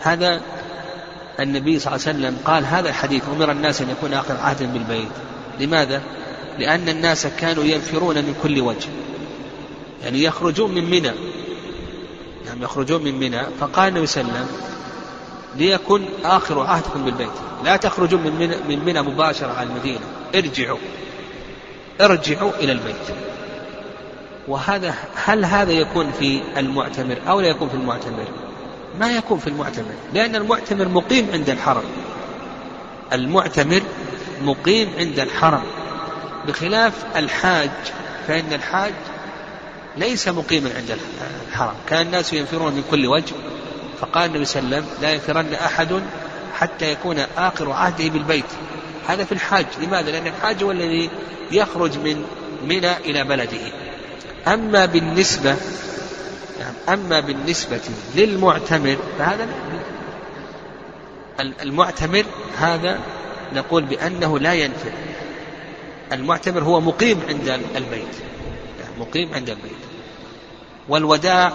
هذا 0.00 0.40
النبي 1.40 1.78
صلى 1.78 1.94
الله 1.94 2.06
عليه 2.06 2.18
وسلم 2.18 2.38
قال 2.44 2.64
هذا 2.64 2.88
الحديث 2.88 3.22
أمر 3.36 3.50
الناس 3.50 3.82
أن 3.82 3.90
يكون 3.90 4.14
آخر 4.14 4.36
عهد 4.36 4.72
بالبيت. 4.72 5.08
لماذا؟ 5.60 6.02
لأن 6.58 6.88
الناس 6.88 7.26
كانوا 7.26 7.64
ينفرون 7.64 8.16
من 8.16 8.34
كل 8.42 8.60
وجه. 8.60 8.88
يعني 10.02 10.22
يخرجون 10.22 10.74
من 10.74 10.84
منى. 10.90 11.12
يعني 12.46 12.62
يخرجون 12.62 13.04
من 13.04 13.14
منى. 13.18 13.42
فقال 13.60 13.88
النبي 13.88 14.06
صلى 14.06 14.22
الله 14.22 14.34
عليه 14.34 14.44
وسلم 14.44 14.58
ليكن 15.56 16.04
آخر 16.24 16.60
عهدكم 16.60 17.04
بالبيت. 17.04 17.28
لا 17.64 17.76
تخرجون 17.76 18.20
من 18.22 18.54
من 18.68 18.84
منى 18.84 19.02
مباشرة 19.02 19.52
على 19.52 19.68
المدينة. 19.68 20.00
ارجعوا. 20.34 20.78
ارجعوا 22.00 22.52
إلى 22.60 22.72
البيت. 22.72 23.16
وهذا 24.48 24.94
هل 25.24 25.44
هذا 25.44 25.72
يكون 25.72 26.12
في 26.12 26.42
المعتمر 26.56 27.16
أو 27.28 27.40
لا 27.40 27.48
يكون 27.48 27.68
في 27.68 27.74
المعتمر؟ 27.74 28.26
ما 29.00 29.12
يكون 29.12 29.38
في 29.38 29.46
المعتمر 29.46 29.94
لأن 30.14 30.36
المعتمر 30.36 30.88
مقيم 30.88 31.28
عند 31.32 31.50
الحرم. 31.50 31.84
المعتمر 33.12 33.82
مقيم 34.42 34.92
عند 34.98 35.20
الحرم. 35.20 35.62
بخلاف 36.48 36.92
الحاج 37.16 37.70
فإن 38.28 38.52
الحاج 38.52 38.92
ليس 39.96 40.28
مقيما 40.28 40.70
عند 40.76 40.98
الحرم. 41.48 41.74
كان 41.88 42.06
الناس 42.06 42.32
ينفرون 42.32 42.72
من 42.72 42.84
كل 42.90 43.06
وجه. 43.06 43.34
فقال 44.00 44.30
النبي 44.30 44.44
صلى 44.44 44.62
الله 44.62 44.76
عليه 44.76 44.86
وسلم 44.86 45.02
لا 45.02 45.12
ينفرن 45.12 45.54
أحد 45.54 46.02
حتى 46.54 46.92
يكون 46.92 47.18
آخر 47.36 47.72
عهده 47.72 48.08
بالبيت. 48.08 48.44
هذا 49.08 49.24
في 49.24 49.32
الحاج. 49.32 49.66
لماذا؟ 49.82 50.10
لأن 50.10 50.26
الحاج 50.26 50.64
هو 50.64 50.70
الذي 50.70 51.10
يخرج 51.52 51.98
من 51.98 52.24
منى 52.64 52.96
إلى 52.96 53.24
بلده. 53.24 53.72
أما 54.46 54.86
بالنسبة 54.86 55.56
يعني 56.60 56.76
أما 56.88 57.20
بالنسبة 57.20 57.80
للمعتمر 58.14 58.96
فهذا 59.18 59.48
المعتمر 61.40 62.24
هذا 62.58 62.98
نقول 63.54 63.82
بأنه 63.82 64.38
لا 64.38 64.54
ينفر 64.54 64.92
المعتمر 66.12 66.62
هو 66.62 66.80
مقيم 66.80 67.20
عند 67.28 67.48
البيت. 67.48 68.14
يعني 68.80 69.00
مقيم 69.00 69.34
عند 69.34 69.50
البيت. 69.50 69.72
والوداع 70.88 71.52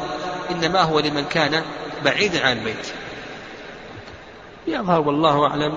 إنما 0.52 0.82
هو 0.82 1.00
لمن 1.00 1.26
كان 1.26 1.62
بعيدا 2.06 2.46
عن 2.46 2.58
البيت. 2.58 2.88
يظهر 4.68 5.02
والله 5.02 5.48
أعلم 5.48 5.74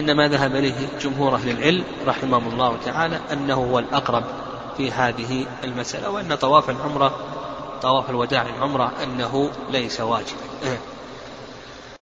أن 0.00 0.12
ما 0.16 0.28
ذهب 0.28 0.56
إليه 0.56 0.88
جمهور 1.00 1.34
أهل 1.34 1.50
العلم 1.50 1.84
رحمهم 2.06 2.52
الله 2.52 2.76
تعالى 2.84 3.20
أنه 3.32 3.54
هو 3.54 3.78
الأقرب 3.78 4.24
في 4.76 4.92
هذه 4.92 5.46
المسألة 5.64 6.10
وأن 6.10 6.34
طواف 6.34 6.70
العمرة 6.70 7.18
طواف 7.82 8.10
الوداع 8.10 8.42
العمرة 8.42 8.92
أنه 9.04 9.50
ليس 9.70 10.00
واجبا. 10.00 10.40